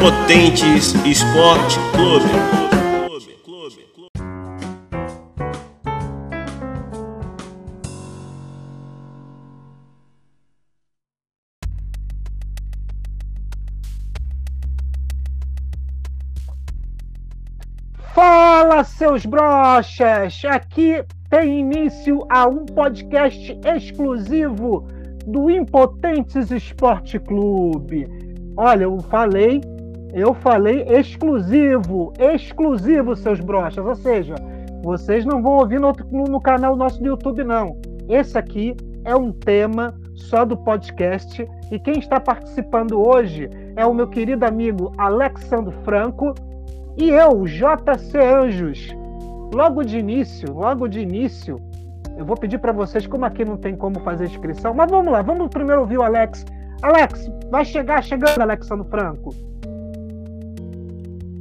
Impotentes 0.00 0.94
Esporte 1.04 1.78
Clube. 1.92 2.24
Fala, 18.14 18.82
seus 18.84 19.26
brochas! 19.26 20.42
Aqui 20.46 21.04
tem 21.28 21.60
início 21.60 22.26
a 22.30 22.48
um 22.48 22.64
podcast 22.64 23.54
exclusivo 23.66 24.88
do 25.26 25.50
Impotentes 25.50 26.50
Esporte 26.50 27.18
Clube. 27.18 28.08
Olha, 28.56 28.84
eu 28.84 28.98
falei, 29.00 29.60
eu 30.12 30.34
falei 30.34 30.82
exclusivo, 30.88 32.12
exclusivo, 32.18 33.16
seus 33.16 33.40
brochas. 33.40 33.84
Ou 33.84 33.94
seja, 33.94 34.34
vocês 34.82 35.24
não 35.24 35.42
vão 35.42 35.58
ouvir 35.58 35.80
no, 35.80 35.92
no, 36.10 36.40
canal 36.40 36.76
nosso 36.76 37.00
do 37.00 37.08
YouTube, 37.08 37.44
não. 37.44 37.76
Esse 38.08 38.38
aqui 38.38 38.76
é 39.04 39.14
um 39.14 39.32
tema 39.32 39.94
só 40.14 40.44
do 40.44 40.56
podcast. 40.56 41.46
E 41.70 41.78
quem 41.78 41.98
está 41.98 42.18
participando 42.18 43.00
hoje 43.00 43.48
é 43.76 43.84
o 43.86 43.94
meu 43.94 44.08
querido 44.08 44.44
amigo 44.44 44.92
Alexandre 44.98 45.74
Franco 45.84 46.34
e 46.96 47.10
eu, 47.10 47.44
JC 47.44 48.18
Anjos. 48.18 48.88
Logo 49.54 49.82
de 49.82 49.98
início, 49.98 50.52
logo 50.52 50.88
de 50.88 51.00
início, 51.00 51.60
eu 52.16 52.24
vou 52.24 52.36
pedir 52.36 52.58
para 52.58 52.72
vocês, 52.72 53.06
como 53.06 53.24
aqui 53.24 53.44
não 53.44 53.56
tem 53.56 53.74
como 53.74 53.98
fazer 54.00 54.26
inscrição, 54.26 54.74
mas 54.74 54.90
vamos 54.90 55.12
lá, 55.12 55.22
vamos 55.22 55.48
primeiro 55.48 55.80
ouvir 55.80 55.98
o 55.98 56.02
Alex. 56.02 56.44
Alex, 56.82 57.30
vai 57.50 57.64
chegar 57.64 58.02
chegando, 58.02 58.40
Alexandre 58.40 58.88
Franco. 58.88 59.49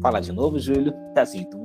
Fala 0.01 0.21
de 0.21 0.31
novo, 0.31 0.57
Júlio. 0.59 0.93
É 1.15 1.21
assim, 1.21 1.43
tu, 1.49 1.57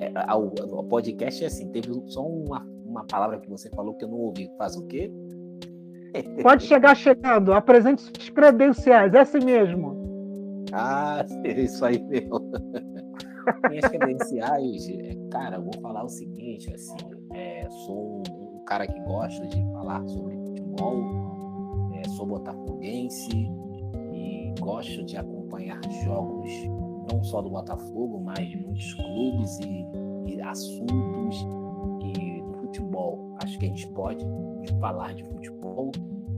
é, 0.00 0.34
o, 0.34 0.84
podcast 0.84 1.44
é 1.44 1.46
assim, 1.46 1.70
teve 1.70 1.92
só 2.06 2.26
uma, 2.26 2.66
uma 2.84 3.04
palavra 3.04 3.38
que 3.38 3.48
você 3.48 3.68
falou 3.70 3.94
que 3.94 4.04
eu 4.04 4.08
não 4.08 4.18
ouvi. 4.18 4.50
Faz 4.56 4.76
o 4.76 4.86
quê? 4.86 5.12
Pode 6.42 6.64
chegar 6.64 6.94
chegando, 6.94 7.52
apresente 7.52 8.02
suas 8.02 8.30
credenciais, 8.30 9.12
é 9.14 9.20
assim 9.20 9.44
mesmo. 9.44 10.64
Ah, 10.72 11.24
isso 11.44 11.84
aí 11.84 12.02
mesmo. 12.02 12.40
Minhas 13.68 13.90
credenciais, 13.90 14.86
cara, 15.30 15.56
eu 15.56 15.62
vou 15.62 15.72
falar 15.82 16.04
o 16.04 16.08
seguinte, 16.08 16.72
assim, 16.72 16.96
é, 17.32 17.68
sou 17.70 18.22
um 18.30 18.64
cara 18.64 18.86
que 18.86 18.98
gosta 19.00 19.46
de 19.48 19.60
falar 19.72 20.06
sobre 20.06 20.36
futebol, 20.36 21.90
é, 21.94 22.08
sou 22.10 22.26
botafoguense 22.26 23.50
e 24.12 24.54
gosto 24.60 25.04
de 25.04 25.16
acompanhar 25.16 25.80
jogos 26.04 26.52
não 27.10 27.22
só 27.22 27.40
do 27.40 27.50
Botafogo, 27.50 28.20
mas 28.20 28.48
de 28.48 28.56
muitos 28.56 28.94
clubes 28.94 29.58
e, 29.60 29.86
e 30.26 30.42
assuntos 30.42 31.36
e 32.00 32.42
do 32.42 32.54
futebol. 32.60 33.36
Acho 33.42 33.58
que 33.58 33.66
a 33.66 33.68
gente 33.68 33.86
pode 33.88 34.24
falar 34.80 35.14
de 35.14 35.24
futebol 35.24 35.90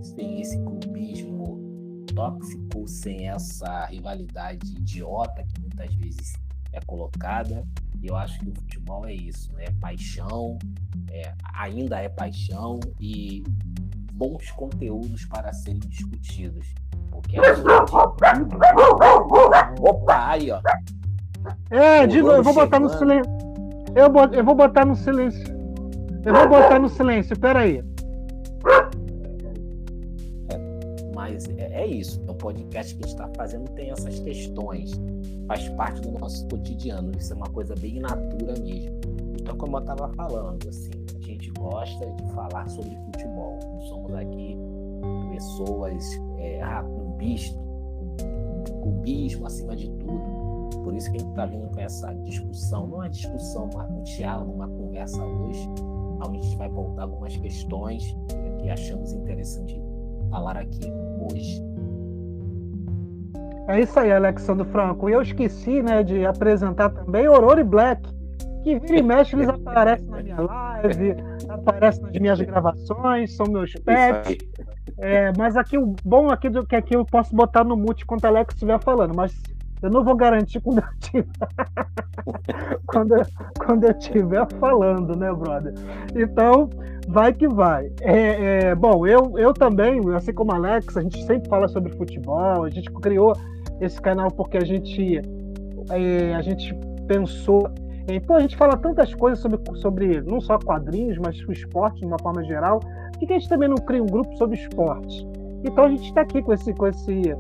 sem 0.03 0.41
esse 0.41 0.57
clubismo 0.63 2.05
tóxico, 2.15 2.87
sem 2.87 3.29
essa 3.29 3.87
rivalidade 3.87 4.73
idiota 4.73 5.43
que 5.45 5.61
muitas 5.61 5.95
vezes 5.95 6.33
é 6.73 6.81
colocada. 6.81 7.67
E 8.01 8.07
eu 8.07 8.17
acho 8.17 8.39
que 8.41 8.51
o 8.51 8.55
futebol 8.55 9.07
é 9.07 9.15
isso, 9.15 9.51
é 9.59 9.71
paixão, 9.81 10.59
é, 11.11 11.35
ainda 11.55 11.99
é 12.01 12.09
paixão 12.09 12.79
e 13.01 13.43
bons 14.13 14.51
conteúdos 14.53 15.25
para 15.25 15.53
serem 15.53 15.81
discutidos. 15.81 16.67
Gente 17.35 17.65
Opa, 19.81 20.29
aí, 20.29 20.51
ó. 20.51 20.61
É, 21.71 22.07
novo, 22.07 22.33
eu 22.33 22.43
vou 22.43 22.55
botar 22.55 22.79
no 22.79 22.89
silêncio. 22.89 23.33
Eu, 23.95 24.13
eu 24.33 24.45
vou 24.45 24.55
botar 24.55 24.85
no 24.85 24.95
silêncio. 24.95 25.55
Eu 26.25 26.33
vou 26.33 26.49
botar 26.49 26.79
no 26.79 26.89
silêncio, 26.89 27.39
peraí. 27.39 27.85
Mas 31.15 31.49
é, 31.59 31.83
é 31.83 31.87
isso. 31.87 32.23
O 32.29 32.35
podcast 32.35 32.95
que 32.95 33.05
a 33.05 33.07
gente 33.07 33.15
está 33.15 33.29
fazendo 33.37 33.69
tem 33.73 33.91
essas 33.91 34.21
questões. 34.21 34.93
Faz 35.49 35.69
parte 35.71 36.01
do 36.03 36.19
nosso 36.19 36.47
cotidiano. 36.49 37.13
Isso 37.19 37.33
é 37.33 37.37
uma 37.37 37.49
coisa 37.49 37.75
bem 37.75 38.01
natura 38.01 38.55
mesmo. 38.61 39.01
Então, 39.41 39.57
como 39.57 39.77
eu 39.77 39.81
estava 39.81 40.09
falando, 40.15 40.69
assim, 40.69 40.91
a 41.15 41.27
gente 41.27 41.51
gosta 41.51 42.07
de 42.07 42.33
falar 42.33 42.69
sobre 42.69 42.97
futebol. 43.07 43.59
Não 43.63 43.81
somos 43.83 44.15
aqui 44.15 44.57
pessoas 45.31 46.21
é, 46.39 46.63
clubistas, 47.25 47.59
clubismo 48.83 49.47
acima 49.47 49.75
de 49.75 49.89
tudo. 49.91 50.45
Por 50.83 50.95
isso 50.95 51.11
que 51.11 51.17
a 51.17 51.21
gente 51.21 51.31
está 51.31 51.47
vindo 51.47 51.69
com 51.69 51.81
essa 51.81 52.13
discussão, 52.13 52.87
não 52.87 53.03
é 53.03 53.09
discussão, 53.09 53.71
um 53.91 54.03
diálogo, 54.03 54.53
uma 54.53 54.69
conversa 54.69 55.25
hoje, 55.25 55.67
onde 56.27 56.39
a 56.39 56.41
gente 56.43 56.57
vai 56.57 56.69
voltar 56.69 57.03
algumas 57.03 57.37
questões 57.37 58.15
que 58.61 58.69
achamos 58.69 59.13
interessante 59.13 59.81
falar 60.31 60.59
aqui 60.59 60.93
hoje. 61.31 61.63
É 63.67 63.81
isso 63.81 63.99
aí, 63.99 64.13
Alexandre 64.13 64.67
Franco. 64.69 65.09
E 65.09 65.13
eu 65.15 65.23
esqueci 65.23 65.83
né, 65.83 66.03
de 66.03 66.27
apresentar 66.27 66.91
também 66.91 67.25
Aurora 67.25 67.65
Black, 67.65 68.07
que 68.65 68.79
vira 68.79 68.99
e 68.99 69.03
mexe, 69.03 69.37
eles 69.37 69.49
aparecem 69.49 70.09
na 70.09 70.23
minha 70.23 70.41
live, 70.41 71.15
aparecem 71.49 72.03
nas 72.03 72.13
minhas 72.13 72.41
gravações, 72.41 73.37
são 73.37 73.47
meus 73.47 73.73
pets. 73.75 74.39
É, 74.99 75.33
mas 75.37 75.57
aqui 75.57 75.77
o 75.77 75.95
bom 76.05 76.31
aqui 76.31 76.49
do 76.49 76.67
que 76.67 76.75
aqui 76.75 76.97
eu 76.97 77.05
posso 77.05 77.35
botar 77.35 77.65
no 77.65 77.77
mute 77.77 78.07
quando 78.07 78.25
o 78.25 78.27
Alex 78.27 78.55
estiver 78.55 78.81
falando, 78.83 79.15
mas 79.15 79.35
eu 79.83 79.91
não 79.91 80.03
vou 80.03 80.17
garantir 80.17 80.61
quando 80.61 80.79
eu 80.79 80.85
estiver, 80.99 81.27
quando, 82.87 83.15
quando 83.59 83.85
eu 83.85 83.91
estiver 83.91 84.47
falando, 84.59 85.15
né, 85.15 85.31
brother? 85.33 85.75
Então, 86.15 86.71
vai 87.07 87.35
que 87.35 87.47
vai. 87.47 87.93
É, 88.01 88.69
é, 88.69 88.75
bom, 88.75 89.07
eu, 89.07 89.39
eu 89.39 89.53
também, 89.53 90.01
assim 90.15 90.33
como 90.33 90.53
a 90.53 90.57
Alex, 90.57 90.97
a 90.97 91.03
gente 91.03 91.23
sempre 91.25 91.49
fala 91.51 91.69
sobre 91.69 91.93
futebol, 91.93 92.65
a 92.65 92.71
gente 92.71 92.91
criou 92.93 93.35
esse 93.81 94.01
canal 94.01 94.31
porque 94.31 94.57
a 94.57 94.65
gente, 94.65 95.21
é, 95.91 96.35
a 96.35 96.41
gente 96.41 96.75
pensou 97.07 97.69
Pô, 98.27 98.35
a 98.35 98.41
gente 98.41 98.57
fala 98.57 98.77
tantas 98.77 99.15
coisas 99.15 99.39
sobre, 99.39 99.59
sobre 99.81 100.21
não 100.23 100.41
só 100.41 100.59
quadrinhos, 100.59 101.17
mas 101.19 101.41
o 101.49 101.53
esporte 101.53 102.01
de 102.01 102.07
uma 102.07 102.19
forma 102.19 102.45
geral. 102.45 102.81
Por 102.81 103.27
que 103.27 103.33
a 103.33 103.39
gente 103.39 103.49
também 103.49 103.69
não 103.69 103.77
cria 103.77 104.03
um 104.03 104.07
grupo 104.07 104.37
sobre 104.37 104.57
esporte? 104.59 105.27
Então 105.65 105.85
a 105.85 105.89
gente 105.89 106.05
está 106.05 106.21
aqui 106.21 106.43
com 106.43 106.53
esse, 106.53 106.75
com 106.75 106.87
esse 106.87 107.35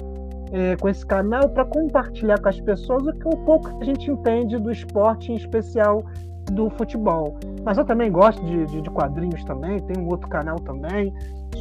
é, 0.53 0.77
com 0.77 0.89
esse 0.89 1.05
canal 1.05 1.49
para 1.49 1.65
compartilhar 1.65 2.41
com 2.41 2.49
as 2.49 2.61
pessoas 2.61 3.05
o, 3.07 3.13
que, 3.13 3.27
um 3.27 3.45
pouco 3.45 3.77
a 3.81 3.85
gente 3.85 4.09
entende 4.09 4.57
do 4.57 4.71
esporte, 4.71 5.33
em 5.33 5.35
especial 5.35 6.05
do 6.53 6.71
futebol. 6.71 7.37
Mas 7.65 7.77
eu 7.77 7.85
também 7.85 8.11
gosto 8.11 8.43
de, 8.45 8.65
de, 8.67 8.81
de 8.81 8.91
quadrinhos 8.91 9.43
também, 9.45 9.81
tem 9.81 10.03
um 10.03 10.09
outro 10.09 10.29
canal 10.29 10.57
também 10.61 11.13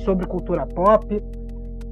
sobre 0.05 0.27
cultura 0.27 0.65
pop. 0.67 1.21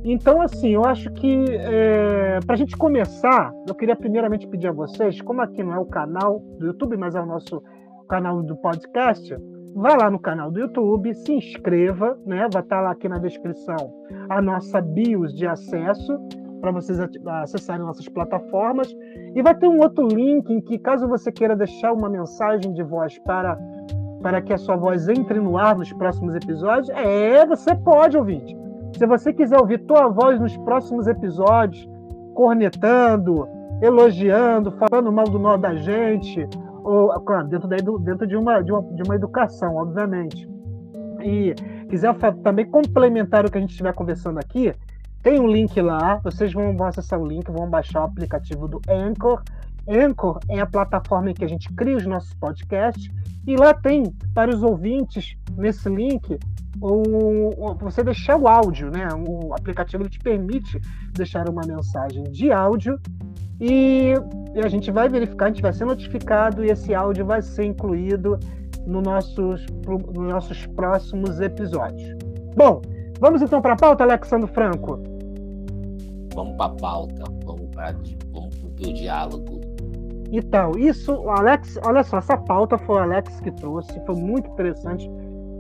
Então, 0.04 0.42
assim, 0.42 0.70
eu 0.70 0.84
acho 0.84 1.12
que 1.12 1.46
é, 1.50 2.40
para 2.46 2.56
a 2.56 2.58
gente 2.58 2.76
começar, 2.76 3.54
eu 3.68 3.76
queria 3.76 3.96
primeiramente 3.96 4.48
pedir 4.48 4.68
a 4.68 4.72
vocês, 4.72 5.22
como 5.22 5.42
aqui 5.42 5.62
não 5.64 5.74
é 5.74 5.80
o 5.80 5.86
canal 5.86 6.40
do 6.58 6.68
YouTube, 6.68 6.98
mas 6.98 7.14
é 7.14 7.22
o 7.22 7.26
nosso 7.26 7.62
canal 8.10 8.42
do 8.42 8.56
podcast, 8.58 9.36
vá 9.76 9.96
lá 9.96 10.10
no 10.10 10.20
canal 10.20 10.52
do 10.52 10.60
YouTube, 10.60 11.14
se 11.14 11.34
inscreva, 11.34 12.18
né? 12.26 12.48
Vai 12.52 12.64
estar 12.64 12.82
lá 12.82 12.92
aqui 12.92 13.08
na 13.08 13.20
descrição 13.20 13.94
a 14.28 14.42
nossa 14.42 14.82
BIOS 14.82 15.34
de 15.36 15.46
acesso 15.46 16.20
para 16.60 16.72
vocês 16.72 17.00
acessarem 17.42 17.86
nossas 17.86 18.08
plataformas. 18.10 18.94
E 19.36 19.42
vai 19.42 19.56
ter 19.56 19.68
um 19.68 19.80
outro 19.80 20.08
link 20.08 20.50
em 20.50 20.62
que, 20.62 20.78
caso 20.80 21.08
você 21.08 21.32
queira 21.32 21.56
deixar 21.56 21.94
uma 21.94 22.10
mensagem 22.10 22.74
de 22.74 22.84
voz 22.84 23.18
para, 23.20 23.58
para 24.22 24.42
que 24.42 24.54
a 24.54 24.58
sua 24.58 24.76
voz 24.76 25.08
entre 25.08 25.40
no 25.40 25.58
ar 25.58 25.78
nos 25.78 25.92
próximos 25.94 26.36
episódios, 26.36 26.90
é, 26.90 27.46
você 27.46 27.76
pode, 27.76 28.18
ouvinte. 28.18 28.56
Se 28.98 29.06
você 29.06 29.34
quiser 29.34 29.60
ouvir 29.60 29.80
tua 29.80 30.08
voz 30.08 30.40
nos 30.40 30.56
próximos 30.58 31.08
episódios, 31.08 31.88
cornetando, 32.34 33.48
elogiando, 33.82 34.72
falando 34.72 35.12
mal 35.12 35.26
do 35.26 35.40
nó 35.40 35.58
da 35.58 35.76
gente, 35.76 36.48
ou, 36.84 37.10
claro, 37.22 37.48
dentro, 37.48 37.68
daí, 37.68 37.82
dentro 38.02 38.28
de, 38.28 38.36
uma, 38.36 38.62
de, 38.62 38.72
uma, 38.72 38.82
de 38.94 39.04
uma 39.04 39.16
educação, 39.16 39.76
obviamente. 39.76 40.50
E 41.24 41.54
quiser 41.90 42.16
também 42.44 42.66
complementar 42.66 43.46
o 43.46 43.52
que 43.52 43.58
a 43.58 43.62
gente 43.62 43.72
estiver 43.72 43.94
conversando 43.94 44.40
aqui, 44.40 44.74
tem 45.24 45.40
um 45.40 45.48
link 45.48 45.80
lá, 45.80 46.20
vocês 46.24 46.52
vão, 46.52 46.76
vão 46.76 46.88
acessar 46.88 47.20
o 47.20 47.26
link, 47.26 47.50
vão 47.52 47.70
baixar 47.70 48.02
o 48.02 48.06
aplicativo 48.06 48.68
do 48.68 48.82
Anchor. 48.90 49.44
Anchor 49.88 50.40
é 50.50 50.60
a 50.60 50.66
plataforma 50.66 51.30
em 51.30 51.34
que 51.34 51.46
a 51.46 51.48
gente 51.48 51.72
cria 51.74 51.98
os 51.98 52.06
nossos 52.06 52.34
podcasts 52.36 53.12
e 53.46 53.56
lá 53.56 53.74
tem 53.74 54.04
para 54.34 54.50
os 54.50 54.64
ouvintes 54.64 55.36
nesse 55.56 55.90
link 55.90 56.40
o, 56.82 57.76
você 57.76 58.04
deixar 58.04 58.38
o 58.38 58.48
áudio, 58.48 58.90
né? 58.90 59.08
O 59.28 59.54
aplicativo 59.54 60.04
ele 60.04 60.10
te 60.10 60.20
permite 60.20 60.82
deixar 61.14 61.48
uma 61.48 61.62
mensagem 61.66 62.24
de 62.24 62.52
áudio 62.52 63.00
e, 63.60 64.14
a 64.56 64.68
gente 64.68 64.90
vai 64.90 65.08
verificar, 65.08 65.46
a 65.46 65.48
gente 65.50 65.62
vai 65.62 65.72
ser 65.72 65.86
notificado 65.86 66.66
e 66.66 66.72
esse 66.72 66.96
áudio 66.96 67.26
vai 67.26 67.44
ser 67.44 67.66
incluído 67.66 68.40
no 68.88 69.02
nossos, 69.02 69.64
nos 69.86 70.28
nossos 70.28 70.66
próximos 70.68 71.40
episódios. 71.40 72.18
Bom, 72.56 72.82
vamos 73.20 73.44
então 73.44 73.62
para 73.62 73.74
a 73.74 73.78
pauta, 73.78 74.04
Alexandre 74.04 74.52
Franco. 74.52 75.00
Vamos 76.34 76.58
para 76.58 76.66
a 76.66 76.76
pauta, 76.76 77.24
vamos 77.46 77.70
para 77.76 77.92
vamos 78.32 78.56
o 78.64 78.94
diálogo. 78.94 79.62
Então, 80.32 80.72
isso, 80.78 81.14
o 81.14 81.30
Alex, 81.30 81.78
olha 81.86 82.04
só, 82.04 82.18
essa 82.18 82.38
pauta 82.38 82.78
foi 82.78 82.96
o 82.96 83.00
Alex 83.00 83.40
que 83.42 83.52
trouxe, 83.52 84.00
foi 84.06 84.16
muito 84.16 84.50
interessante, 84.50 85.10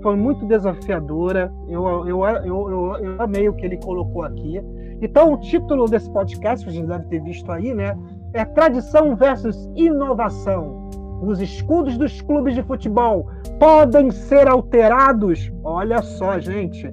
foi 0.01 0.15
muito 0.15 0.45
desafiadora. 0.45 1.51
Eu, 1.67 1.85
eu, 2.07 2.25
eu, 2.25 2.45
eu, 2.45 2.97
eu 2.97 3.15
amei 3.19 3.47
o 3.47 3.53
que 3.53 3.65
ele 3.65 3.77
colocou 3.77 4.23
aqui. 4.23 4.61
Então, 5.01 5.33
o 5.33 5.37
título 5.37 5.85
desse 5.85 6.09
podcast, 6.11 6.65
vocês 6.65 6.85
devem 6.85 7.07
ter 7.07 7.21
visto 7.21 7.51
aí, 7.51 7.73
né? 7.73 7.97
É 8.33 8.45
Tradição 8.45 9.15
versus 9.15 9.69
Inovação. 9.75 10.89
Os 11.21 11.39
escudos 11.39 11.97
dos 11.97 12.21
clubes 12.21 12.55
de 12.55 12.63
futebol 12.63 13.27
podem 13.59 14.09
ser 14.11 14.47
alterados? 14.47 15.51
Olha 15.63 16.01
só, 16.01 16.39
gente. 16.39 16.91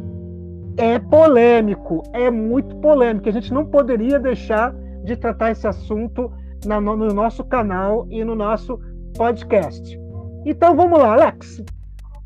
É 0.76 0.98
polêmico, 0.98 2.02
é 2.12 2.30
muito 2.30 2.76
polêmico. 2.76 3.28
A 3.28 3.32
gente 3.32 3.52
não 3.52 3.66
poderia 3.66 4.18
deixar 4.18 4.74
de 5.04 5.16
tratar 5.16 5.50
esse 5.50 5.66
assunto 5.66 6.30
na, 6.66 6.80
no 6.80 6.96
nosso 6.96 7.44
canal 7.44 8.06
e 8.10 8.22
no 8.24 8.34
nosso 8.34 8.78
podcast. 9.16 9.98
Então 10.44 10.76
vamos 10.76 10.98
lá, 10.98 11.12
Alex. 11.12 11.62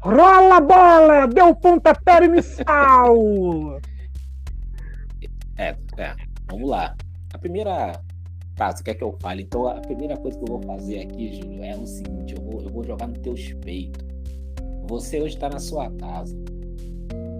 Rola 0.04 0.56
a 0.56 0.60
bola! 0.60 1.26
Deu 1.28 1.54
pontapé 1.54 2.24
inicial! 2.24 3.78
É, 5.56 5.76
é, 5.96 6.16
vamos 6.50 6.68
lá. 6.68 6.96
A 7.32 7.38
primeira. 7.38 7.92
Tá, 8.56 8.72
você 8.72 8.82
quer 8.82 8.94
que 8.94 9.04
eu 9.04 9.16
fale? 9.20 9.44
Então 9.44 9.68
a 9.68 9.80
primeira 9.80 10.16
coisa 10.16 10.36
que 10.36 10.42
eu 10.42 10.58
vou 10.58 10.62
fazer 10.62 11.02
aqui, 11.02 11.34
Júlio, 11.34 11.62
é 11.62 11.76
o 11.76 11.86
seguinte: 11.86 12.34
eu 12.36 12.42
vou, 12.42 12.60
eu 12.62 12.68
vou 12.68 12.82
jogar 12.82 13.06
no 13.06 13.14
teu 13.14 13.34
peito. 13.60 14.04
Você 14.88 15.20
hoje 15.20 15.36
está 15.36 15.48
na 15.48 15.60
sua 15.60 15.88
casa. 15.92 16.36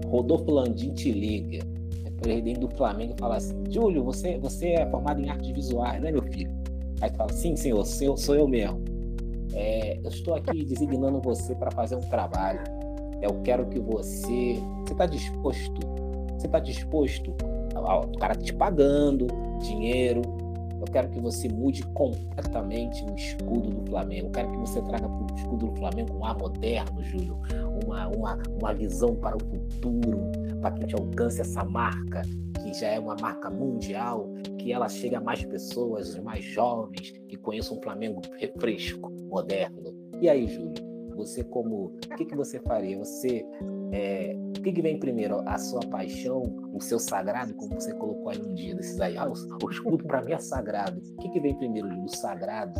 Rodolfo 0.07 0.49
Landim 0.49 0.93
te 0.93 1.11
liga, 1.11 1.65
é 2.05 2.09
presidente 2.11 2.61
do 2.61 2.69
Flamengo, 2.69 3.13
fala 3.19 3.35
assim: 3.35 3.61
Júlio, 3.69 4.05
você, 4.05 4.37
você 4.37 4.69
é 4.69 4.89
formado 4.89 5.19
em 5.19 5.29
artes 5.29 5.51
visuais, 5.51 6.01
né, 6.01 6.13
meu 6.13 6.23
filho? 6.23 6.51
Aí 7.01 7.11
tu 7.11 7.17
fala: 7.17 7.33
Sim, 7.33 7.57
senhor, 7.57 7.83
sou, 7.83 8.15
sou 8.15 8.35
eu 8.35 8.47
mesmo. 8.47 8.92
É, 9.53 9.99
eu 10.03 10.09
estou 10.09 10.35
aqui 10.35 10.65
designando 10.65 11.21
você 11.21 11.55
para 11.55 11.71
fazer 11.71 11.95
um 11.95 12.01
trabalho. 12.01 12.61
Eu 13.21 13.41
quero 13.43 13.65
que 13.67 13.79
você. 13.79 14.59
Você 14.85 14.93
está 14.93 15.05
disposto? 15.05 15.79
Você 16.37 16.47
está 16.47 16.59
disposto 16.59 17.33
o 17.81 18.17
cara 18.17 18.35
te 18.35 18.53
pagando 18.53 19.27
dinheiro. 19.59 20.21
Eu 20.79 20.91
quero 20.91 21.09
que 21.09 21.19
você 21.19 21.47
mude 21.47 21.81
completamente 21.93 23.05
o 23.05 23.15
escudo 23.15 23.69
do 23.69 23.89
Flamengo. 23.89 24.27
Eu 24.27 24.31
quero 24.31 24.51
que 24.51 24.57
você 24.57 24.81
traga 24.81 25.07
para 25.07 25.33
o 25.33 25.37
escudo 25.37 25.67
do 25.67 25.75
Flamengo 25.77 26.17
um 26.17 26.25
ar 26.25 26.37
moderno, 26.37 27.01
Júlio. 27.03 27.39
Uma, 27.85 28.09
uma, 28.09 28.37
uma 28.59 28.73
visão 28.73 29.15
para 29.15 29.37
o 29.37 29.39
futuro, 29.39 30.19
para 30.61 30.71
que 30.71 30.79
a 30.79 30.87
gente 30.87 30.95
alcance 30.95 31.39
essa 31.39 31.63
marca, 31.63 32.23
já 32.73 32.87
é 32.87 32.99
uma 32.99 33.15
marca 33.15 33.49
mundial, 33.49 34.29
que 34.57 34.71
ela 34.71 34.89
chegue 34.89 35.15
a 35.15 35.21
mais 35.21 35.43
pessoas, 35.45 36.17
mais 36.17 36.43
jovens, 36.43 37.11
que 37.27 37.37
conheçam 37.37 37.77
um 37.77 37.81
Flamengo 37.81 38.21
fresco, 38.59 39.11
moderno. 39.29 39.93
E 40.21 40.29
aí, 40.29 40.47
Júlio, 40.47 40.73
você 41.15 41.43
como. 41.43 41.85
O 41.85 42.15
que, 42.15 42.25
que 42.25 42.35
você 42.35 42.59
faria? 42.59 42.97
Você 42.97 43.45
é, 43.93 44.35
o 44.57 44.61
que, 44.63 44.71
que, 44.71 44.81
vem 44.81 44.97
primeiro? 44.97 45.47
A 45.47 45.55
sua 45.59 45.81
paixão, 45.81 46.41
o 46.73 46.81
seu 46.81 46.97
sagrado, 46.97 47.53
como 47.53 47.75
você 47.75 47.93
colocou 47.93 48.29
aí 48.29 48.41
um 48.41 48.55
dia 48.55 48.73
desses 48.73 48.99
aí. 48.99 49.15
Ah, 49.15 49.29
o, 49.29 49.33
o 49.63 49.69
escudo 49.69 50.03
para 50.05 50.19
mim 50.23 50.31
é 50.31 50.39
sagrado. 50.39 50.99
O 50.99 51.17
que, 51.17 51.29
que 51.29 51.39
vem 51.39 51.55
primeiro? 51.55 51.87
O 52.03 52.09
sagrado, 52.09 52.73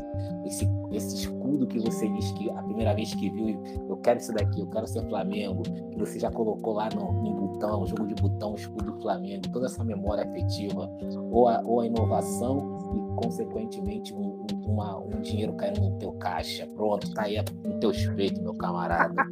esse, 0.43 0.67
esse 0.91 1.15
escudo 1.17 1.67
que 1.67 1.77
você 1.77 2.09
disse 2.09 2.33
que 2.33 2.49
a 2.49 2.63
primeira 2.63 2.95
vez 2.95 3.13
que 3.13 3.29
viu, 3.29 3.63
eu 3.87 3.97
quero 3.97 4.19
isso 4.19 4.33
daqui, 4.33 4.59
eu 4.59 4.67
quero 4.71 4.87
ser 4.87 5.07
Flamengo, 5.07 5.61
que 5.61 5.99
você 5.99 6.19
já 6.19 6.31
colocou 6.31 6.73
lá 6.73 6.89
no, 6.89 7.13
no 7.13 7.47
botão, 7.47 7.85
jogo 7.85 8.07
de 8.07 8.15
botão, 8.15 8.55
escudo 8.55 8.91
do 8.91 9.01
Flamengo, 9.01 9.43
toda 9.51 9.67
essa 9.67 9.83
memória 9.83 10.23
afetiva, 10.23 10.89
ou 11.31 11.47
a, 11.47 11.61
ou 11.61 11.81
a 11.81 11.85
inovação 11.85 12.72
e, 12.93 13.23
consequentemente, 13.23 14.13
um, 14.13 14.45
uma, 14.65 14.99
um 14.99 15.21
dinheiro 15.21 15.53
caindo 15.53 15.81
no 15.81 15.97
teu 15.97 16.11
caixa. 16.13 16.67
Pronto, 16.75 17.13
tá 17.13 17.23
aí 17.23 17.43
no 17.63 17.79
teu 17.79 17.91
peito, 18.15 18.41
meu 18.41 18.53
camarada. 18.55 19.15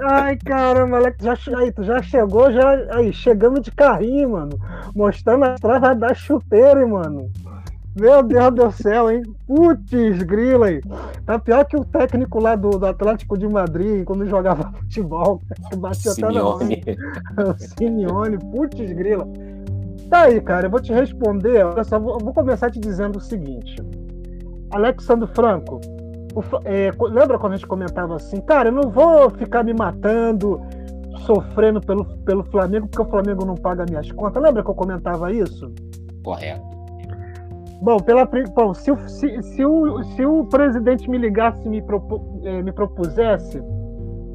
Ai, 0.00 0.36
caramba, 0.36 0.96
Alex, 0.96 1.16
já, 1.22 1.36
aí, 1.56 1.72
tu 1.72 1.84
já 1.84 2.02
chegou, 2.02 2.52
já 2.52 2.94
aí, 2.94 3.12
chegando 3.12 3.60
de 3.60 3.70
carrinho, 3.70 4.30
mano. 4.30 4.58
Mostrando 4.94 5.44
a 5.44 5.54
trava 5.54 5.94
da 5.94 6.12
chuteira, 6.14 6.86
mano. 6.86 7.30
Meu 7.94 8.22
Deus 8.22 8.54
do 8.54 8.70
céu, 8.72 9.10
hein? 9.10 9.22
Putz, 9.46 10.22
grila 10.22 10.66
aí. 10.66 10.80
Tá 11.26 11.38
pior 11.38 11.64
que 11.66 11.76
o 11.76 11.84
técnico 11.84 12.40
lá 12.40 12.56
do, 12.56 12.70
do 12.70 12.86
Atlético 12.86 13.36
de 13.36 13.46
Madrid, 13.46 14.04
quando 14.04 14.26
jogava 14.26 14.72
futebol, 14.80 15.42
que 15.68 15.76
batia 15.76 16.12
até 16.12 16.22
na 16.22 16.46
O 16.46 16.58
Simeone, 17.78 18.38
putz, 18.38 18.92
grila. 18.92 19.28
Tá 20.12 20.24
aí, 20.24 20.42
cara, 20.42 20.66
eu 20.66 20.70
vou 20.70 20.78
te 20.78 20.92
responder. 20.92 21.64
Olha 21.64 21.82
só, 21.84 21.98
vou, 21.98 22.18
vou 22.18 22.34
começar 22.34 22.70
te 22.70 22.78
dizendo 22.78 23.16
o 23.16 23.20
seguinte. 23.20 23.74
Alexandre 24.70 25.26
Franco, 25.28 25.80
o, 26.34 26.42
é, 26.66 26.90
lembra 27.00 27.38
quando 27.38 27.54
a 27.54 27.56
gente 27.56 27.66
comentava 27.66 28.16
assim, 28.16 28.38
cara, 28.42 28.68
eu 28.68 28.72
não 28.72 28.90
vou 28.90 29.30
ficar 29.30 29.64
me 29.64 29.72
matando, 29.72 30.60
sofrendo 31.24 31.80
pelo, 31.80 32.04
pelo 32.26 32.44
Flamengo, 32.44 32.88
porque 32.88 33.00
o 33.00 33.10
Flamengo 33.10 33.46
não 33.46 33.54
paga 33.54 33.86
minhas 33.88 34.12
contas. 34.12 34.42
Lembra 34.42 34.62
que 34.62 34.68
eu 34.68 34.74
comentava 34.74 35.32
isso? 35.32 35.72
Correto. 36.22 36.62
Bom, 37.80 37.96
pela, 37.96 38.28
bom 38.54 38.74
se, 38.74 38.92
o, 38.92 39.08
se, 39.08 39.42
se, 39.42 39.64
o, 39.64 40.02
se 40.02 40.26
o 40.26 40.44
presidente 40.44 41.08
me 41.08 41.16
ligasse 41.16 41.64
e 41.64 41.70
me, 41.70 41.82
é, 42.44 42.62
me 42.62 42.70
propusesse 42.70 43.62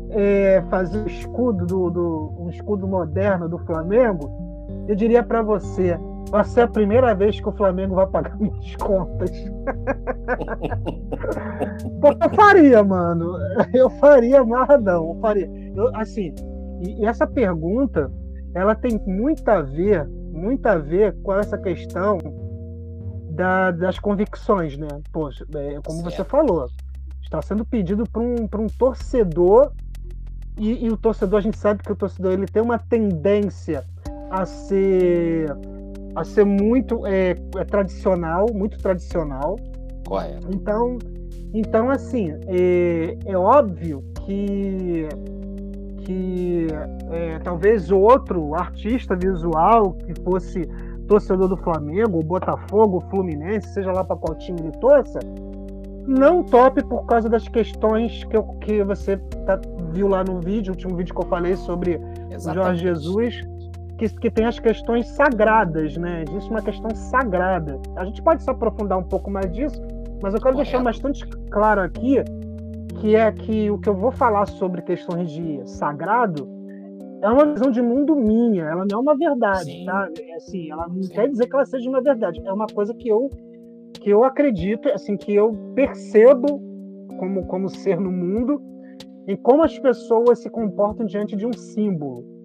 é, 0.09 0.63
fazer 0.71 0.97
um 0.97 1.05
escudo, 1.05 1.67
do, 1.67 1.89
do, 1.91 2.33
um 2.39 2.49
escudo 2.49 2.87
moderno 2.87 3.47
do 3.47 3.59
Flamengo, 3.59 4.46
eu 4.87 4.95
diria 4.95 5.21
para 5.23 5.41
você, 5.41 5.97
vai 6.29 6.43
ser 6.45 6.61
a 6.61 6.67
primeira 6.67 7.13
vez 7.13 7.39
que 7.39 7.47
o 7.47 7.51
Flamengo 7.51 7.95
vai 7.95 8.07
pagar 8.07 8.37
minhas 8.39 8.75
contas. 8.77 9.31
Porque 12.01 12.25
eu 12.25 12.29
faria, 12.35 12.83
mano. 12.83 13.37
Eu 13.73 13.89
faria 13.91 14.41
amarradão. 14.41 15.13
Eu 15.13 15.19
faria. 15.19 15.49
Eu, 15.75 15.95
assim, 15.95 16.33
e, 16.81 17.01
e 17.01 17.05
essa 17.05 17.25
pergunta, 17.27 18.11
ela 18.53 18.75
tem 18.75 18.99
muito 19.05 19.47
a 19.49 19.61
ver, 19.61 20.07
muito 20.07 20.65
a 20.65 20.77
ver 20.77 21.15
com 21.21 21.33
essa 21.33 21.57
questão 21.57 22.17
da, 23.31 23.71
das 23.71 23.99
convicções, 23.99 24.77
né? 24.77 24.87
Poxa, 25.11 25.45
é, 25.55 25.79
como 25.85 26.01
certo. 26.01 26.15
você 26.15 26.23
falou, 26.23 26.67
está 27.21 27.41
sendo 27.41 27.65
pedido 27.65 28.03
para 28.09 28.21
um, 28.21 28.47
um 28.63 28.67
torcedor 28.67 29.71
e, 30.57 30.85
e, 30.85 30.89
o 30.89 30.97
torcedor, 30.97 31.37
a 31.37 31.41
gente 31.41 31.57
sabe 31.57 31.83
que 31.83 31.91
o 31.91 31.95
torcedor 31.95 32.33
ele 32.33 32.47
tem 32.47 32.63
uma 32.63 32.79
tendência 32.79 33.85
a 34.29 34.45
ser 34.45 35.47
a 36.15 36.23
ser 36.23 36.45
muito 36.45 37.05
é, 37.05 37.35
é 37.55 37.65
tradicional, 37.65 38.47
muito 38.51 38.77
tradicional. 38.79 39.55
Correto. 40.07 40.47
Então, 40.51 40.97
então 41.53 41.89
assim, 41.91 42.33
é, 42.47 43.17
é 43.25 43.37
óbvio 43.37 44.03
que 44.25 45.07
que 45.99 46.67
é, 47.11 47.37
talvez 47.39 47.91
outro 47.91 48.55
artista 48.55 49.15
visual 49.15 49.93
que 49.93 50.13
fosse 50.23 50.61
torcedor 51.07 51.49
do 51.49 51.57
Flamengo, 51.57 52.23
Botafogo, 52.23 53.03
Fluminense, 53.09 53.67
seja 53.73 53.91
lá 53.91 54.03
para 54.03 54.15
qual 54.15 54.35
time 54.37 54.59
ele 54.59 54.71
torça, 54.79 55.19
não 56.07 56.43
tope 56.43 56.83
por 56.83 57.05
causa 57.05 57.27
das 57.27 57.47
questões 57.49 58.23
que, 58.23 58.37
eu, 58.37 58.43
que 58.61 58.83
você 58.83 59.17
tá, 59.45 59.59
viu 59.91 60.07
lá 60.07 60.23
no 60.23 60.39
vídeo, 60.39 60.71
o 60.71 60.75
último 60.75 60.95
vídeo 60.95 61.13
que 61.13 61.21
eu 61.21 61.27
falei 61.27 61.55
sobre 61.57 61.99
Exatamente. 62.31 62.55
Jorge 62.55 62.81
Jesus 62.83 63.56
que, 63.97 64.09
que 64.09 64.29
tem 64.29 64.45
as 64.45 64.59
questões 64.59 65.07
sagradas, 65.09 65.97
né? 65.97 66.23
Existe 66.27 66.49
uma 66.49 66.61
questão 66.61 66.89
sagrada. 66.95 67.79
A 67.95 68.05
gente 68.05 68.21
pode 68.21 68.43
se 68.43 68.49
aprofundar 68.49 68.97
um 68.97 69.03
pouco 69.03 69.29
mais 69.29 69.51
disso, 69.51 69.81
mas 70.21 70.33
eu 70.33 70.39
quero 70.39 70.55
Correto. 70.55 70.71
deixar 70.71 70.83
bastante 70.83 71.27
claro 71.49 71.81
aqui 71.81 72.17
que 72.99 73.15
é 73.15 73.31
que 73.31 73.69
o 73.69 73.77
que 73.77 73.89
eu 73.89 73.95
vou 73.95 74.11
falar 74.11 74.47
sobre 74.47 74.81
questões 74.81 75.31
de 75.31 75.61
sagrado 75.67 76.47
é 77.21 77.29
uma 77.29 77.45
visão 77.45 77.71
de 77.71 77.81
mundo 77.81 78.15
minha, 78.15 78.65
ela 78.65 78.85
não 78.89 78.99
é 78.99 79.01
uma 79.01 79.17
verdade, 79.17 79.71
Sim. 79.71 79.85
tá? 79.85 80.07
É 80.19 80.35
assim, 80.35 80.71
ela 80.71 80.87
não 80.87 81.01
Sim. 81.01 81.13
quer 81.13 81.29
dizer 81.29 81.47
que 81.47 81.55
ela 81.55 81.65
seja 81.65 81.89
uma 81.89 82.01
verdade, 82.01 82.41
é 82.45 82.53
uma 82.53 82.67
coisa 82.67 82.93
que 82.93 83.07
eu 83.07 83.29
que 83.93 84.11
eu 84.11 84.23
acredito, 84.23 84.87
assim, 84.89 85.17
que 85.17 85.33
eu 85.33 85.51
percebo 85.73 86.61
como 87.17 87.45
como 87.47 87.67
ser 87.67 87.99
no 87.99 88.11
mundo 88.11 88.61
e 89.27 89.35
como 89.35 89.63
as 89.63 89.77
pessoas 89.79 90.39
se 90.39 90.49
comportam 90.49 91.05
diante 91.05 91.35
de 91.35 91.45
um 91.45 91.53
símbolo. 91.53 92.36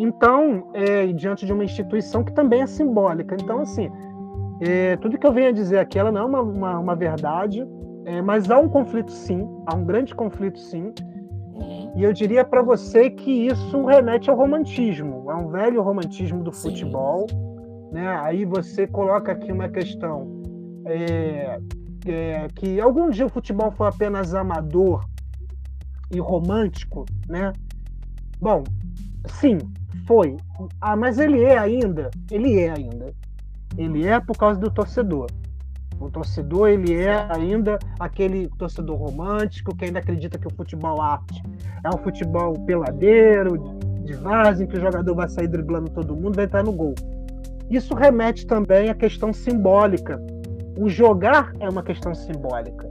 Então, 0.00 0.70
é, 0.74 1.08
diante 1.08 1.44
de 1.44 1.52
uma 1.52 1.64
instituição 1.64 2.22
que 2.22 2.32
também 2.32 2.62
é 2.62 2.66
simbólica. 2.68 3.34
Então, 3.34 3.62
assim, 3.62 3.90
é, 4.60 4.96
tudo 4.96 5.18
que 5.18 5.26
eu 5.26 5.32
venho 5.32 5.48
a 5.48 5.52
dizer 5.52 5.78
aqui, 5.78 5.98
ela 5.98 6.12
não 6.12 6.20
é 6.20 6.24
uma, 6.24 6.40
uma, 6.40 6.78
uma 6.78 6.94
verdade, 6.94 7.66
é, 8.04 8.22
mas 8.22 8.48
há 8.48 8.60
um 8.60 8.68
conflito 8.68 9.10
sim, 9.10 9.44
há 9.66 9.74
um 9.74 9.84
grande 9.84 10.14
conflito 10.14 10.60
sim. 10.60 10.92
Uhum. 11.52 11.92
E 11.96 12.04
eu 12.04 12.12
diria 12.12 12.44
para 12.44 12.62
você 12.62 13.10
que 13.10 13.48
isso 13.48 13.84
remete 13.86 14.30
ao 14.30 14.36
romantismo, 14.36 15.28
é 15.32 15.34
um 15.34 15.48
velho 15.48 15.82
romantismo 15.82 16.44
do 16.44 16.52
sim. 16.52 16.70
futebol. 16.70 17.26
Né? 17.90 18.06
Aí 18.20 18.44
você 18.44 18.86
coloca 18.86 19.32
aqui 19.32 19.50
uma 19.50 19.68
questão 19.68 20.42
é, 20.86 21.58
é, 22.06 22.46
que 22.54 22.80
algum 22.80 23.10
dia 23.10 23.26
o 23.26 23.28
futebol 23.28 23.72
foi 23.72 23.88
apenas 23.88 24.32
amador 24.32 25.04
e 26.14 26.20
romântico, 26.20 27.04
né? 27.28 27.52
Bom, 28.40 28.62
sim, 29.26 29.58
foi. 30.08 30.38
Ah, 30.80 30.96
mas 30.96 31.18
ele 31.18 31.44
é 31.44 31.58
ainda, 31.58 32.10
ele 32.30 32.58
é 32.58 32.70
ainda. 32.70 33.12
Ele 33.76 34.06
é 34.06 34.18
por 34.18 34.36
causa 34.36 34.58
do 34.58 34.70
torcedor. 34.70 35.26
O 36.00 36.10
torcedor, 36.10 36.68
ele 36.70 36.94
é 36.94 37.26
ainda 37.30 37.78
aquele 38.00 38.48
torcedor 38.56 38.96
romântico 38.96 39.76
que 39.76 39.84
ainda 39.84 39.98
acredita 39.98 40.38
que 40.38 40.46
o 40.46 40.54
futebol 40.54 41.02
arte 41.02 41.42
é 41.84 41.88
um 41.94 41.98
futebol 41.98 42.54
peladeiro, 42.64 43.78
de 44.02 44.14
em 44.62 44.66
que 44.66 44.78
o 44.78 44.80
jogador 44.80 45.14
vai 45.14 45.28
sair 45.28 45.48
driblando 45.48 45.90
todo 45.90 46.16
mundo, 46.16 46.36
vai 46.36 46.46
entrar 46.46 46.64
no 46.64 46.72
gol. 46.72 46.94
Isso 47.68 47.94
remete 47.94 48.46
também 48.46 48.88
à 48.88 48.94
questão 48.94 49.32
simbólica. 49.32 50.18
O 50.78 50.88
jogar 50.88 51.52
é 51.60 51.68
uma 51.68 51.82
questão 51.82 52.14
simbólica. 52.14 52.88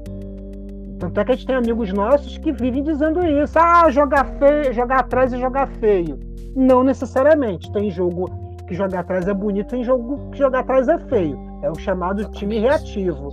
Tanto 0.99 1.19
é 1.19 1.25
que 1.25 1.31
a 1.31 1.35
gente 1.35 1.47
tem 1.47 1.55
amigos 1.55 1.91
nossos 1.91 2.37
que 2.37 2.51
vivem 2.51 2.83
dizendo 2.83 3.25
isso. 3.25 3.57
Ah, 3.57 3.89
jogar 3.89 4.25
feio, 4.37 4.73
jogar 4.73 4.99
atrás 4.99 5.33
e 5.33 5.39
jogar 5.39 5.67
feio. 5.79 6.26
Não 6.57 6.83
necessariamente. 6.83 7.71
Tem 7.71 7.91
jogo 7.91 8.31
que 8.67 8.73
jogar 8.73 9.01
atrás 9.01 9.27
é 9.27 9.33
bonito, 9.33 9.69
tem 9.69 9.83
jogo 9.83 10.31
que 10.31 10.39
jogar 10.39 10.61
atrás 10.61 10.87
é 10.87 10.97
feio. 10.97 11.39
É 11.61 11.69
o 11.69 11.75
chamado 11.75 12.27
time 12.31 12.57
reativo. 12.57 13.29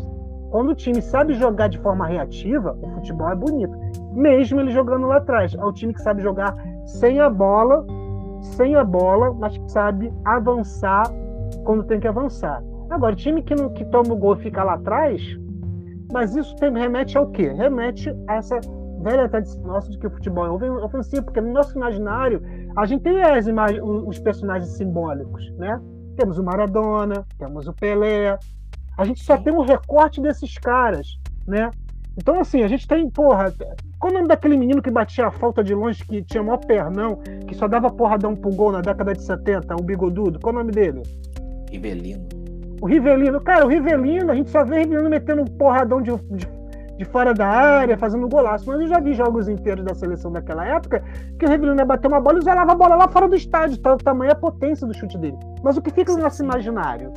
Quando 0.51 0.73
o 0.73 0.75
time 0.75 1.01
sabe 1.01 1.33
jogar 1.33 1.69
de 1.69 1.79
forma 1.79 2.07
reativa, 2.07 2.77
o 2.83 2.89
futebol 2.91 3.31
é 3.31 3.35
bonito. 3.35 3.75
Mesmo 4.13 4.61
ele 4.61 4.71
jogando 4.71 5.07
lá 5.07 5.17
atrás. 5.17 5.55
É 5.55 5.65
o 5.65 5.73
time 5.73 5.95
que 5.95 6.03
sabe 6.03 6.23
jogar 6.23 6.55
sem 6.85 7.19
a 7.19 7.31
bola, 7.31 7.87
sem 8.43 8.77
a 8.77 8.85
bola, 8.85 9.33
mas 9.33 9.57
que 9.57 9.73
sabe 9.73 10.13
avançar 10.27 11.05
quando 11.65 11.83
tem 11.85 11.99
que 11.99 12.07
avançar. 12.07 12.63
Agora, 12.91 13.17
time 13.17 13.43
que, 13.43 13.55
não, 13.55 13.73
que 13.73 13.87
toma 13.87 14.13
o 14.13 14.17
gol 14.17 14.35
e 14.35 14.43
fica 14.43 14.63
lá 14.63 14.75
atrás, 14.75 15.23
mas 16.13 16.37
isso 16.37 16.55
tem, 16.57 16.71
remete 16.71 17.17
ao 17.17 17.29
quê? 17.31 17.49
Remete 17.49 18.15
a 18.29 18.35
essa 18.35 18.61
velha 19.01 19.29
tradição 19.29 19.63
nossa 19.63 19.91
de 19.91 19.99
que 19.99 20.07
o 20.07 20.11
futebol 20.11 20.47
é 20.47 20.71
ofensivo, 20.85 21.25
porque 21.25 21.41
no 21.41 21.53
nosso 21.53 21.77
imaginário 21.77 22.43
a 22.77 22.87
gente 22.87 23.03
tem 23.03 23.23
as 23.23 23.47
os 23.83 24.19
personagens 24.19 24.73
simbólicos, 24.73 25.51
né? 25.57 25.81
Temos 26.17 26.39
o 26.39 26.43
Maradona, 26.45 27.25
temos 27.39 27.67
o 27.67 27.73
Pelé, 27.73 28.39
a 28.97 29.05
gente 29.05 29.23
só 29.25 29.37
tem 29.37 29.53
um 29.53 29.63
recorte 29.63 30.21
desses 30.21 30.57
caras, 30.59 31.19
né? 31.47 31.71
Então, 32.17 32.41
assim, 32.41 32.63
a 32.63 32.69
gente 32.69 32.87
tem, 32.87 33.11
porra. 33.11 33.53
Qual 33.99 34.13
o 34.13 34.15
nome 34.15 34.29
daquele 34.29 34.57
menino 34.57 34.81
que 34.81 34.91
batia 34.91 35.27
a 35.27 35.31
falta 35.31 35.65
de 35.65 35.75
longe, 35.75 36.05
que 36.05 36.23
tinha 36.23 36.43
maior 36.43 36.59
pernão, 36.59 37.17
que 37.49 37.55
só 37.55 37.67
dava 37.67 37.91
porradão 37.91 38.37
pro 38.37 38.55
gol 38.55 38.71
na 38.71 38.81
década 38.81 39.13
de 39.13 39.23
70, 39.23 39.75
o 39.75 39.83
bigodudo? 39.83 40.39
Qual 40.39 40.55
o 40.55 40.59
nome 40.59 40.71
dele? 40.71 41.03
Rivelino. 41.71 42.25
O 42.81 42.87
Rivelino, 42.87 43.41
cara, 43.41 43.65
o 43.65 43.69
Rivelino, 43.69 44.31
a 44.31 44.35
gente 44.35 44.51
só 44.51 44.65
vê 44.65 44.75
o 44.75 44.79
Rivelino 44.79 45.11
metendo 45.11 45.43
um 45.43 45.47
porradão 45.47 46.01
de, 46.01 46.11
de, 46.31 46.47
de, 46.97 47.05
fora 47.05 47.33
da 47.35 47.47
área, 47.47 47.97
fazendo 47.97 48.29
golaço. 48.29 48.65
Mas 48.67 48.81
eu 48.81 48.87
já 48.87 49.01
vi 49.01 49.15
jogos 49.15 49.49
inteiros 49.49 49.85
da 49.85 49.95
seleção 49.95 50.31
daquela 50.33 50.65
época 50.67 51.03
que 51.39 51.45
o 51.45 51.49
Rivelino 51.49 51.79
ia 51.79 51.85
bater 51.85 52.09
uma 52.09 52.21
bola 52.21 52.39
e 52.39 52.41
isolava 52.41 52.73
a 52.73 52.75
bola 52.75 52.97
lá 52.97 53.09
fora 53.09 53.29
do 53.29 53.35
estádio, 53.35 53.79
tal 53.79 53.97
tamanho 53.97 54.33
a 54.33 54.37
potência 54.37 54.87
do 54.87 54.95
chute 54.95 55.19
dele. 55.19 55.37
Mas 55.63 55.77
o 55.77 55.83
que 55.83 55.91
fica 55.91 56.13
no 56.13 56.23
nosso 56.23 56.43
imaginário? 56.43 57.13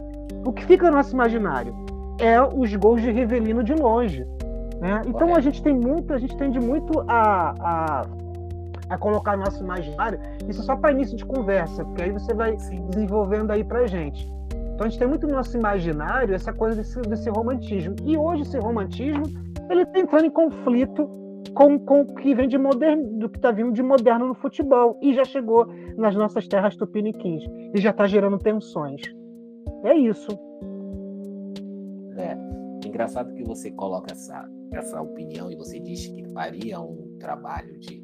O 0.45 0.53
que 0.53 0.65
fica 0.65 0.89
no 0.89 0.97
nosso 0.97 1.13
imaginário 1.13 1.75
é 2.19 2.41
os 2.41 2.73
gols 2.75 3.01
de 3.01 3.11
Rivelino 3.11 3.63
de 3.63 3.73
longe. 3.73 4.25
Né? 4.79 5.01
Então 5.07 5.35
a 5.35 5.41
gente 5.41 5.61
tem 5.61 5.73
muito, 5.73 6.13
a 6.13 6.17
gente 6.17 6.35
tende 6.37 6.59
muito 6.59 7.03
a, 7.07 7.53
a, 7.59 8.05
a 8.89 8.97
colocar 8.97 9.35
no 9.35 9.43
nosso 9.43 9.63
imaginário, 9.63 10.19
isso 10.47 10.61
só 10.63 10.75
para 10.75 10.91
início 10.91 11.17
de 11.17 11.25
conversa, 11.25 11.83
porque 11.83 12.03
aí 12.03 12.11
você 12.11 12.33
vai 12.33 12.55
desenvolvendo 12.91 13.51
aí 13.51 13.63
pra 13.63 13.87
gente. 13.87 14.31
Então 14.77 14.85
a 14.85 14.89
gente 14.89 14.99
tem 14.99 15.07
muito 15.07 15.25
no 15.25 15.33
nosso 15.33 15.57
imaginário 15.57 16.35
essa 16.35 16.53
coisa 16.53 16.75
desse, 16.75 17.01
desse 17.01 17.29
romantismo. 17.31 17.95
E 18.03 18.15
hoje 18.15 18.43
esse 18.43 18.59
romantismo 18.59 19.23
ele 19.69 19.83
está 19.83 19.99
entrando 19.99 20.25
em 20.25 20.29
conflito 20.29 21.09
com, 21.53 21.79
com 21.79 22.01
o 22.01 22.15
que 22.15 22.35
vem 22.35 22.47
de 22.47 22.57
moderno, 22.57 23.19
do 23.19 23.29
que 23.29 23.37
está 23.37 23.51
vindo 23.51 23.71
de 23.71 23.83
moderno 23.83 24.27
no 24.27 24.35
futebol. 24.35 24.97
E 25.01 25.13
já 25.13 25.25
chegou 25.25 25.67
nas 25.97 26.15
nossas 26.15 26.47
terras 26.47 26.75
tupiniquins. 26.75 27.43
E 27.73 27.79
já 27.79 27.91
está 27.91 28.05
gerando 28.07 28.37
tensões. 28.37 29.01
É 29.83 29.95
isso. 29.95 30.29
É. 32.15 32.37
Engraçado 32.85 33.33
que 33.33 33.43
você 33.43 33.71
coloca 33.71 34.11
essa, 34.11 34.49
essa 34.71 35.01
opinião 35.01 35.51
e 35.51 35.55
você 35.55 35.79
diz 35.79 36.07
que 36.07 36.23
faria 36.33 36.79
um 36.79 37.17
trabalho 37.19 37.77
de 37.79 38.01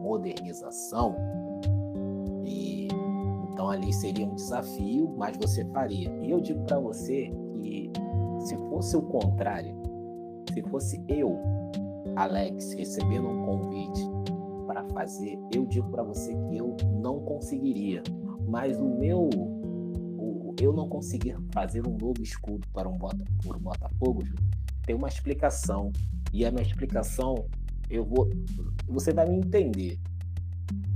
modernização. 0.00 1.16
E 2.44 2.88
então 3.52 3.70
ali 3.70 3.92
seria 3.92 4.26
um 4.26 4.34
desafio, 4.34 5.14
mas 5.16 5.36
você 5.36 5.64
faria. 5.66 6.10
E 6.22 6.30
eu 6.30 6.40
digo 6.40 6.64
para 6.64 6.78
você 6.78 7.30
que 7.60 7.90
se 8.40 8.56
fosse 8.56 8.96
o 8.96 9.02
contrário, 9.02 9.79
se 10.52 10.62
fosse 10.62 11.02
eu, 11.08 11.38
Alex, 12.16 12.72
recebendo 12.74 13.28
um 13.28 13.44
convite 13.44 14.00
para 14.66 14.84
fazer, 14.88 15.38
eu 15.54 15.66
digo 15.66 15.90
para 15.90 16.02
você 16.02 16.32
que 16.32 16.56
eu 16.56 16.76
não 17.00 17.20
conseguiria. 17.20 18.02
Mas 18.48 18.78
o 18.78 18.88
meu, 18.98 19.28
o, 19.34 20.54
eu 20.60 20.72
não 20.72 20.88
conseguir 20.88 21.36
fazer 21.52 21.86
um 21.86 21.96
novo 21.96 22.22
escudo 22.22 22.66
para 22.72 22.88
um, 22.88 22.96
Bota, 22.96 23.24
por 23.42 23.56
um 23.56 23.60
Botafogo, 23.60 24.22
tem 24.84 24.94
uma 24.94 25.08
explicação. 25.08 25.92
E 26.32 26.44
a 26.44 26.50
minha 26.50 26.62
explicação, 26.62 27.46
eu 27.88 28.04
vou, 28.04 28.30
você 28.86 29.12
vai 29.12 29.28
me 29.28 29.36
entender. 29.36 29.98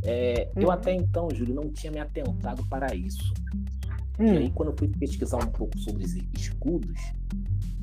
É, 0.04 0.50
Eu 0.54 0.70
até 0.70 0.92
então, 0.94 1.28
Júlio, 1.32 1.54
não 1.54 1.70
tinha 1.70 1.90
me 1.90 1.98
atentado 1.98 2.64
para 2.68 2.94
isso. 2.94 3.32
Hum. 4.18 4.26
E 4.26 4.36
aí, 4.36 4.50
quando 4.50 4.70
eu 4.70 4.76
fui 4.78 4.88
pesquisar 4.88 5.38
um 5.38 5.50
pouco 5.50 5.76
sobre 5.78 6.04
os 6.04 6.14
escudos, 6.38 7.00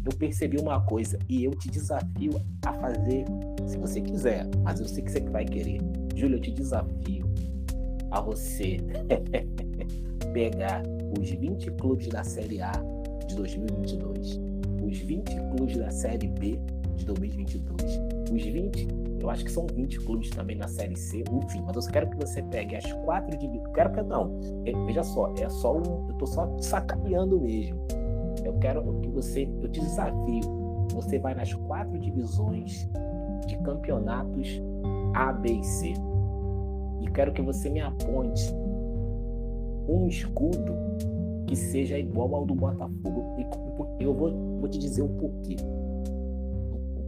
eu 0.06 0.12
percebi 0.18 0.58
uma 0.58 0.82
coisa 0.82 1.18
e 1.30 1.44
eu 1.44 1.52
te 1.52 1.70
desafio 1.70 2.42
a 2.66 2.74
fazer, 2.74 3.26
se 3.68 3.78
você 3.78 4.02
quiser, 4.02 4.48
mas 4.64 4.80
eu 4.80 4.88
sei 4.88 5.04
que 5.04 5.12
você 5.12 5.20
vai 5.22 5.46
querer. 5.46 5.80
Júlio, 6.16 6.38
eu 6.38 6.42
te 6.42 6.52
desafio 6.52 7.26
a 8.10 8.20
você 8.22 8.78
pegar 10.34 10.84
os 11.20 11.30
20 11.30 11.72
clubes 11.72 12.08
da 12.08 12.24
Série 12.24 12.62
A 12.62 12.72
de 13.28 13.36
2022, 13.36 14.40
os 14.84 14.98
20 14.98 15.36
clubes 15.56 15.78
da 15.78 15.92
Série 15.92 16.28
B 16.28 16.60
de 16.96 17.06
2022, 17.06 18.00
os 18.32 18.44
20 18.44 19.12
eu 19.22 19.30
acho 19.30 19.46
que 19.46 19.52
são 19.52 19.68
20 19.68 20.00
clubes 20.00 20.32
também 20.32 20.56
na 20.56 20.68
Série 20.68 20.96
C, 20.96 21.24
enfim, 21.32 21.62
mas 21.62 21.76
eu 21.76 21.92
quero 21.92 22.10
que 22.10 22.18
você 22.18 22.42
pegue 22.42 22.76
as 22.76 22.92
quatro 23.06 23.38
divisões. 23.38 23.72
Quero 23.76 23.92
que 23.92 24.02
não. 24.02 24.40
Veja 24.88 25.04
só, 25.04 25.32
é 25.40 25.48
só 25.48 25.78
um. 25.78 26.10
Eu 26.10 26.16
tô 26.16 26.26
só 26.26 26.58
sacaneando 26.60 27.40
mesmo. 27.40 27.86
Eu 28.44 28.54
quero 28.60 28.84
que 29.02 29.10
você. 29.10 29.50
Eu 29.62 29.70
te 29.70 29.80
desafio. 29.80 30.42
Você 30.94 31.20
vai 31.20 31.34
nas 31.34 31.54
quatro 31.54 31.98
divisões 31.98 32.90
de 33.48 33.58
campeonatos 33.64 34.62
A, 35.14 35.32
B 35.32 35.50
e 35.54 35.64
C. 35.64 35.94
E 37.02 37.10
quero 37.12 37.32
que 37.34 37.42
você 37.42 37.70
me 37.70 37.80
aponte 37.80 38.54
um 39.88 40.08
escudo 40.08 40.74
que 41.48 41.56
seja 41.56 41.98
igual 41.98 42.34
ao 42.36 42.46
do 42.46 42.56
Botafogo. 42.56 43.36
E 44.00 44.04
eu 44.04 44.14
vou, 44.14 44.32
vou 44.60 44.70
te 44.70 44.80
dizer 44.80 45.02
um 45.02 45.18
porquê. 45.18 45.56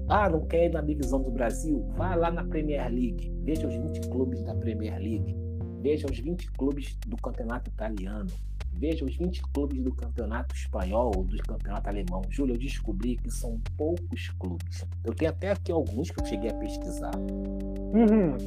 Ah, 0.09 0.29
não 0.29 0.45
quer 0.45 0.65
ir 0.65 0.73
na 0.73 0.81
divisão 0.81 1.21
do 1.21 1.31
Brasil? 1.31 1.85
Vá 1.95 2.13
lá 2.15 2.29
na 2.29 2.43
Premier 2.43 2.91
League. 2.91 3.33
Veja 3.43 3.67
os 3.67 3.73
20 3.73 4.09
clubes 4.09 4.43
da 4.43 4.53
Premier 4.53 4.99
League. 4.99 5.35
Veja 5.81 6.07
os 6.07 6.19
20 6.19 6.51
clubes 6.51 6.97
do 7.07 7.15
campeonato 7.17 7.69
italiano. 7.69 8.29
Veja 8.75 9.05
os 9.05 9.15
20 9.15 9.41
clubes 9.53 9.81
do 9.81 9.93
campeonato 9.93 10.55
espanhol, 10.55 11.11
do 11.11 11.37
campeonato 11.43 11.89
alemão. 11.89 12.21
Júlio, 12.29 12.55
eu 12.55 12.59
descobri 12.59 13.17
que 13.17 13.31
são 13.31 13.59
poucos 13.77 14.29
clubes. 14.39 14.85
Eu 15.03 15.13
tenho 15.13 15.31
até 15.31 15.51
aqui 15.51 15.71
alguns 15.71 16.11
que 16.11 16.21
eu 16.21 16.25
cheguei 16.25 16.49
a 16.49 16.53
pesquisar. 16.55 17.15
Uhum. 17.15 18.37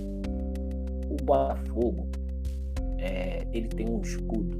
O 1.11 1.25
Botafogo, 1.25 2.09
é, 2.99 3.47
ele 3.53 3.69
tem 3.69 3.89
um 3.89 4.01
escudo 4.01 4.59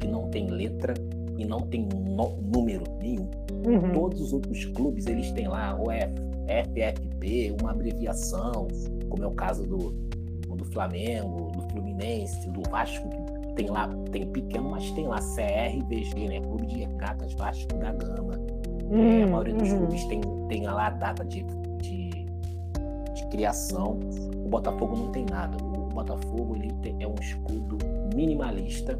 que 0.00 0.06
não 0.06 0.28
tem 0.30 0.48
letra 0.48 0.94
e 1.36 1.44
não 1.44 1.60
tem 1.60 1.88
número 2.52 2.84
nenhum. 3.00 3.30
Uhum. 3.64 3.92
Todos 3.92 4.20
os 4.20 4.32
outros 4.32 4.64
clubes, 4.66 5.06
eles 5.06 5.30
têm 5.32 5.48
lá 5.48 5.80
o 5.80 5.90
F, 5.90 6.14
FFP, 6.48 7.56
uma 7.60 7.70
abreviação, 7.70 8.68
como 9.08 9.22
é 9.22 9.26
o 9.26 9.32
caso 9.32 9.66
do, 9.66 9.90
do 10.56 10.64
Flamengo, 10.64 11.50
do 11.52 11.62
Fluminense, 11.70 12.48
do 12.50 12.62
Vasco, 12.70 13.08
tem 13.58 13.68
lá, 13.68 13.88
tem 14.12 14.26
pequeno, 14.28 14.70
mas 14.70 14.90
tem 14.92 15.06
lá 15.06 15.18
CRVG, 15.18 16.28
né? 16.28 16.40
Clube 16.40 16.66
de 16.66 16.78
Regatas 16.78 17.34
Vasco 17.34 17.74
da 17.74 17.92
Gama. 17.92 18.38
Uhum. 18.84 19.20
É, 19.20 19.22
a 19.24 19.26
maioria 19.26 19.54
dos 19.54 19.70
uhum. 19.70 19.78
clubes 19.78 20.04
tem, 20.04 20.20
tem 20.48 20.62
lá 20.64 20.86
a 20.86 20.90
data 20.90 21.24
de, 21.24 21.44
de, 21.82 22.08
de 23.14 23.26
criação. 23.30 23.98
O 24.44 24.48
Botafogo 24.48 24.96
não 24.96 25.10
tem 25.10 25.26
nada. 25.26 25.56
O 25.62 25.88
Botafogo 25.88 26.56
ele 26.56 26.72
é 27.00 27.06
um 27.06 27.14
escudo 27.20 27.76
minimalista 28.14 28.98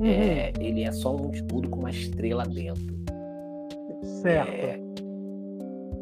Uhum. 0.00 0.06
É, 0.06 0.50
ele 0.58 0.82
é 0.82 0.92
só 0.92 1.14
um 1.14 1.30
escudo 1.30 1.68
com 1.68 1.80
uma 1.80 1.90
estrela 1.90 2.44
dentro. 2.44 2.98
Certo. 4.22 4.50
É, 4.50 4.80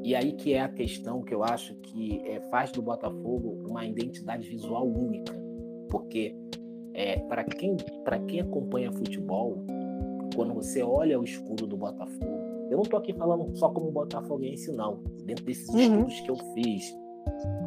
e 0.05 0.15
aí 0.15 0.33
que 0.33 0.55
é 0.55 0.61
a 0.61 0.69
questão 0.69 1.21
que 1.21 1.35
eu 1.35 1.43
acho 1.43 1.75
que 1.75 2.23
é, 2.25 2.41
faz 2.43 2.71
do 2.71 2.81
Botafogo 2.81 3.59
uma 3.69 3.85
identidade 3.85 4.49
visual 4.49 4.87
única. 4.87 5.35
Porque 5.91 6.37
é, 6.99 7.19
para 7.21 7.45
quem, 7.45 7.77
quem 8.27 8.41
acompanha 8.41 8.91
futebol, 8.93 9.65
quando 10.35 10.55
você 10.55 10.83
olha 10.83 11.19
o 11.19 11.25
escudo 11.25 11.67
do 11.67 11.77
Botafogo, 11.77 12.39
eu 12.71 12.77
não 12.77 12.83
estou 12.83 12.99
aqui 12.99 13.13
falando 13.13 13.57
só 13.57 13.69
como 13.71 13.91
botafoguense, 13.91 14.73
não. 14.73 15.01
Dentro 15.25 15.45
desses 15.45 15.69
uhum. 15.69 16.07
estudos 16.07 16.21
que 16.21 16.31
eu 16.31 16.37
fiz, 16.55 16.95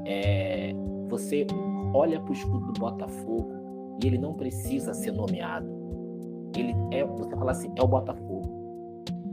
é, 0.06 0.74
você 1.08 1.48
olha 1.94 2.20
para 2.20 2.30
o 2.30 2.34
escudo 2.34 2.72
do 2.72 2.80
Botafogo 2.80 3.52
e 4.04 4.08
ele 4.08 4.18
não 4.18 4.34
precisa 4.34 4.94
ser 4.94 5.12
nomeado 5.12 5.82
ele 6.60 6.76
é, 6.92 7.04
você 7.06 7.36
fala 7.36 7.52
assim, 7.52 7.72
é 7.78 7.84
o 7.84 7.88
Botafogo. 7.88 8.50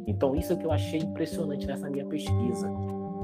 Então, 0.07 0.35
isso 0.35 0.52
é 0.52 0.57
que 0.57 0.64
eu 0.64 0.73
achei 0.73 1.00
impressionante 1.00 1.67
nessa 1.67 1.90
minha 1.90 2.07
pesquisa. 2.07 2.71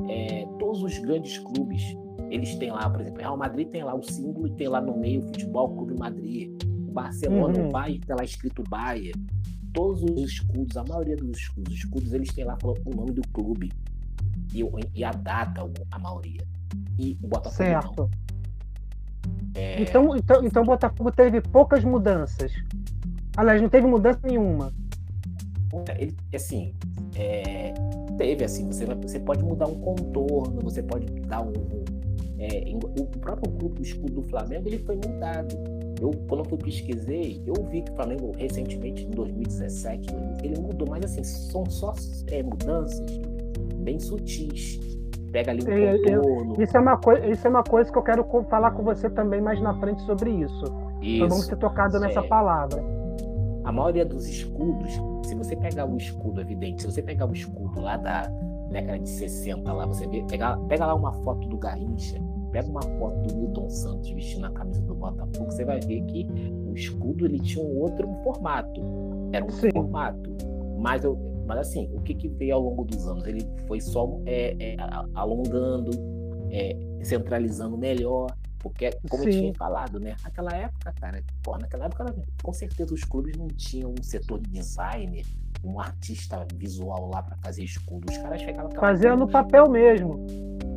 É, 0.08 0.46
todos 0.58 0.82
os 0.82 0.98
grandes 0.98 1.38
clubes, 1.38 1.96
eles 2.34 2.54
têm 2.56 2.70
lá, 2.70 2.90
por 2.90 3.00
exemplo, 3.00 3.20
Real 3.20 3.36
Madrid 3.36 3.68
tem 3.68 3.84
lá 3.84 3.94
o 3.94 4.02
símbolo 4.02 4.48
e 4.48 4.50
tem 4.52 4.68
lá 4.68 4.80
no 4.80 4.96
meio 4.96 5.20
o 5.20 5.22
Futebol 5.24 5.76
Clube 5.76 5.98
Madrid. 5.98 6.50
O 6.88 6.92
Barcelona 6.92 7.58
uhum. 7.58 7.70
vai 7.70 7.98
tem 7.98 8.16
lá 8.16 8.24
escrito 8.24 8.62
Baia. 8.68 9.12
Todos 9.72 10.02
os 10.02 10.20
escudos, 10.20 10.76
a 10.76 10.84
maioria 10.84 11.16
dos 11.16 11.38
escudos, 11.38 11.72
os 11.72 11.78
escudos 11.78 12.12
eles 12.12 12.32
têm 12.32 12.44
lá 12.44 12.56
o 12.62 12.94
nome 12.94 13.12
do 13.12 13.22
clube 13.28 13.72
e, 14.52 14.64
e 14.94 15.04
a 15.04 15.10
data, 15.10 15.68
a 15.90 15.98
maioria. 15.98 16.44
E 16.98 17.16
o 17.22 17.26
Botafogo 17.26 17.56
certo. 17.56 18.02
não. 18.02 18.10
É... 19.54 19.82
Então, 19.82 20.16
então, 20.16 20.44
então 20.44 20.62
o 20.62 20.66
Botafogo 20.66 21.10
teve 21.10 21.40
poucas 21.40 21.84
mudanças. 21.84 22.52
Aliás, 23.36 23.60
não 23.60 23.68
teve 23.68 23.86
mudança 23.86 24.20
nenhuma. 24.24 24.72
Ele, 25.98 26.14
assim, 26.32 26.72
é, 27.16 27.74
teve 28.16 28.44
assim, 28.44 28.66
você, 28.66 28.86
você 28.86 29.18
pode 29.20 29.42
mudar 29.42 29.66
um 29.66 29.80
contorno, 29.80 30.60
você 30.62 30.82
pode 30.82 31.06
dar 31.20 31.42
um. 31.42 31.52
É, 32.38 32.64
o 32.74 33.06
próprio 33.18 33.50
grupo 33.52 33.82
escudo 33.82 34.14
do 34.14 34.22
Flamengo 34.22 34.68
ele 34.68 34.78
foi 34.78 34.96
mudado. 34.96 35.54
Eu, 36.00 36.10
quando 36.28 36.48
eu 36.50 36.58
pesquisei, 36.58 37.40
eu 37.46 37.54
vi 37.66 37.82
que 37.82 37.92
o 37.92 37.94
Flamengo 37.94 38.32
recentemente, 38.36 39.04
em 39.04 39.10
2017, 39.10 40.08
ele 40.42 40.60
mudou, 40.60 40.88
mas 40.90 41.04
assim, 41.04 41.22
são 41.22 41.64
só 41.66 41.94
é, 42.28 42.42
mudanças 42.42 43.00
bem 43.76 43.98
sutis. 43.98 44.80
Pega 45.30 45.52
ali 45.52 45.64
um 45.64 45.72
é, 45.72 45.98
contorno. 45.98 46.54
Eu, 46.56 46.62
isso, 46.62 46.76
é 46.76 46.80
uma 46.80 46.96
coisa, 46.96 47.26
isso 47.26 47.46
é 47.46 47.50
uma 47.50 47.62
coisa 47.62 47.90
que 47.90 47.98
eu 47.98 48.02
quero 48.02 48.26
falar 48.48 48.72
com 48.72 48.82
você 48.82 49.08
também 49.10 49.40
mais 49.40 49.60
na 49.60 49.74
frente 49.78 50.02
sobre 50.02 50.30
isso. 50.30 50.64
Isso, 51.00 51.28
Foi 51.28 51.28
bom 51.28 51.46
ter 51.46 51.56
tocado 51.56 52.00
nessa 52.00 52.20
é. 52.20 52.26
palavra. 52.28 52.82
A 53.64 53.72
maioria 53.72 54.04
dos 54.04 54.26
escudos, 54.26 54.92
se 55.24 55.34
você 55.34 55.56
pegar 55.56 55.86
o 55.86 55.96
escudo, 55.96 56.40
evidente, 56.40 56.82
se 56.82 56.90
você 56.90 57.02
pegar 57.02 57.26
o 57.26 57.32
escudo 57.32 57.80
lá 57.80 57.96
da 57.96 58.30
década 58.70 58.98
de 58.98 59.08
60, 59.08 59.72
lá, 59.72 59.86
você 59.86 60.06
vê, 60.06 60.22
pega, 60.24 60.56
pega 60.68 60.86
lá 60.86 60.94
uma 60.94 61.12
foto 61.12 61.46
do 61.48 61.56
Garrincha, 61.56 62.18
pega 62.50 62.68
uma 62.68 62.82
foto 62.82 63.20
do 63.22 63.36
Milton 63.36 63.68
Santos 63.68 64.10
vestindo 64.10 64.46
a 64.46 64.50
camisa 64.50 64.80
do 64.82 64.94
Botafogo, 64.94 65.50
você 65.50 65.64
vai 65.64 65.80
ver 65.80 66.02
que 66.02 66.26
o 66.66 66.74
escudo 66.74 67.26
ele 67.26 67.40
tinha 67.40 67.64
um 67.64 67.78
outro 67.78 68.08
formato. 68.22 68.80
Era 69.32 69.44
um 69.44 69.50
Sim. 69.50 69.70
formato. 69.72 70.30
Mas, 70.78 71.02
eu, 71.04 71.18
mas 71.46 71.58
assim, 71.58 71.90
o 71.92 72.00
que, 72.00 72.14
que 72.14 72.28
veio 72.28 72.54
ao 72.54 72.62
longo 72.62 72.84
dos 72.84 73.06
anos? 73.08 73.26
Ele 73.26 73.44
foi 73.66 73.80
só 73.80 74.20
é, 74.26 74.56
é, 74.58 74.76
alongando, 75.14 75.90
é, 76.50 76.76
centralizando 77.02 77.76
melhor. 77.76 78.28
Porque, 78.58 78.90
como 79.10 79.24
Sim. 79.24 79.28
eu 79.28 79.32
tinha 79.40 79.54
falado, 79.54 80.00
né? 80.00 80.16
Naquela 80.22 80.52
época, 80.52 80.92
cara, 80.98 81.22
pô, 81.42 81.58
naquela 81.58 81.84
época, 81.84 82.14
com 82.42 82.52
certeza 82.52 82.94
os 82.94 83.04
clubes 83.04 83.36
não 83.36 83.48
tinham 83.48 83.92
um 83.92 84.02
setor 84.02 84.40
de 84.40 84.48
designer, 84.48 85.26
um 85.64 85.80
artista 85.80 86.46
visual 86.54 87.10
lá 87.12 87.22
para 87.22 87.36
fazer 87.38 87.64
escudo. 87.64 88.10
Os 88.10 88.18
caras 88.18 88.40
chegavam. 88.40 88.70
Fazia 88.72 89.16
no 89.16 89.28
papel 89.28 89.68
mesmo. 89.68 90.24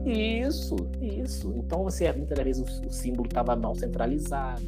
Isso, 0.06 0.76
isso. 1.02 1.54
Então 1.58 1.84
você 1.84 2.12
muitas 2.14 2.40
vezes 2.40 2.80
o, 2.80 2.88
o 2.88 2.92
símbolo 2.92 3.28
estava 3.28 3.56
mal 3.56 3.76
centralizado, 3.76 4.64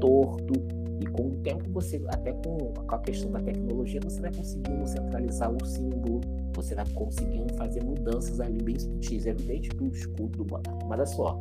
torto. 0.00 0.52
E 1.00 1.06
com 1.06 1.28
o 1.28 1.30
tempo 1.42 1.64
você, 1.70 2.02
até 2.08 2.32
com, 2.32 2.56
com 2.58 2.94
a 2.94 2.98
questão 2.98 3.30
da 3.30 3.40
tecnologia, 3.40 4.00
você 4.02 4.20
vai 4.20 4.32
conseguindo 4.32 4.86
centralizar 4.86 5.50
o 5.50 5.64
símbolo, 5.64 6.20
você 6.52 6.74
vai 6.74 6.88
conseguindo 6.88 7.54
fazer 7.54 7.84
mudanças 7.84 8.40
ali 8.40 8.60
bem 8.62 8.78
sutis. 8.78 9.26
É 9.26 9.30
evidente 9.30 9.68
que 9.68 9.84
o 9.84 9.88
escudo 9.88 10.38
do 10.38 10.44
Botafogo, 10.44 10.86
mas 10.88 10.98
olha 10.98 11.06
só, 11.06 11.40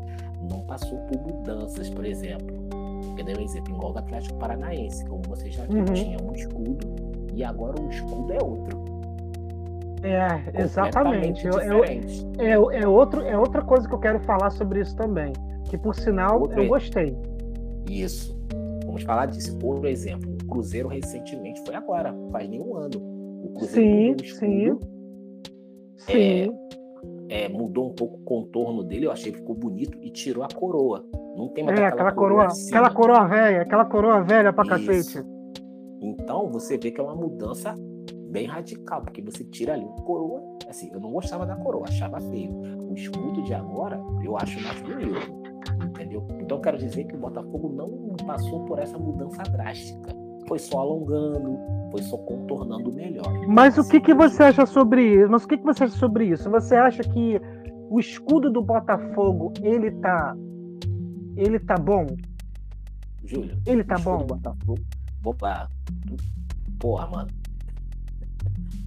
não 0.50 0.62
passou 0.62 1.00
por 1.00 1.20
mudanças, 1.22 1.90
por 1.90 2.06
exemplo. 2.06 2.56
Eu 3.18 3.26
dei 3.26 3.36
um 3.36 3.42
exemplo 3.42 3.76
igual 3.76 3.94
do 3.94 4.00
Atlético 4.00 4.38
Paranaense, 4.38 5.04
como 5.06 5.24
você 5.28 5.50
já 5.50 5.66
viu, 5.66 5.80
uhum. 5.80 5.86
tinha 5.86 6.18
um 6.22 6.34
escudo 6.34 7.07
e 7.38 7.44
agora 7.44 7.80
o 7.80 7.88
escudo 7.90 8.34
é 8.34 8.44
outro. 8.44 8.88
É, 10.02 10.62
exatamente. 10.62 11.48
É, 11.48 12.50
é, 12.50 12.82
é, 12.82 12.88
outro, 12.88 13.22
é 13.22 13.38
outra 13.38 13.62
coisa 13.62 13.88
que 13.88 13.94
eu 13.94 14.00
quero 14.00 14.20
falar 14.22 14.50
sobre 14.50 14.82
isso 14.82 14.96
também. 14.96 15.34
Que 15.70 15.78
por 15.78 15.94
sinal 15.96 16.42
outro 16.42 16.62
eu 16.62 16.68
gostei. 16.68 17.16
Isso. 17.88 18.36
Vamos 18.86 19.04
falar 19.04 19.28
disso. 19.28 19.56
Por 19.60 19.86
exemplo, 19.86 20.34
o 20.34 20.48
Cruzeiro 20.48 20.88
recentemente 20.88 21.62
foi 21.64 21.76
agora, 21.76 22.14
faz 22.32 22.50
nenhum 22.50 22.76
ano. 22.76 22.98
O 23.44 23.50
Cruzeiro 23.54 24.26
sim, 24.26 24.36
sim. 24.36 24.80
É, 26.08 26.46
sim. 26.46 26.58
É, 27.30 27.50
mudou 27.50 27.92
um 27.92 27.94
pouco 27.94 28.18
o 28.18 28.24
contorno 28.24 28.84
dele, 28.84 29.06
eu 29.06 29.12
achei 29.12 29.32
que 29.32 29.38
ficou 29.38 29.54
bonito 29.54 29.96
e 30.02 30.10
tirou 30.10 30.44
a 30.44 30.48
coroa. 30.48 31.06
Não 31.36 31.50
tem 31.50 31.64
mais 31.64 31.80
é, 31.80 31.86
aquela 31.86 32.12
coroa, 32.12 32.48
aquela 32.48 32.90
coroa 32.90 33.28
velha, 33.28 33.62
aquela 33.62 33.86
coroa 33.86 34.24
velha 34.24 34.52
pra 34.52 34.64
Isso. 34.64 34.88
cacete. 34.88 35.37
Então 36.02 36.50
você 36.50 36.78
vê 36.78 36.92
que 36.92 37.00
é 37.00 37.04
uma 37.04 37.16
mudança 37.16 37.76
bem 38.30 38.46
radical, 38.46 39.02
porque 39.02 39.22
você 39.22 39.44
tira 39.44 39.74
ali 39.74 39.86
uma 39.86 40.02
coroa. 40.02 40.42
Assim, 40.68 40.90
eu 40.92 41.00
não 41.00 41.12
gostava 41.12 41.46
da 41.46 41.56
coroa, 41.56 41.86
achava 41.88 42.20
feio. 42.20 42.52
O 42.90 42.94
escudo 42.94 43.42
de 43.44 43.54
agora 43.54 44.00
eu 44.24 44.38
acho 44.38 44.62
mais 44.62 44.80
bonito. 44.82 45.38
Entendeu? 45.86 46.26
Então 46.40 46.60
quero 46.62 46.78
dizer 46.78 47.06
que 47.06 47.16
o 47.16 47.20
Botafogo 47.20 47.70
não 47.70 48.16
passou 48.26 48.66
por 48.66 48.80
essa 48.80 48.98
mudança 48.98 49.44
drástica. 49.44 50.16
Foi 50.48 50.60
só 50.60 50.80
alongando, 50.80 51.58
foi 51.92 52.02
só 52.04 52.18
contornando 52.18 52.92
melhor. 52.94 53.32
Mas 53.48 53.78
o 53.78 53.88
que, 53.88 54.00
que 54.00 54.14
você 54.14 54.44
acha 54.44 54.66
sobre 54.66 55.16
isso? 55.16 55.32
Mas 55.32 55.44
o 55.44 55.48
que, 55.48 55.58
que 55.58 55.64
você 55.64 55.84
acha 55.84 55.98
sobre 55.98 56.26
isso? 56.26 56.50
Você 56.50 56.76
acha 56.76 57.04
que 57.04 57.42
o 57.90 58.00
escudo 58.00 58.52
do 58.52 58.62
Botafogo 58.62 59.54
ele 59.62 59.92
tá 59.92 60.36
ele 61.36 61.60
tá 61.60 61.76
bom? 61.76 62.08
Júlio, 63.24 63.58
ele 63.66 63.84
tá 63.84 63.98
bom. 63.98 64.26
Botafogo, 64.26 64.80
vou 65.28 65.34
pra... 65.34 65.68
Porra, 66.80 67.08
mano. 67.08 67.30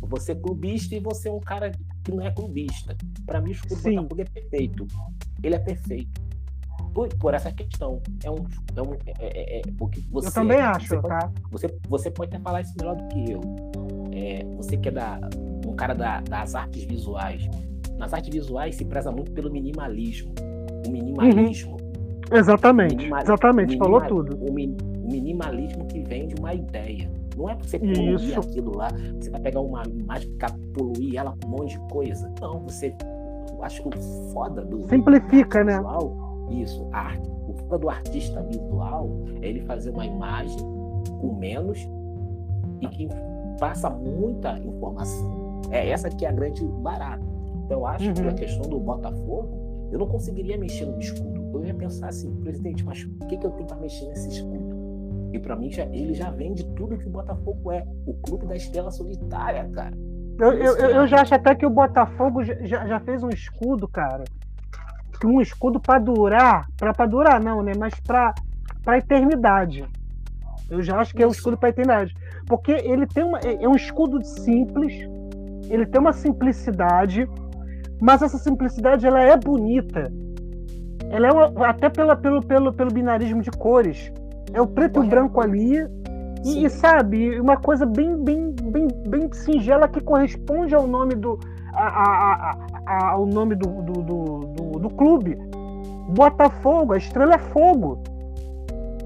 Você 0.03 0.33
é 0.33 0.35
clubista 0.35 0.94
e 0.94 1.00
você 1.00 1.29
é 1.29 1.33
um 1.33 1.40
cara 1.40 1.70
que 2.03 2.11
não 2.11 2.24
é 2.24 2.31
clubista. 2.31 2.96
Para 3.26 3.40
mim, 3.40 3.50
o 3.50 3.53
escudo 3.53 3.76
do 3.76 3.83
Botafogo 3.83 4.20
é 4.22 4.24
perfeito. 4.24 4.87
Ele 5.42 5.55
é 5.55 5.59
perfeito. 5.59 6.20
Por, 6.94 7.09
por 7.18 7.35
essa 7.35 7.53
questão. 7.53 8.00
É 8.24 8.31
um. 8.31 8.46
É 8.74 8.83
um 8.83 8.94
é, 9.07 9.12
é, 9.20 9.59
é 9.59 9.62
porque 9.76 10.00
você, 10.11 10.29
eu 10.29 10.33
também 10.33 10.59
acho, 10.59 10.88
você 10.88 11.03
tá? 11.03 11.18
Pode, 11.18 11.50
você, 11.50 11.79
você 11.88 12.11
pode 12.11 12.35
até 12.35 12.42
falar 12.42 12.62
isso 12.62 12.74
melhor 12.79 12.96
do 12.96 13.09
que 13.09 13.31
eu. 13.31 13.40
É, 14.12 14.44
você 14.57 14.76
que 14.76 14.88
é 14.88 14.92
da, 14.92 15.20
um 15.66 15.74
cara 15.76 15.94
da, 15.94 16.20
das 16.22 16.55
artes 16.55 16.85
visuais. 16.85 17.48
Nas 17.98 18.14
artes 18.14 18.31
visuais 18.33 18.76
se 18.76 18.85
preza 18.85 19.12
muito 19.12 19.31
pelo 19.33 19.50
minimalismo. 19.53 20.33
O 20.87 20.90
minimalismo. 20.90 21.72
Uhum. 21.72 22.37
Exatamente. 22.38 23.11
Exatamente, 23.22 23.76
falou 23.76 24.00
tudo. 24.00 24.37
O, 24.38 24.50
o 24.50 24.53
minimalismo 25.10 25.86
que 25.86 26.00
vem 26.02 26.28
de 26.28 26.34
uma 26.36 26.54
ideia. 26.54 27.10
Não 27.36 27.48
é 27.48 27.54
pra 27.54 27.66
você 27.66 27.78
poluir 27.78 28.14
Isso. 28.14 28.40
aquilo 28.40 28.76
lá, 28.76 28.88
você 29.18 29.30
vai 29.30 29.40
pegar 29.40 29.60
uma 29.60 29.82
imagem 29.86 30.30
e 30.30 30.66
poluir 30.68 31.16
ela 31.16 31.36
com 31.40 31.48
um 31.48 31.50
monte 31.50 31.78
de 31.78 31.92
coisa. 31.92 32.32
Não, 32.40 32.60
você. 32.60 32.94
Eu 33.50 33.62
acho 33.64 33.82
que 33.82 33.88
o 33.88 34.02
foda 34.32 34.64
do. 34.64 34.88
Simplifica, 34.88 35.64
né? 35.64 35.76
Visual, 35.76 36.46
isso, 36.50 36.88
arte. 36.92 37.28
O 37.48 37.54
foda 37.54 37.78
do 37.78 37.88
artista 37.88 38.42
visual 38.42 39.10
é 39.40 39.48
ele 39.48 39.60
fazer 39.60 39.90
uma 39.90 40.06
imagem 40.06 40.58
com 41.20 41.34
menos 41.38 41.78
e 42.80 42.88
que 42.88 43.08
passa 43.58 43.90
muita 43.90 44.58
informação. 44.58 45.60
É 45.70 45.90
essa 45.90 46.08
que 46.08 46.24
é 46.24 46.28
a 46.28 46.32
grande 46.32 46.64
barata. 46.64 47.24
Então, 47.64 47.78
eu 47.78 47.86
acho 47.86 48.08
uhum. 48.08 48.14
que 48.14 48.22
a 48.22 48.32
questão 48.32 48.68
do 48.68 48.80
Botafogo, 48.80 49.88
eu 49.92 49.98
não 49.98 50.06
conseguiria 50.08 50.58
mexer 50.58 50.86
no 50.86 50.98
escudo. 50.98 51.40
Eu 51.54 51.64
ia 51.64 51.74
pensar 51.74 52.08
assim, 52.08 52.34
presidente, 52.36 52.84
mas 52.84 53.02
o 53.02 53.26
que, 53.26 53.36
que 53.36 53.46
eu 53.46 53.50
tenho 53.52 53.66
para 53.66 53.76
mexer 53.76 54.06
nesse 54.06 54.28
escudo? 54.28 54.69
E 55.32 55.38
para 55.38 55.54
mim 55.56 55.70
já, 55.70 55.84
ele 55.84 56.14
já 56.14 56.30
vende 56.30 56.64
tudo 56.74 56.98
que 56.98 57.06
o 57.06 57.10
Botafogo 57.10 57.70
é. 57.70 57.84
O 58.06 58.14
clube 58.14 58.46
da 58.46 58.56
estrela 58.56 58.90
solitária, 58.90 59.68
cara. 59.68 59.96
Eu, 60.38 60.52
eu, 60.54 60.76
eu 60.76 61.06
já 61.06 61.20
acho 61.20 61.34
até 61.34 61.54
que 61.54 61.66
o 61.66 61.70
Botafogo 61.70 62.42
já, 62.42 62.86
já 62.86 62.98
fez 63.00 63.22
um 63.22 63.28
escudo, 63.28 63.86
cara. 63.86 64.24
Um 65.24 65.40
escudo 65.40 65.78
para 65.78 65.98
durar. 65.98 66.66
para 66.76 67.06
durar, 67.06 67.40
não, 67.40 67.62
né? 67.62 67.72
Mas 67.78 67.94
para 68.00 68.34
pra 68.82 68.98
eternidade. 68.98 69.84
Eu 70.68 70.82
já 70.82 70.98
acho 70.98 71.14
que 71.14 71.22
é 71.22 71.26
um 71.26 71.30
escudo 71.30 71.58
para 71.58 71.68
eternidade. 71.68 72.14
Porque 72.46 72.72
ele 72.72 73.06
tem 73.06 73.22
uma. 73.22 73.38
É, 73.40 73.62
é 73.62 73.68
um 73.68 73.76
escudo 73.76 74.24
simples. 74.24 74.94
Ele 75.68 75.86
tem 75.86 76.00
uma 76.00 76.12
simplicidade. 76.12 77.28
Mas 78.00 78.22
essa 78.22 78.38
simplicidade 78.38 79.06
ela 79.06 79.20
é 79.20 79.36
bonita. 79.36 80.10
Ela 81.10 81.28
é 81.28 81.32
uma, 81.32 81.66
até 81.68 81.90
pela, 81.90 82.16
pelo, 82.16 82.40
pelo, 82.40 82.72
pelo 82.72 82.90
binarismo 82.90 83.42
de 83.42 83.50
cores 83.50 84.10
é 84.52 84.60
o 84.60 84.66
preto 84.66 85.02
e 85.02 85.06
o 85.06 85.08
branco 85.08 85.40
ali. 85.40 85.78
E, 86.44 86.64
e, 86.64 86.70
sabe, 86.70 87.38
uma 87.38 87.56
coisa 87.56 87.84
bem, 87.84 88.16
bem, 88.16 88.50
bem, 88.52 88.88
bem 89.08 89.32
singela 89.32 89.86
que 89.86 90.00
corresponde 90.00 90.74
ao 90.74 90.86
nome 90.86 91.14
do. 91.14 91.38
A, 91.74 91.86
a, 91.86 92.58
a, 92.86 93.10
ao 93.10 93.26
nome 93.26 93.54
do, 93.54 93.82
do, 93.82 94.02
do, 94.02 94.78
do, 94.78 94.90
clube. 94.90 95.36
Botafogo, 96.08 96.94
a 96.94 96.98
estrela 96.98 97.34
é 97.34 97.38
fogo. 97.38 98.02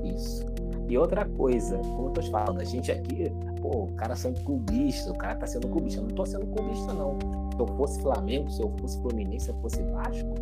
Isso. 0.04 0.46
E 0.88 0.96
outra 0.96 1.24
coisa, 1.24 1.76
como 1.78 2.08
eu 2.08 2.12
tô 2.12 2.20
te 2.20 2.30
falando, 2.30 2.60
a 2.60 2.64
gente 2.64 2.90
aqui, 2.90 3.30
pô, 3.60 3.84
o 3.84 3.92
cara 3.96 4.14
sendo 4.14 4.40
clubista, 4.44 5.10
o 5.10 5.18
cara 5.18 5.34
tá 5.34 5.46
sendo 5.46 5.68
clubista. 5.68 6.00
Eu 6.00 6.04
não 6.04 6.14
tô 6.14 6.24
sendo 6.24 6.46
clubista, 6.46 6.92
não. 6.94 7.18
Se 7.54 7.60
eu 7.60 7.66
fosse 7.76 8.00
Flamengo, 8.00 8.50
se 8.50 8.62
eu 8.62 8.72
fosse 8.80 9.00
Fluminense, 9.02 9.46
se 9.46 9.50
eu 9.50 9.56
fosse 9.56 9.82
Vasco, 9.82 10.34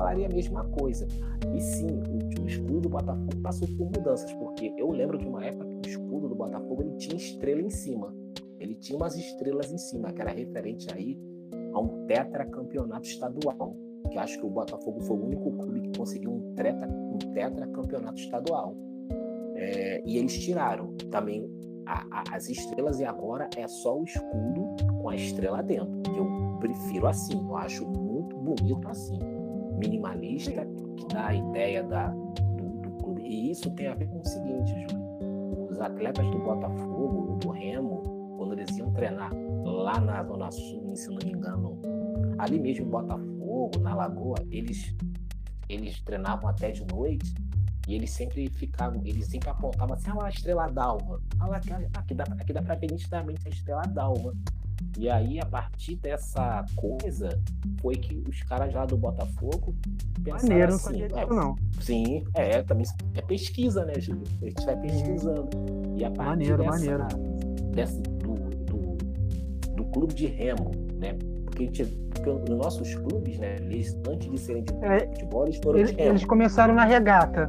falaria 0.00 0.26
a 0.26 0.30
mesma 0.30 0.64
coisa. 0.64 1.06
E 1.54 1.60
sim, 1.60 1.86
o, 1.86 2.42
o 2.42 2.46
escudo 2.46 2.80
do 2.80 2.88
Botafogo 2.88 3.36
passou 3.42 3.68
por 3.68 3.84
mudanças, 3.84 4.32
porque 4.32 4.72
eu 4.78 4.90
lembro 4.90 5.18
de 5.18 5.26
uma 5.26 5.44
época 5.44 5.66
que 5.66 5.88
o 5.88 5.90
escudo 5.90 6.28
do 6.28 6.34
Botafogo 6.34 6.82
ele 6.82 6.96
tinha 6.96 7.16
estrela 7.16 7.60
em 7.60 7.70
cima. 7.70 8.14
ele 8.58 8.74
tinha 8.74 8.96
umas 8.96 9.14
estrelas 9.16 9.70
em 9.70 9.78
cima, 9.78 10.10
que 10.12 10.20
era 10.20 10.30
referente 10.30 10.88
aí 10.92 11.18
a 11.72 11.80
um 11.80 12.06
tetracampeonato 12.06 13.06
estadual. 13.06 13.76
Que 14.10 14.18
acho 14.18 14.38
que 14.38 14.46
o 14.46 14.50
Botafogo 14.50 15.00
foi 15.00 15.16
o 15.16 15.24
único 15.24 15.52
clube 15.52 15.82
que 15.82 15.98
conseguiu 15.98 16.32
um, 16.32 16.54
tetra, 16.54 16.88
um 16.88 17.18
tetracampeonato 17.18 18.18
estadual. 18.18 18.74
É, 19.54 20.02
e 20.06 20.16
eles 20.16 20.38
tiraram 20.38 20.94
também 21.10 21.48
a, 21.86 22.06
a, 22.10 22.36
as 22.36 22.48
estrelas 22.48 22.98
e 22.98 23.04
agora 23.04 23.48
é 23.56 23.68
só 23.68 23.98
o 23.98 24.04
escudo 24.04 24.74
com 25.00 25.10
a 25.10 25.14
estrela 25.14 25.62
dentro. 25.62 26.00
Que 26.02 26.18
eu 26.18 26.26
prefiro 26.58 27.06
assim, 27.06 27.38
eu 27.38 27.56
acho 27.56 27.86
muito 27.86 28.36
bonito 28.36 28.88
assim. 28.88 29.18
Minimalista, 29.80 30.66
que 30.96 31.06
dá 31.12 31.28
a 31.28 31.34
ideia 31.34 31.82
da, 31.82 32.08
do, 32.08 32.80
do 32.80 32.90
clube. 33.02 33.22
E 33.22 33.50
isso 33.50 33.70
tem 33.72 33.88
a 33.88 33.94
ver 33.94 34.06
com 34.08 34.20
o 34.20 34.24
seguinte, 34.24 34.72
Júlio. 34.82 35.68
Os 35.70 35.80
atletas 35.80 36.30
do 36.30 36.38
Botafogo, 36.38 37.38
do 37.40 37.50
Remo, 37.50 38.02
quando 38.36 38.52
eles 38.52 38.76
iam 38.76 38.92
treinar 38.92 39.32
lá 39.64 39.98
na 40.00 40.22
Zona 40.24 40.50
Sul, 40.50 40.94
se 40.94 41.08
não 41.08 41.18
me 41.24 41.32
engano, 41.32 41.80
ali 42.38 42.58
mesmo 42.58 42.86
em 42.86 42.90
Botafogo, 42.90 43.78
na 43.80 43.94
Lagoa, 43.94 44.38
eles, 44.50 44.94
eles 45.68 46.00
treinavam 46.00 46.48
até 46.48 46.70
de 46.70 46.84
noite 46.86 47.34
e 47.88 47.94
eles 47.94 48.10
sempre 48.10 48.48
ficavam, 48.50 49.00
eles 49.04 49.26
sempre 49.26 49.48
apontavam 49.50 49.94
assim, 49.94 50.10
ah 50.10 50.14
lá, 50.14 50.26
a 50.26 50.28
estrela 50.28 50.66
d'alva. 50.68 51.20
Ah 51.38 51.46
lá, 51.46 51.56
aqui, 51.56 51.72
aqui, 51.72 52.14
dá, 52.14 52.24
aqui 52.24 52.52
dá 52.52 52.62
pra 52.62 52.74
ver 52.74 52.90
nitidamente 52.90 53.46
a 53.46 53.50
estrela 53.50 53.82
d'alva. 53.82 54.34
E 54.98 55.08
aí, 55.08 55.38
a 55.40 55.46
partir 55.46 55.96
dessa 55.96 56.64
coisa, 56.76 57.40
foi 57.80 57.96
que 57.96 58.22
os 58.28 58.42
caras 58.42 58.74
lá 58.74 58.84
do 58.84 58.96
Botafogo 58.96 59.74
pensaram 60.22 60.48
Maneiro, 60.48 60.74
assim. 60.74 61.08
Não, 61.08 61.18
é, 61.18 61.26
não. 61.26 61.56
Sim, 61.80 62.24
é, 62.34 62.62
também 62.62 62.86
é 63.14 63.22
pesquisa, 63.22 63.84
né, 63.84 63.94
Júlio? 63.98 64.24
A 64.42 64.44
gente 64.44 64.64
vai 64.64 64.76
pesquisando. 64.80 65.48
E 65.96 66.04
a 66.04 66.10
partir 66.10 66.28
maneiro, 66.28 66.58
dessa, 66.58 66.70
maneiro. 66.70 67.06
dessa 67.72 68.00
do, 68.00 68.34
do, 68.66 69.74
do 69.74 69.84
clube 69.86 70.14
de 70.14 70.26
remo, 70.26 70.70
né? 70.94 71.16
Porque, 71.44 71.64
gente, 71.64 71.84
porque 72.10 72.30
os 72.30 72.58
nossos 72.58 72.94
clubes, 72.94 73.38
né, 73.38 73.56
eles, 73.56 73.96
antes 74.08 74.30
de 74.30 74.38
serem 74.38 74.64
de 74.64 74.72
é, 74.82 75.06
futebol, 75.06 75.44
eles 75.44 75.58
foram 75.62 75.78
eles, 75.78 75.90
de 75.92 75.96
remo. 75.96 76.10
Eles 76.10 76.24
começaram 76.24 76.74
na 76.74 76.84
regata. 76.84 77.48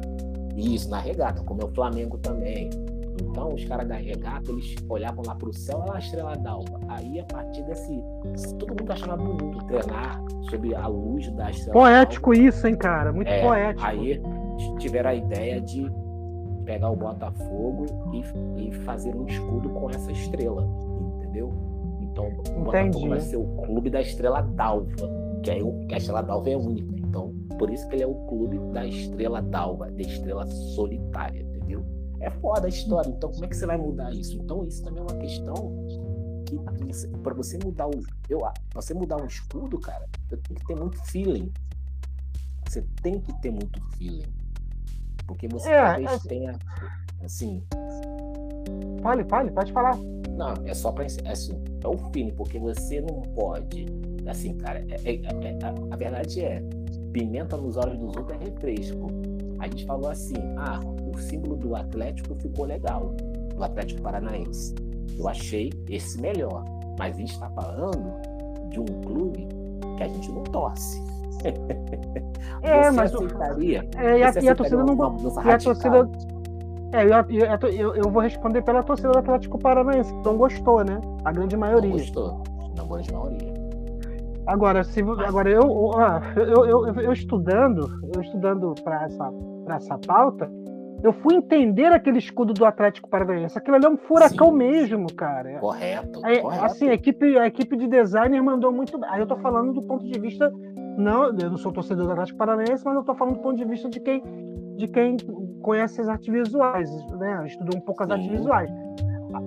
Isso, 0.55 0.89
na 0.89 0.99
regata, 0.99 1.43
como 1.43 1.61
é 1.61 1.65
o 1.65 1.69
Flamengo 1.73 2.17
também. 2.17 2.69
Então, 3.29 3.53
os 3.53 3.63
caras 3.65 3.87
da 3.87 3.95
regata, 3.95 4.51
eles 4.51 4.75
olhavam 4.89 5.23
lá 5.25 5.35
pro 5.35 5.53
céu, 5.53 5.79
olha 5.81 5.95
a 5.95 5.99
estrela 5.99 6.35
d'alva. 6.35 6.79
Aí, 6.89 7.19
a 7.19 7.23
partir 7.25 7.63
desse. 7.63 8.03
Todo 8.57 8.69
mundo 8.69 8.91
achava 8.91 9.17
bonito 9.17 9.65
treinar 9.65 10.21
sob 10.49 10.75
a 10.75 10.87
luz 10.87 11.31
da 11.31 11.49
estrela 11.49 11.73
Poético 11.73 12.33
isso, 12.33 12.67
hein, 12.67 12.75
cara? 12.75 13.11
Muito 13.11 13.29
é, 13.29 13.41
poético. 13.41 13.85
Aí 13.85 14.21
tiveram 14.79 15.09
a 15.09 15.15
ideia 15.15 15.61
de 15.61 15.91
pegar 16.65 16.89
o 16.89 16.95
Botafogo 16.95 17.85
e, 18.13 18.67
e 18.67 18.71
fazer 18.83 19.15
um 19.15 19.25
escudo 19.25 19.69
com 19.69 19.89
essa 19.89 20.11
estrela, 20.11 20.67
entendeu? 21.17 21.53
Então, 22.01 22.27
o. 22.55 22.63
Botafogo 22.65 23.09
vai 23.09 23.19
ser 23.19 23.37
o 23.37 23.45
clube 23.63 23.89
da 23.89 24.01
estrela 24.01 24.41
d'alva, 24.41 24.91
que, 25.43 25.51
é, 25.51 25.59
que 25.87 25.93
a 25.93 25.97
estrela 25.97 26.21
d'alva 26.21 26.49
é 26.49 26.57
única. 26.57 26.93
Então, 26.97 27.33
por 27.57 27.69
isso 27.69 27.87
que 27.87 27.95
ele 27.95 28.03
é 28.03 28.07
o 28.07 28.15
clube 28.27 28.57
da 28.73 28.85
estrela 28.85 29.41
d'alva, 29.41 29.89
da 29.91 30.01
estrela 30.01 30.45
solitária? 30.45 31.50
É 32.21 32.29
foda 32.29 32.67
a 32.67 32.69
história. 32.69 33.09
Então, 33.09 33.31
como 33.31 33.45
é 33.45 33.47
que 33.47 33.55
você 33.55 33.65
vai 33.65 33.77
mudar 33.77 34.11
isso? 34.11 34.37
Então, 34.37 34.63
isso 34.65 34.83
também 34.83 34.99
é 34.99 35.03
uma 35.03 35.19
questão 35.19 35.85
que, 36.45 37.07
para 37.17 37.33
você 37.33 37.57
mudar 37.63 37.87
o. 37.87 37.91
Eu, 38.29 38.39
você 38.73 38.93
mudar 38.93 39.21
um 39.21 39.25
escudo, 39.25 39.79
cara, 39.79 40.07
tem 40.29 40.55
que 40.55 40.65
ter 40.65 40.75
muito 40.75 41.03
feeling. 41.05 41.51
Você 42.67 42.85
tem 43.01 43.19
que 43.19 43.33
ter 43.41 43.51
muito 43.51 43.81
feeling. 43.97 44.31
Porque 45.25 45.47
você 45.47 45.69
é, 45.69 45.81
talvez 45.81 46.25
é... 46.25 46.29
tenha. 46.29 46.59
Assim. 47.23 47.63
Fale, 49.01 49.23
fale, 49.25 49.51
pode 49.51 49.71
falar. 49.71 49.97
Não, 50.29 50.53
é 50.65 50.73
só 50.73 50.91
para 50.91 51.03
é 51.03 51.31
assim, 51.31 51.63
é 51.83 51.87
o 51.87 51.97
feeling, 52.11 52.33
porque 52.33 52.59
você 52.59 53.01
não 53.01 53.21
pode. 53.21 53.85
Assim, 54.27 54.55
cara, 54.57 54.79
é, 54.89 55.11
é, 55.11 55.21
é, 55.23 55.59
a, 55.63 55.93
a 55.93 55.97
verdade 55.97 56.41
é, 56.41 56.61
pimenta 57.11 57.57
nos 57.57 57.77
olhos 57.77 57.97
dos 57.97 58.15
outros 58.15 58.39
é 58.39 58.45
refresco. 58.45 59.07
A 59.59 59.67
gente 59.67 59.85
falou 59.85 60.09
assim, 60.09 60.35
ah, 60.57 60.79
o 61.13 61.17
símbolo 61.19 61.55
do 61.57 61.75
Atlético 61.75 62.35
ficou 62.35 62.65
legal, 62.65 63.13
do 63.55 63.63
Atlético 63.63 64.01
Paranaense. 64.01 64.73
Eu 65.17 65.27
achei 65.27 65.71
esse 65.89 66.19
melhor. 66.19 66.63
Mas 66.97 67.15
a 67.15 67.19
gente 67.19 67.33
está 67.33 67.49
falando 67.49 68.13
de 68.69 68.79
um 68.79 68.85
clube 68.85 69.47
que 69.97 70.03
a 70.03 70.07
gente 70.07 70.31
não 70.31 70.43
torce. 70.43 71.01
É, 72.63 72.83
você 72.83 72.91
mas 72.91 73.15
aceitaria? 73.15 73.89
É, 73.97 74.19
e, 74.19 74.23
a, 74.23 74.31
e 74.39 74.49
a 74.49 74.55
torcida 74.55 74.83
não 74.83 74.95
gosta. 74.95 75.41
E 75.47 75.51
a 75.51 75.57
torcida. 75.57 76.09
É, 76.93 77.03
eu, 77.03 77.71
eu, 77.71 77.95
eu, 77.95 78.11
vou 78.11 78.21
responder 78.21 78.61
pela 78.61 78.83
torcida 78.83 79.11
do 79.11 79.17
Atlético 79.17 79.57
Paranaense, 79.57 80.13
que 80.13 80.23
não 80.23 80.37
gostou, 80.37 80.83
né? 80.83 81.01
A 81.25 81.31
grande 81.31 81.57
maioria. 81.57 81.89
Não 81.89 81.97
gostou, 81.97 82.43
na 82.75 82.83
grande 82.83 83.11
maioria. 83.11 83.60
Agora, 84.47 84.83
se, 84.83 85.01
agora 85.01 85.49
eu, 85.49 85.91
eu, 86.35 86.65
eu, 86.65 86.95
eu, 86.99 87.13
estudando, 87.13 87.87
eu 88.13 88.21
estudando 88.21 88.73
para 88.83 89.03
essa, 89.03 89.31
essa 89.69 89.97
pauta, 89.99 90.49
eu 91.03 91.13
fui 91.13 91.35
entender 91.35 91.87
aquele 91.87 92.19
escudo 92.19 92.53
do 92.53 92.65
Atlético 92.65 93.09
Paranaense. 93.09 93.57
Aquilo 93.57 93.75
ali 93.75 93.85
é 93.85 93.89
um 93.89 93.97
furacão 93.97 94.49
Sim. 94.49 94.57
mesmo, 94.57 95.13
cara. 95.13 95.59
Correto, 95.59 96.25
é, 96.25 96.39
correto. 96.39 96.65
Assim, 96.65 96.89
a 96.89 96.93
equipe, 96.93 97.37
a 97.37 97.47
equipe 97.47 97.75
de 97.75 97.87
designer 97.87 98.41
mandou 98.41 98.71
muito 98.71 98.99
bem. 98.99 99.09
Aí 99.09 99.19
eu 99.19 99.27
tô 99.27 99.35
falando 99.37 99.73
do 99.73 99.81
ponto 99.83 100.05
de 100.05 100.19
vista. 100.19 100.51
Não, 100.97 101.27
eu 101.37 101.49
não 101.49 101.57
sou 101.57 101.71
torcedor 101.71 102.05
do 102.05 102.11
Atlético 102.11 102.37
Paranaense, 102.37 102.83
mas 102.85 102.95
eu 102.95 103.03
tô 103.03 103.15
falando 103.15 103.35
do 103.35 103.41
ponto 103.41 103.57
de 103.57 103.65
vista 103.65 103.89
de 103.89 103.99
quem, 103.99 104.21
de 104.75 104.87
quem 104.87 105.17
conhece 105.61 106.01
as 106.01 106.09
artes 106.09 106.27
visuais, 106.27 106.89
né? 107.17 107.43
Estudou 107.47 107.79
um 107.79 107.81
pouco 107.81 108.03
as 108.03 108.09
Sim. 108.09 108.13
artes 108.15 108.29
visuais. 108.29 108.69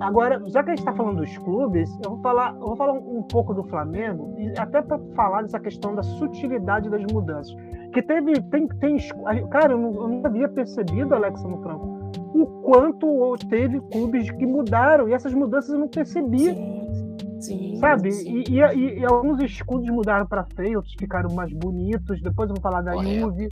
Agora, 0.01 0.43
já 0.47 0.63
que 0.63 0.71
a 0.71 0.73
gente 0.73 0.81
está 0.81 0.93
falando 0.93 1.19
dos 1.19 1.37
clubes, 1.39 1.91
eu 2.05 2.11
vou 2.11 2.21
falar, 2.21 2.55
eu 2.55 2.61
vou 2.61 2.77
falar 2.77 2.93
um, 2.93 3.19
um 3.19 3.23
pouco 3.23 3.53
do 3.53 3.63
Flamengo, 3.65 4.35
e 4.39 4.59
até 4.59 4.81
para 4.81 4.99
falar 5.15 5.43
dessa 5.43 5.61
questão 5.61 5.95
da 5.95 6.03
sutilidade 6.03 6.89
das 6.89 7.03
mudanças. 7.13 7.55
Que 7.93 8.03
teve. 8.03 8.41
Tem, 8.51 8.67
tem, 8.67 8.97
cara, 9.51 9.73
eu 9.73 9.79
não, 9.79 9.95
eu 9.95 10.09
não 10.09 10.23
havia 10.25 10.49
percebido, 10.49 11.15
Alexa 11.15 11.47
no 11.47 11.63
Franco, 11.63 12.11
o 12.35 12.47
quanto 12.63 13.37
teve 13.49 13.81
clubes 13.93 14.31
que 14.31 14.47
mudaram, 14.47 15.09
e 15.09 15.13
essas 15.13 15.35
mudanças 15.35 15.71
eu 15.71 15.79
não 15.79 15.89
percebi. 15.89 16.39
Sim, 16.39 17.17
sim, 17.41 17.77
sabe? 17.77 18.11
Sim. 18.11 18.43
E, 18.49 18.61
e, 18.61 18.99
e, 19.01 19.05
alguns 19.05 19.41
escudos 19.43 19.89
mudaram 19.91 20.27
para 20.27 20.45
feio, 20.45 20.79
outros 20.79 20.95
ficaram 20.99 21.33
mais 21.35 21.53
bonitos. 21.53 22.21
Depois 22.23 22.49
eu 22.49 22.55
vou 22.55 22.63
falar 22.63 22.81
da 22.81 22.97
Juve. 22.97 23.49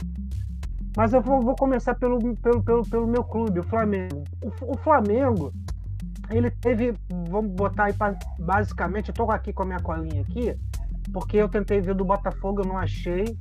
Mas 0.95 1.11
eu 1.11 1.21
vou, 1.21 1.41
vou, 1.41 1.55
começar 1.55 1.95
pelo, 1.95 2.19
pelo, 2.35 2.63
pelo, 2.63 2.87
pelo 2.87 3.07
meu 3.07 3.23
clube, 3.23 3.59
o 3.59 3.63
Flamengo. 3.63 4.23
O, 4.43 4.73
o 4.73 4.77
Flamengo 4.77 5.51
ele 6.29 6.49
teve, 6.49 6.93
vamos 7.29 7.51
botar 7.51 7.85
aí 7.85 7.93
basicamente, 8.39 9.09
eu 9.09 9.13
tô 9.13 9.29
aqui 9.31 9.51
com 9.51 9.63
a 9.63 9.65
minha 9.65 9.79
colinha 9.79 10.21
aqui, 10.21 10.55
porque 11.11 11.37
eu 11.37 11.49
tentei 11.49 11.81
ver 11.81 11.95
do 11.95 12.05
Botafogo, 12.05 12.61
eu 12.61 12.65
não 12.65 12.77
achei. 12.77 13.37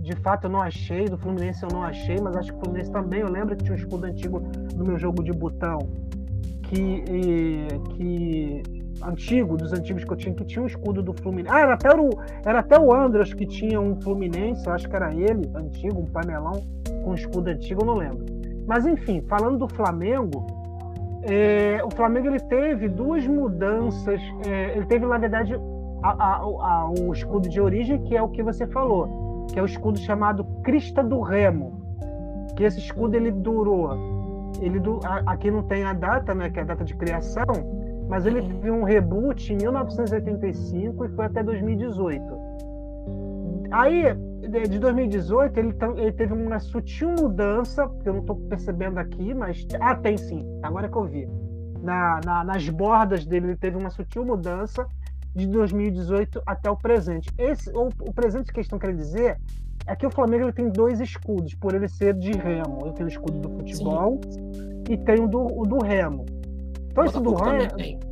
De 0.00 0.14
fato, 0.16 0.44
eu 0.44 0.50
não 0.50 0.60
achei. 0.60 1.04
Do 1.06 1.18
Fluminense, 1.18 1.62
eu 1.62 1.68
não 1.72 1.82
achei. 1.82 2.16
Mas 2.20 2.36
acho 2.36 2.52
que 2.52 2.58
o 2.58 2.60
Fluminense 2.60 2.90
também. 2.90 3.20
Eu 3.20 3.30
lembro 3.30 3.56
que 3.56 3.64
tinha 3.64 3.74
um 3.74 3.78
escudo 3.78 4.06
antigo 4.06 4.42
no 4.74 4.84
meu 4.84 4.98
jogo 4.98 5.22
de 5.22 5.32
botão. 5.32 5.78
Que. 6.62 7.02
que 7.96 8.62
antigo, 9.02 9.56
dos 9.56 9.72
antigos 9.72 10.04
que 10.04 10.12
eu 10.12 10.16
tinha, 10.16 10.34
que 10.34 10.44
tinha 10.44 10.62
um 10.62 10.66
escudo 10.66 11.02
do 11.02 11.12
Fluminense. 11.12 11.54
Ah, 11.54 11.60
era 11.60 11.74
até 11.74 11.94
o, 11.94 12.10
era 12.44 12.60
até 12.60 12.78
o 12.78 12.92
Andras 12.92 13.34
que 13.34 13.46
tinha 13.46 13.80
um 13.80 14.00
Fluminense. 14.00 14.66
Eu 14.66 14.72
acho 14.72 14.88
que 14.88 14.96
era 14.96 15.14
ele, 15.14 15.50
antigo, 15.54 16.00
um 16.00 16.06
panelão 16.06 16.52
com 17.04 17.10
um 17.10 17.14
escudo 17.14 17.50
antigo. 17.50 17.82
Eu 17.82 17.86
não 17.86 17.94
lembro. 17.94 18.24
Mas 18.66 18.86
enfim, 18.86 19.22
falando 19.28 19.58
do 19.58 19.68
Flamengo 19.68 20.63
é, 21.26 21.82
o 21.84 21.90
Flamengo 21.90 22.28
ele 22.28 22.40
teve 22.40 22.88
duas 22.88 23.26
mudanças. 23.26 24.20
É, 24.46 24.76
ele 24.76 24.86
teve, 24.86 25.06
na 25.06 25.18
verdade, 25.18 25.54
a, 26.02 26.10
a, 26.10 26.36
a, 26.36 26.90
o 26.90 27.12
escudo 27.12 27.48
de 27.48 27.60
origem, 27.60 28.02
que 28.02 28.16
é 28.16 28.22
o 28.22 28.28
que 28.28 28.42
você 28.42 28.66
falou, 28.66 29.46
que 29.52 29.58
é 29.58 29.62
o 29.62 29.66
escudo 29.66 29.98
chamado 29.98 30.44
Crista 30.62 31.02
do 31.02 31.20
Remo. 31.20 31.82
Que 32.56 32.64
esse 32.64 32.78
escudo 32.78 33.16
ele 33.16 33.30
durou. 33.30 33.90
Ele, 34.60 34.80
aqui 35.26 35.50
não 35.50 35.62
tem 35.62 35.84
a 35.84 35.92
data, 35.92 36.34
né, 36.34 36.50
que 36.50 36.58
é 36.58 36.62
a 36.62 36.66
data 36.66 36.84
de 36.84 36.94
criação, 36.94 37.44
mas 38.08 38.24
ele 38.26 38.42
teve 38.42 38.70
um 38.70 38.84
reboot 38.84 39.52
em 39.52 39.56
1985 39.56 41.04
e 41.04 41.08
foi 41.08 41.24
até 41.24 41.42
2018. 41.42 42.43
Aí, 43.74 44.04
de 44.68 44.78
2018, 44.78 45.58
ele, 45.58 45.74
ele, 45.96 46.12
teve 46.12 46.32
uma 46.32 46.60
sutil 46.60 47.10
mudança, 47.10 47.88
que 48.00 48.08
eu 48.08 48.12
não 48.12 48.20
estou 48.20 48.36
percebendo 48.36 48.98
aqui, 48.98 49.34
mas. 49.34 49.66
Ah, 49.80 49.96
tem 49.96 50.16
sim, 50.16 50.46
agora 50.62 50.88
que 50.88 50.96
eu 50.96 51.04
vi. 51.04 51.28
Na, 51.82 52.20
na, 52.24 52.44
nas 52.44 52.68
bordas 52.68 53.26
dele, 53.26 53.46
ele 53.46 53.56
teve 53.56 53.76
uma 53.76 53.90
sutil 53.90 54.24
mudança 54.24 54.86
de 55.34 55.48
2018 55.48 56.40
até 56.46 56.70
o 56.70 56.76
presente. 56.76 57.28
Esse, 57.36 57.68
o, 57.70 57.88
o 58.00 58.14
presente 58.14 58.52
que 58.52 58.58
eles 58.58 58.66
estão 58.66 58.78
querendo 58.78 58.98
dizer 58.98 59.40
é 59.88 59.96
que 59.96 60.06
o 60.06 60.10
Flamengo 60.10 60.44
ele 60.44 60.52
tem 60.52 60.70
dois 60.70 61.00
escudos, 61.00 61.56
por 61.56 61.74
ele 61.74 61.88
ser 61.88 62.14
de 62.14 62.30
remo. 62.30 62.78
Ele 62.84 62.92
tem 62.92 63.06
o 63.06 63.08
escudo 63.08 63.40
do 63.40 63.50
futebol 63.50 64.20
sim. 64.30 64.84
e 64.88 64.96
tem 64.96 65.18
o 65.18 65.26
do, 65.26 65.46
o 65.46 65.66
do 65.66 65.78
remo. 65.78 66.24
Então, 66.92 67.04
esse 67.04 67.20
do 67.20 67.34
remo. 67.34 68.04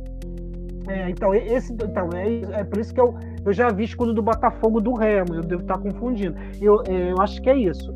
É, 0.89 1.09
então, 1.09 1.33
esse, 1.33 1.71
então 1.71 2.09
é, 2.13 2.59
é 2.59 2.63
por 2.65 2.79
isso 2.79 2.93
que 2.93 2.99
eu 2.99 3.17
eu 3.45 3.53
já 3.53 3.69
vi 3.69 3.83
escudo 3.83 4.13
do 4.13 4.21
Botafogo 4.21 4.79
do 4.79 4.93
Remo, 4.93 5.35
eu 5.35 5.41
devo 5.41 5.61
estar 5.61 5.77
confundindo. 5.77 6.35
Eu, 6.61 6.81
é, 6.87 7.11
eu 7.11 7.21
acho 7.21 7.41
que 7.41 7.49
é 7.49 7.57
isso. 7.57 7.93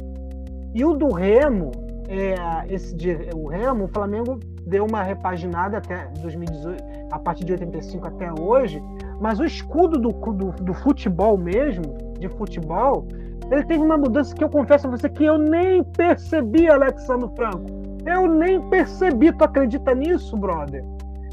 E 0.74 0.84
o 0.84 0.94
do 0.94 1.12
Remo, 1.12 1.72
é, 2.08 2.36
esse 2.74 2.96
de, 2.96 3.18
o 3.36 3.48
Remo, 3.48 3.86
o 3.86 3.88
Flamengo 3.88 4.40
deu 4.66 4.86
uma 4.86 5.02
repaginada 5.02 5.78
até 5.78 6.08
2018, 6.22 6.84
a 7.12 7.20
partir 7.20 7.46
de 7.46 7.54
85 7.54 8.08
até 8.08 8.32
hoje, 8.40 8.82
mas 9.20 9.40
o 9.40 9.46
escudo 9.46 9.98
do, 10.00 10.12
do, 10.12 10.52
do 10.52 10.74
futebol 10.74 11.38
mesmo, 11.38 11.98
de 12.20 12.28
futebol, 12.30 13.08
ele 13.50 13.64
teve 13.64 13.82
uma 13.82 13.98
mudança 13.98 14.36
que 14.36 14.44
eu 14.44 14.50
confesso 14.50 14.88
a 14.88 14.92
você 14.92 15.10
que 15.10 15.24
eu 15.24 15.38
nem 15.38 15.84
percebi, 15.84 16.68
Alexandre 16.68 17.30
Franco. 17.36 17.66
Eu 18.06 18.28
nem 18.28 18.62
percebi. 18.70 19.32
Tu 19.32 19.44
acredita 19.44 19.94
nisso, 19.96 20.36
brother? 20.36 20.84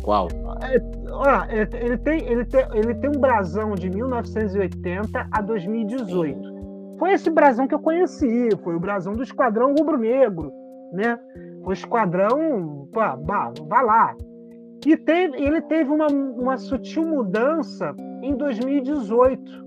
Qual? 0.02 0.28
Ó, 1.14 1.44
ele, 1.48 1.96
tem, 1.98 2.24
ele, 2.26 2.44
tem, 2.44 2.66
ele 2.72 2.94
tem 2.94 3.10
um 3.10 3.20
brasão 3.20 3.74
de 3.74 3.88
1980 3.88 5.28
a 5.30 5.40
2018. 5.40 6.54
Foi 6.98 7.12
esse 7.12 7.30
brasão 7.30 7.66
que 7.66 7.74
eu 7.74 7.78
conheci, 7.78 8.48
foi 8.62 8.74
o 8.74 8.80
brasão 8.80 9.14
do 9.14 9.22
Esquadrão 9.22 9.74
Rubro-Negro, 9.74 10.52
né? 10.92 11.18
O 11.64 11.72
Esquadrão, 11.72 12.88
pá, 12.92 13.16
bah, 13.16 13.52
vá 13.66 13.80
lá. 13.80 14.16
E 14.86 14.96
teve, 14.96 15.42
ele 15.42 15.60
teve 15.62 15.90
uma, 15.90 16.06
uma 16.08 16.56
sutil 16.56 17.04
mudança 17.04 17.94
em 18.22 18.36
2018. 18.36 19.64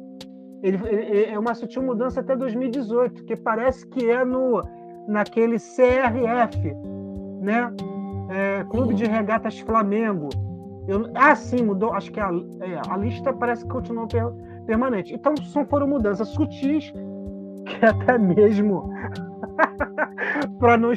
Ele, 0.64 0.80
ele, 0.88 1.26
é 1.26 1.40
uma 1.40 1.54
sutil 1.54 1.82
mudança 1.82 2.20
até 2.20 2.36
2018, 2.36 3.24
que 3.26 3.36
parece 3.36 3.88
que 3.88 4.10
é 4.10 4.24
no 4.24 4.62
naquele 5.08 5.58
CRF, 5.58 6.76
né? 7.42 7.74
É, 8.30 8.64
Clube 8.66 8.94
de 8.94 9.06
Regatas 9.06 9.60
Flamengo. 9.60 10.30
Eu, 10.88 11.10
ah, 11.16 11.36
sim, 11.36 11.64
mudou. 11.64 11.94
Acho 11.94 12.12
que 12.12 12.20
a, 12.20 12.30
é, 12.62 12.82
a 12.90 12.98
lista 12.98 13.34
parece 13.34 13.64
que 13.64 13.72
continuou 13.72 14.08
per, 14.08 14.32
permanente. 14.66 15.14
Então, 15.14 15.36
são 15.38 15.66
foram 15.66 15.88
mudanças 15.88 16.30
sutis 16.30 16.92
que 17.66 17.84
até 17.86 18.18
mesmo 18.18 18.90
para 20.60 20.78
não, 20.78 20.92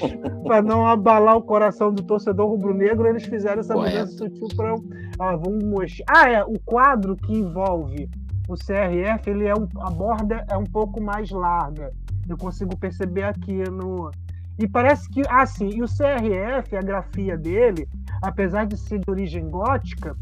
não 0.64 0.86
abalar 0.86 1.36
o 1.36 1.42
coração 1.42 1.92
do 1.92 2.02
torcedor 2.02 2.48
rubro-negro, 2.48 3.06
eles 3.08 3.24
fizeram 3.24 3.60
essa 3.60 3.74
Correto. 3.74 3.96
mudança 3.96 4.16
sutil 4.16 4.48
para. 4.56 4.74
Ah, 5.18 5.36
vamos 5.36 5.64
mostrar. 5.64 6.04
Ah, 6.08 6.30
é, 6.30 6.44
o 6.44 6.58
quadro 6.60 7.16
que 7.16 7.34
envolve 7.34 8.08
o 8.48 8.54
CRF, 8.54 9.30
ele 9.30 9.46
é 9.46 9.54
um, 9.54 9.68
a 9.80 9.90
borda 9.90 10.44
é 10.48 10.56
um 10.56 10.64
pouco 10.64 11.00
mais 11.00 11.30
larga. 11.30 11.92
Eu 12.28 12.36
consigo 12.36 12.76
perceber 12.76 13.24
aqui 13.24 13.68
no. 13.70 14.10
E 14.60 14.68
parece 14.68 15.08
que, 15.08 15.22
ah, 15.28 15.46
sim, 15.46 15.70
e 15.70 15.82
o 15.82 15.86
CRF, 15.86 16.76
a 16.76 16.82
grafia 16.82 17.36
dele, 17.36 17.88
apesar 18.20 18.66
de 18.66 18.76
ser 18.76 18.98
de 18.98 19.10
origem 19.10 19.48
gótica, 19.48 20.14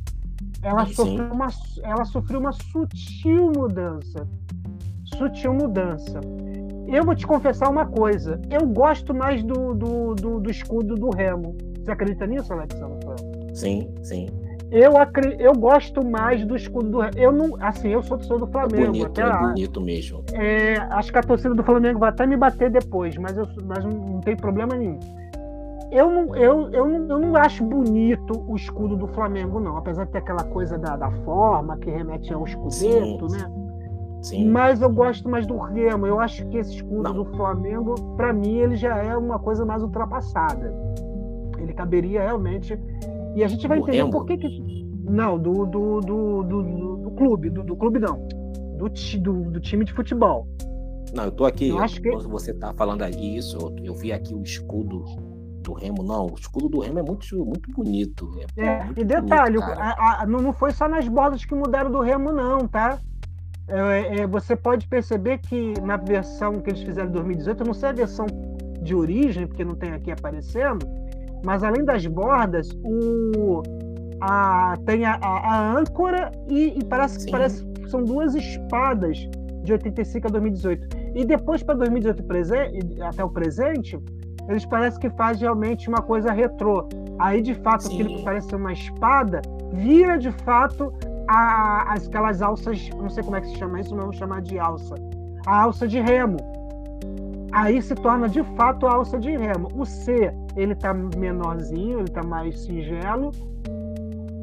ela 0.62 0.86
sofreu, 0.86 1.32
uma, 1.32 1.48
ela 1.82 2.04
sofreu 2.04 2.38
uma 2.38 2.52
sutil 2.52 3.50
mudança. 3.56 4.28
Sutil 5.04 5.52
mudança. 5.52 6.20
Eu 6.86 7.04
vou 7.04 7.16
te 7.16 7.26
confessar 7.26 7.68
uma 7.68 7.86
coisa. 7.86 8.40
Eu 8.48 8.64
gosto 8.66 9.12
mais 9.12 9.42
do, 9.42 9.74
do, 9.74 10.14
do, 10.14 10.40
do 10.40 10.50
escudo 10.50 10.94
do 10.94 11.10
Remo. 11.10 11.56
Você 11.76 11.90
acredita 11.90 12.24
nisso, 12.24 12.52
Alexandre? 12.52 12.98
Sim, 13.54 13.92
sim. 14.04 14.28
Eu, 14.70 14.92
eu 15.38 15.52
gosto 15.54 16.04
mais 16.04 16.44
do 16.44 16.54
escudo 16.54 16.90
do. 16.90 17.18
Eu 17.18 17.32
não, 17.32 17.56
assim, 17.60 17.88
eu 17.88 18.02
sou 18.02 18.18
torcedor 18.18 18.40
do 18.40 18.46
Flamengo. 18.46 18.82
É 18.82 18.86
bonito, 18.86 19.06
até, 19.06 19.22
é 19.22 19.38
bonito 19.38 19.80
mesmo. 19.80 20.24
É, 20.32 20.76
acho 20.90 21.10
que 21.10 21.18
a 21.18 21.22
torcida 21.22 21.54
do 21.54 21.62
Flamengo 21.62 21.98
vai 21.98 22.10
até 22.10 22.26
me 22.26 22.36
bater 22.36 22.70
depois, 22.70 23.16
mas, 23.16 23.36
eu, 23.36 23.48
mas 23.64 23.84
não 23.84 24.20
tem 24.20 24.36
problema 24.36 24.76
nenhum. 24.76 24.98
Eu 25.90 26.10
não, 26.10 26.36
eu, 26.36 26.70
eu, 26.70 26.86
não, 26.86 27.08
eu 27.08 27.18
não 27.18 27.36
acho 27.36 27.64
bonito 27.64 28.44
o 28.46 28.56
escudo 28.56 28.94
do 28.94 29.06
Flamengo, 29.08 29.58
não. 29.58 29.78
Apesar 29.78 30.04
de 30.04 30.12
ter 30.12 30.18
aquela 30.18 30.44
coisa 30.44 30.76
da, 30.76 30.96
da 30.96 31.10
forma 31.24 31.78
que 31.78 31.90
remete 31.90 32.32
ao 32.32 32.44
escudeto, 32.44 33.26
né? 33.28 33.50
Sim. 34.20 34.50
Mas 34.50 34.82
eu 34.82 34.90
gosto 34.90 35.28
mais 35.28 35.46
do 35.46 35.56
Remo. 35.56 36.06
Eu 36.06 36.20
acho 36.20 36.44
que 36.46 36.58
esse 36.58 36.74
escudo 36.76 37.02
Não. 37.02 37.14
do 37.14 37.24
Flamengo, 37.36 37.94
para 38.16 38.32
mim, 38.32 38.56
ele 38.56 38.76
já 38.76 38.96
é 38.96 39.16
uma 39.16 39.38
coisa 39.38 39.64
mais 39.64 39.82
ultrapassada. 39.82 40.74
Ele 41.56 41.72
caberia 41.72 42.22
realmente. 42.22 42.78
E 43.34 43.44
a 43.44 43.48
gente 43.48 43.66
vai 43.66 43.78
entender 43.78 44.08
por 44.10 44.26
que, 44.26 44.36
que. 44.36 44.84
Não, 45.08 45.38
do, 45.38 45.64
do, 45.66 46.00
do, 46.00 46.42
do, 46.42 46.96
do 46.96 47.10
clube. 47.12 47.50
Do, 47.50 47.62
do, 47.62 47.76
clube, 47.76 47.98
não. 47.98 48.26
Do, 48.76 48.88
do, 48.88 49.50
do, 49.50 49.60
time 49.60 49.84
de 49.84 49.92
futebol. 49.92 50.46
Não, 51.14 51.24
eu 51.24 51.32
tô 51.32 51.44
aqui. 51.44 51.68
Eu 51.68 51.78
acho 51.78 52.00
que... 52.00 52.10
Você 52.10 52.52
tá 52.52 52.74
falando 52.74 53.02
aí 53.02 53.36
isso. 53.36 53.56
Eu 53.82 53.94
vi 53.94 54.12
aqui 54.12 54.34
o 54.34 54.42
escudo 54.42 55.04
do 55.62 55.72
Remo, 55.72 56.02
não. 56.02 56.26
O 56.26 56.34
escudo 56.34 56.68
do 56.68 56.80
Remo 56.80 56.98
é 56.98 57.02
muito, 57.02 57.44
muito 57.44 57.70
bonito. 57.72 58.30
É, 58.56 58.64
é 58.64 58.84
muito 58.84 59.00
e 59.00 59.04
detalhe, 59.04 59.58
bonito, 59.58 59.78
a, 59.78 60.22
a, 60.22 60.26
não 60.26 60.52
foi 60.52 60.72
só 60.72 60.88
nas 60.88 61.08
bolas 61.08 61.44
que 61.44 61.54
mudaram 61.54 61.90
do 61.90 62.00
Remo, 62.00 62.32
não, 62.32 62.66
tá? 62.68 63.00
é, 63.68 64.20
é, 64.20 64.26
você 64.26 64.56
pode 64.56 64.88
perceber 64.88 65.38
que 65.38 65.74
na 65.82 65.96
versão 65.96 66.60
que 66.60 66.70
eles 66.70 66.82
fizeram 66.82 67.08
em 67.08 67.12
2018, 67.12 67.60
eu 67.60 67.66
não 67.66 67.74
sei 67.74 67.90
a 67.90 67.92
versão 67.92 68.26
de 68.80 68.94
origem, 68.94 69.46
porque 69.46 69.64
não 69.64 69.74
tem 69.74 69.92
aqui 69.92 70.10
aparecendo, 70.10 70.86
mas 71.44 71.62
além 71.62 71.84
das 71.84 72.06
bordas, 72.06 72.70
o, 72.84 73.62
a, 74.20 74.74
tem 74.84 75.04
a, 75.04 75.18
a, 75.22 75.78
âncora 75.78 76.32
e, 76.48 76.78
e 76.78 76.84
parece, 76.84 77.24
que 77.24 77.30
parece 77.30 77.64
que 77.64 77.88
são 77.90 78.04
duas 78.04 78.34
espadas 78.34 79.18
de 79.62 79.72
85 79.72 80.26
a 80.26 80.30
2018. 80.30 80.88
E 81.14 81.24
depois 81.24 81.62
para 81.62 81.74
2018 81.76 82.24
até 83.02 83.24
o 83.24 83.28
presente, 83.28 83.98
eles 84.48 84.64
parecem 84.64 85.00
que 85.00 85.10
fazem 85.10 85.42
realmente 85.42 85.88
uma 85.88 86.02
coisa 86.02 86.32
retrô. 86.32 86.88
Aí, 87.18 87.42
de 87.42 87.54
fato, 87.54 87.84
Sim. 87.84 87.94
aquilo 87.94 88.16
que 88.16 88.24
parece 88.24 88.48
ser 88.48 88.56
uma 88.56 88.72
espada 88.72 89.42
vira 89.72 90.18
de 90.18 90.32
fato 90.32 90.92
a, 91.28 91.92
as, 91.92 92.08
aquelas 92.08 92.40
alças, 92.40 92.88
não 92.96 93.10
sei 93.10 93.22
como 93.22 93.36
é 93.36 93.40
que 93.42 93.48
se 93.48 93.56
chama 93.56 93.80
isso, 93.80 93.90
mas 93.94 94.00
vamos 94.00 94.16
chamar 94.16 94.40
de 94.40 94.58
alça. 94.58 94.94
A 95.46 95.62
alça 95.62 95.86
de 95.86 96.00
remo. 96.00 96.38
Aí 97.52 97.80
se 97.80 97.94
torna 97.94 98.28
de 98.28 98.42
fato 98.56 98.86
a 98.86 98.94
alça 98.94 99.18
de 99.18 99.30
remo. 99.30 99.68
O 99.74 99.84
C, 99.84 100.32
ele 100.56 100.74
tá 100.74 100.92
menorzinho, 100.92 102.00
ele 102.00 102.08
tá 102.08 102.22
mais 102.22 102.60
singelo, 102.60 103.30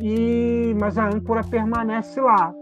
e 0.01 0.75
mas 0.79 0.97
a 0.97 1.07
âncora 1.07 1.43
permanece 1.43 2.19
lá. 2.19 2.53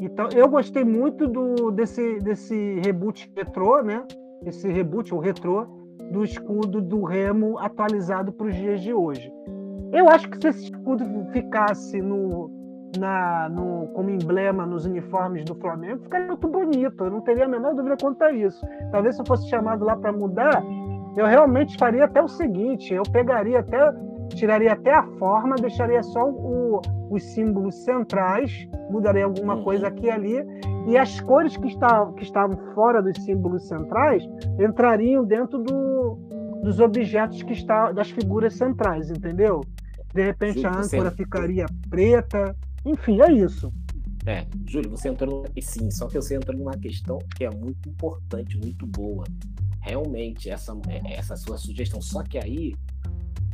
Então, 0.00 0.28
eu 0.34 0.48
gostei 0.48 0.84
muito 0.84 1.28
do, 1.28 1.70
desse, 1.70 2.18
desse 2.18 2.80
reboot 2.80 3.30
retrô, 3.36 3.82
né? 3.82 4.04
Esse 4.44 4.68
reboot, 4.68 5.14
ou 5.14 5.20
retrô, 5.20 5.66
do 6.10 6.24
escudo 6.24 6.80
do 6.80 7.04
remo 7.04 7.58
atualizado 7.58 8.32
para 8.32 8.48
os 8.48 8.54
dias 8.54 8.80
de 8.80 8.92
hoje. 8.92 9.32
Eu 9.92 10.08
acho 10.08 10.28
que 10.28 10.40
se 10.40 10.48
esse 10.48 10.64
escudo 10.64 11.04
ficasse 11.32 12.00
no, 12.00 12.50
na, 12.98 13.48
no, 13.48 13.88
como 13.94 14.10
emblema 14.10 14.66
nos 14.66 14.84
uniformes 14.84 15.44
do 15.44 15.54
Flamengo, 15.54 16.02
ficaria 16.02 16.26
muito 16.26 16.48
bonito. 16.48 17.04
Eu 17.04 17.10
não 17.10 17.20
teria 17.20 17.44
a 17.44 17.48
menor 17.48 17.74
dúvida 17.74 17.96
quanto 18.00 18.22
a 18.22 18.32
isso. 18.32 18.64
Talvez 18.90 19.16
se 19.16 19.22
eu 19.22 19.26
fosse 19.26 19.48
chamado 19.48 19.84
lá 19.84 19.96
para 19.96 20.12
mudar, 20.12 20.62
eu 21.16 21.26
realmente 21.26 21.76
faria 21.78 22.04
até 22.04 22.22
o 22.22 22.28
seguinte: 22.28 22.92
eu 22.92 23.02
pegaria 23.02 23.60
até, 23.60 23.92
tiraria 24.30 24.72
até 24.72 24.94
a 24.94 25.02
forma, 25.18 25.56
deixaria 25.56 26.02
só 26.02 26.28
o, 26.28 26.80
os 27.10 27.22
símbolos 27.22 27.74
centrais, 27.84 28.68
mudaria 28.90 29.24
alguma 29.24 29.56
uhum. 29.56 29.64
coisa 29.64 29.88
aqui 29.88 30.06
e 30.06 30.10
ali, 30.10 30.46
e 30.86 30.96
as 30.96 31.20
cores 31.20 31.56
que, 31.56 31.68
está, 31.68 32.06
que 32.16 32.22
estavam 32.22 32.56
fora 32.74 33.02
dos 33.02 33.22
símbolos 33.24 33.68
centrais 33.68 34.22
entrariam 34.58 35.24
dentro 35.24 35.58
do, 35.58 36.18
dos 36.62 36.80
objetos 36.80 37.42
que 37.42 37.52
está 37.52 37.92
das 37.92 38.10
figuras 38.10 38.54
centrais, 38.54 39.10
entendeu? 39.10 39.60
De 40.14 40.22
repente 40.22 40.64
a 40.66 40.70
âncora 40.70 41.10
ficaria 41.10 41.66
preta, 41.88 42.54
enfim, 42.84 43.20
é 43.20 43.32
isso. 43.32 43.72
É, 44.24 44.46
Júlio, 44.66 44.90
você 44.90 45.08
entrou 45.08 45.46
e 45.56 45.60
sim, 45.60 45.90
só 45.90 46.06
que 46.06 46.14
você 46.14 46.36
entrou 46.36 46.56
numa 46.56 46.76
questão 46.76 47.18
que 47.36 47.44
é 47.44 47.50
muito 47.50 47.88
importante, 47.88 48.56
muito 48.56 48.86
boa. 48.86 49.24
Realmente, 49.80 50.48
essa, 50.48 50.72
é, 50.88 51.14
essa 51.14 51.36
sua 51.36 51.58
sugestão, 51.58 52.00
só 52.00 52.22
que 52.22 52.38
aí 52.38 52.74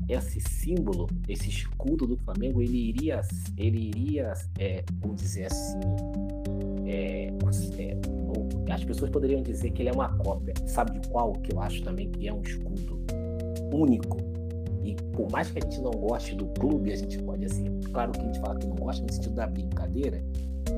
esse 0.09 0.41
símbolo, 0.41 1.07
esse 1.29 1.49
escudo 1.49 2.07
do 2.07 2.17
Flamengo, 2.17 2.63
ele 2.63 2.77
iria, 2.77 3.21
ele 3.57 3.89
iria, 3.89 4.33
é, 4.59 4.85
vamos 5.01 5.21
dizer 5.21 5.47
assim, 5.47 5.79
é, 6.87 7.29
é, 7.79 8.73
as 8.73 8.85
pessoas 8.85 9.11
poderiam 9.11 9.43
dizer 9.43 9.71
que 9.71 9.83
ele 9.83 9.91
é 9.91 9.93
uma 9.93 10.17
cópia. 10.19 10.55
Sabe 10.67 10.99
de 10.99 11.09
qual 11.09 11.33
que 11.33 11.53
eu 11.53 11.61
acho 11.61 11.83
também 11.83 12.11
que 12.11 12.29
é 12.29 12.33
um 12.33 12.43
escudo 12.43 12.99
único? 13.73 14.28
Por 15.19 15.29
mais 15.33 15.51
que 15.51 15.59
a 15.59 15.63
gente 15.63 15.81
não 15.81 15.91
goste 15.91 16.37
do 16.37 16.47
clube, 16.47 16.93
a 16.93 16.97
gente 16.97 17.21
pode, 17.25 17.45
assim, 17.45 17.81
claro 17.93 18.13
que 18.13 18.21
a 18.21 18.23
gente 18.23 18.39
fala 18.39 18.57
que 18.57 18.69
não 18.69 18.77
gosta 18.77 19.05
no 19.05 19.13
sentido 19.13 19.35
da 19.35 19.49
brincadeira, 19.49 20.23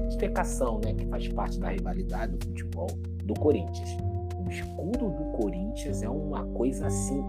explicação, 0.08 0.80
né, 0.82 0.94
que 0.94 1.04
faz 1.08 1.28
parte 1.28 1.60
da 1.60 1.68
rivalidade 1.68 2.38
do 2.38 2.46
futebol 2.46 2.86
do 3.22 3.34
Corinthians. 3.34 3.90
O 4.42 4.48
escudo 4.48 5.10
do 5.10 5.24
Corinthians 5.36 6.02
é 6.02 6.08
uma 6.08 6.42
coisa 6.54 6.86
assim 6.86 7.22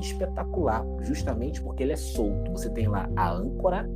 espetacular, 0.00 0.82
justamente 1.02 1.60
porque 1.60 1.82
ele 1.82 1.92
é 1.92 1.96
solto. 1.96 2.50
Você 2.52 2.70
tem 2.70 2.88
lá 2.88 3.06
a 3.16 3.32
âncora 3.32 3.86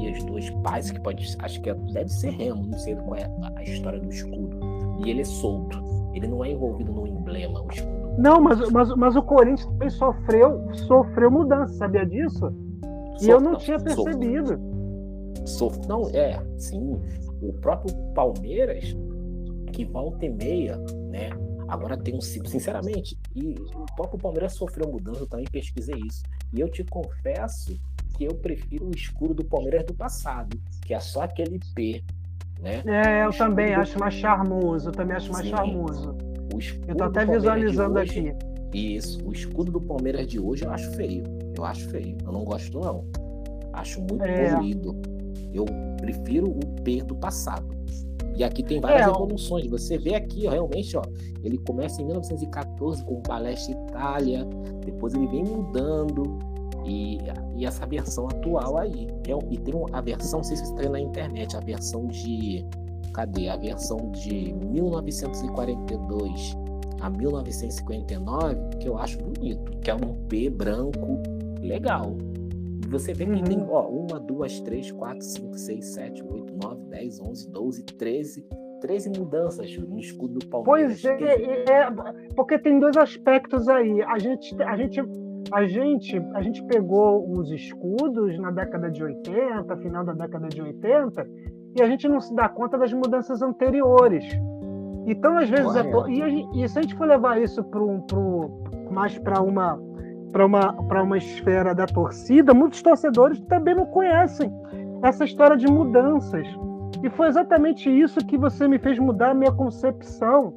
e 0.00 0.08
as 0.08 0.24
duas 0.24 0.48
pás, 0.62 0.90
que 0.90 1.00
pode, 1.00 1.36
acho 1.40 1.60
que 1.60 1.68
é, 1.68 1.74
deve 1.74 2.08
ser 2.08 2.30
remo, 2.30 2.64
não 2.64 2.78
sei 2.78 2.96
qual 2.96 3.16
é 3.16 3.30
a 3.54 3.62
história 3.64 4.00
do 4.00 4.08
escudo. 4.08 4.58
E 5.04 5.10
ele 5.10 5.20
é 5.20 5.26
solto. 5.26 5.78
Ele 6.14 6.26
não 6.26 6.42
é 6.42 6.52
envolvido 6.52 6.90
no 6.90 7.06
emblema, 7.06 7.60
o 7.60 7.68
escudo 7.70 7.97
não, 8.18 8.40
mas, 8.40 8.70
mas, 8.70 8.94
mas 8.96 9.16
o 9.16 9.22
Corinthians 9.22 9.66
também 9.66 9.90
sofreu, 9.90 10.74
sofreu 10.74 11.30
mudança, 11.30 11.72
sabia 11.74 12.04
disso? 12.04 12.52
E 13.22 13.28
eu 13.28 13.40
não, 13.40 13.56
tinha 13.56 13.78
percebido. 13.78 14.58
Sof... 15.46 15.78
Não, 15.86 16.08
é, 16.10 16.42
sim. 16.58 17.00
O 17.40 17.52
próprio 17.54 17.94
Palmeiras, 18.14 18.96
que 19.72 19.84
volta 19.84 20.26
e 20.26 20.30
meia, 20.30 20.76
né? 21.08 21.30
Agora 21.68 21.96
tem 21.96 22.16
um 22.16 22.20
sinceramente, 22.20 23.16
e 23.36 23.54
o 23.74 23.84
próprio 23.94 24.18
Palmeiras 24.18 24.54
sofreu 24.54 24.90
mudança, 24.90 25.20
eu 25.20 25.26
também 25.28 25.46
pesquisei 25.52 26.00
isso. 26.06 26.22
E 26.52 26.60
eu 26.60 26.68
te 26.68 26.82
confesso 26.84 27.78
que 28.16 28.24
eu 28.24 28.34
prefiro 28.34 28.86
o 28.86 28.90
escudo 28.90 29.34
do 29.34 29.44
Palmeiras 29.44 29.84
do 29.84 29.94
passado, 29.94 30.58
que 30.84 30.92
é 30.92 30.98
só 30.98 31.22
aquele 31.22 31.60
P, 31.74 32.02
né? 32.60 32.82
É, 32.84 33.24
eu 33.24 33.30
também 33.30 33.74
acho 33.74 33.98
mais 33.98 34.14
charmoso, 34.14 34.88
eu 34.88 34.92
também 34.92 35.16
acho 35.16 35.30
mais 35.30 35.44
Sim. 35.44 35.50
charmoso. 35.50 36.16
Eu 36.86 36.96
tô 36.96 37.04
até 37.04 37.24
visualizando 37.24 37.98
hoje, 37.98 38.30
aqui. 38.30 38.48
Isso, 38.96 39.26
o 39.26 39.32
escudo 39.32 39.72
do 39.72 39.80
Palmeiras 39.80 40.26
de 40.26 40.38
hoje 40.38 40.64
eu 40.64 40.70
acho 40.70 40.90
feio. 40.92 41.24
Eu 41.56 41.64
acho 41.64 41.88
feio. 41.88 42.16
Eu 42.24 42.32
não 42.32 42.44
gosto, 42.44 42.78
não. 42.78 43.04
Acho 43.72 44.00
muito 44.00 44.24
é. 44.24 44.50
Eu 45.52 45.64
prefiro 46.00 46.46
o 46.50 46.82
P 46.82 47.02
do 47.02 47.14
passado. 47.16 47.78
E 48.36 48.44
aqui 48.44 48.62
tem 48.62 48.80
várias 48.80 49.06
é, 49.06 49.10
evoluções. 49.10 49.66
Você 49.66 49.98
vê 49.98 50.14
aqui, 50.14 50.46
ó, 50.46 50.50
realmente, 50.50 50.96
ó, 50.96 51.02
ele 51.42 51.58
começa 51.58 52.00
em 52.00 52.04
1914 52.04 53.04
com 53.04 53.14
o 53.14 53.22
Palestra 53.22 53.72
Itália, 53.72 54.46
depois 54.84 55.12
ele 55.12 55.26
vem 55.26 55.42
mudando 55.42 56.38
e, 56.86 57.18
e 57.56 57.66
essa 57.66 57.84
versão 57.84 58.26
atual 58.26 58.78
aí. 58.78 59.08
É, 59.26 59.36
e 59.50 59.58
tem 59.58 59.74
a 59.92 60.00
versão, 60.00 60.38
não 60.38 60.44
sei 60.44 60.56
se 60.56 60.66
você 60.66 60.72
está 60.74 60.88
na 60.88 61.00
internet, 61.00 61.56
a 61.56 61.60
versão 61.60 62.06
de. 62.06 62.64
Cadê? 63.12 63.48
A 63.48 63.56
versão 63.56 64.10
de 64.12 64.52
1942 64.52 66.56
a 67.00 67.08
1959, 67.08 68.56
que 68.80 68.88
eu 68.88 68.98
acho 68.98 69.18
bonito, 69.18 69.78
que 69.78 69.90
é 69.90 69.94
um 69.94 70.14
P 70.28 70.50
branco 70.50 71.22
legal. 71.60 72.16
Você 72.88 73.12
vê 73.12 73.26
que 73.26 73.32
uhum. 73.32 73.44
tem 73.44 73.66
ó, 73.68 73.86
uma, 73.86 74.18
duas, 74.18 74.60
três, 74.60 74.90
quatro, 74.90 75.22
cinco, 75.22 75.56
seis, 75.58 75.86
sete, 75.86 76.22
oito, 76.22 76.54
nove, 76.62 76.82
dez, 76.86 77.20
onze, 77.20 77.48
doze, 77.50 77.84
treze. 77.84 78.46
13 78.80 79.10
mudanças 79.18 79.76
no 79.76 79.98
escudo 79.98 80.38
do 80.38 80.46
Palmeiras. 80.46 81.02
Pois 81.02 81.04
é, 81.04 81.64
é, 81.68 81.90
porque 82.36 82.56
tem 82.60 82.78
dois 82.78 82.96
aspectos 82.96 83.68
aí. 83.68 84.00
A 84.02 84.20
gente, 84.20 84.54
a 84.62 84.76
gente, 84.76 85.00
a 85.50 85.66
gente, 85.66 86.16
a 86.32 86.42
gente 86.42 86.64
pegou 86.64 87.28
os 87.28 87.50
escudos 87.50 88.38
na 88.38 88.52
década 88.52 88.88
de 88.88 89.02
80, 89.02 89.76
final 89.78 90.04
da 90.04 90.12
década 90.12 90.48
de 90.48 90.62
80, 90.62 91.28
e 91.78 91.82
a 91.82 91.88
gente 91.88 92.08
não 92.08 92.20
se 92.20 92.34
dá 92.34 92.48
conta 92.48 92.76
das 92.76 92.92
mudanças 92.92 93.42
anteriores. 93.42 94.24
Então, 95.06 95.38
às 95.38 95.48
vezes, 95.48 95.72
e, 96.08 96.62
e, 96.62 96.68
se 96.68 96.78
a 96.78 96.82
gente 96.82 96.94
for 96.94 97.06
levar 97.06 97.40
isso 97.40 97.64
pro, 97.64 98.00
pro, 98.02 98.50
mais 98.90 99.18
para 99.18 99.40
uma 99.40 99.78
para 100.30 100.44
uma, 100.44 100.72
para 100.84 101.02
uma 101.02 101.16
esfera 101.16 101.74
da 101.74 101.86
torcida, 101.86 102.52
muitos 102.52 102.82
torcedores 102.82 103.40
também 103.40 103.74
não 103.74 103.86
conhecem 103.86 104.52
essa 105.02 105.24
história 105.24 105.56
de 105.56 105.66
mudanças. 105.66 106.46
E 107.02 107.08
foi 107.10 107.28
exatamente 107.28 107.88
isso 107.88 108.18
que 108.20 108.36
você 108.36 108.66
me 108.66 108.78
fez 108.78 108.98
mudar 108.98 109.30
a 109.30 109.34
minha 109.34 109.52
concepção 109.52 110.52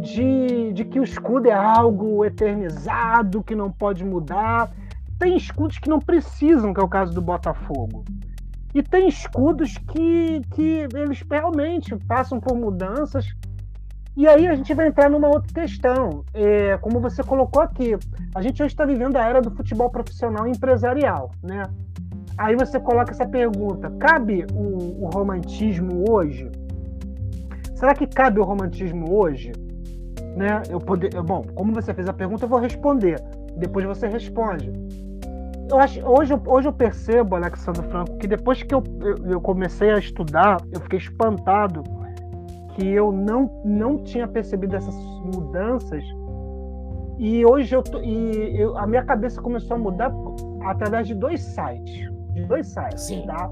de, 0.00 0.72
de 0.72 0.84
que 0.84 1.00
o 1.00 1.02
escudo 1.04 1.48
é 1.48 1.52
algo 1.52 2.24
eternizado, 2.24 3.42
que 3.42 3.54
não 3.54 3.70
pode 3.70 4.04
mudar. 4.04 4.70
Tem 5.18 5.36
escudos 5.36 5.78
que 5.78 5.88
não 5.88 5.98
precisam, 5.98 6.72
que 6.72 6.80
é 6.80 6.84
o 6.84 6.88
caso 6.88 7.12
do 7.12 7.22
Botafogo. 7.22 8.04
E 8.74 8.82
tem 8.82 9.08
escudos 9.08 9.76
que, 9.78 10.40
que 10.54 10.86
eles 10.94 11.22
realmente 11.30 11.96
passam 12.06 12.38
por 12.38 12.56
mudanças 12.56 13.34
e 14.18 14.26
aí 14.26 14.48
a 14.48 14.54
gente 14.56 14.74
vai 14.74 14.88
entrar 14.88 15.08
numa 15.08 15.28
outra 15.28 15.62
questão. 15.62 16.24
É, 16.34 16.76
como 16.78 16.98
você 16.98 17.22
colocou 17.22 17.62
aqui, 17.62 17.96
a 18.34 18.42
gente 18.42 18.60
hoje 18.60 18.72
está 18.72 18.84
vivendo 18.84 19.14
a 19.14 19.24
era 19.24 19.40
do 19.40 19.48
futebol 19.48 19.88
profissional 19.90 20.44
e 20.48 20.50
empresarial, 20.50 21.30
né? 21.40 21.62
Aí 22.36 22.56
você 22.56 22.80
coloca 22.80 23.12
essa 23.12 23.24
pergunta: 23.24 23.88
cabe 24.00 24.44
o, 24.52 25.04
o 25.04 25.10
romantismo 25.14 26.04
hoje? 26.10 26.50
Será 27.76 27.94
que 27.94 28.08
cabe 28.08 28.40
o 28.40 28.44
romantismo 28.44 29.08
hoje? 29.16 29.52
Né? 30.36 30.64
Eu 30.68 30.80
poder, 30.80 31.10
bom, 31.22 31.44
como 31.54 31.72
você 31.72 31.94
fez 31.94 32.08
a 32.08 32.12
pergunta, 32.12 32.44
eu 32.44 32.48
vou 32.48 32.58
responder. 32.58 33.22
Depois 33.56 33.86
você 33.86 34.08
responde. 34.08 34.72
Eu 35.70 35.78
acho, 35.78 36.00
hoje, 36.06 36.34
hoje 36.46 36.68
eu 36.68 36.72
percebo, 36.72 37.36
Alexandre 37.36 37.82
Franco, 37.88 38.16
que 38.16 38.26
depois 38.26 38.62
que 38.62 38.74
eu, 38.74 38.82
eu, 39.00 39.32
eu 39.32 39.40
comecei 39.40 39.90
a 39.90 39.98
estudar, 39.98 40.58
eu 40.72 40.80
fiquei 40.80 40.98
espantado 40.98 41.82
que 42.74 42.86
eu 42.88 43.12
não, 43.12 43.60
não 43.64 43.98
tinha 44.02 44.26
percebido 44.26 44.76
essas 44.76 44.94
mudanças 45.34 46.02
e 47.18 47.44
hoje 47.44 47.74
eu, 47.74 47.82
tô, 47.82 48.00
e 48.00 48.60
eu, 48.60 48.78
a 48.78 48.86
minha 48.86 49.02
cabeça 49.04 49.42
começou 49.42 49.76
a 49.76 49.78
mudar 49.78 50.12
através 50.64 51.08
de 51.08 51.14
dois 51.14 51.40
sites, 51.42 52.08
de 52.32 52.44
dois 52.44 52.68
sites, 52.68 53.02
Sim. 53.02 53.26
tá? 53.26 53.50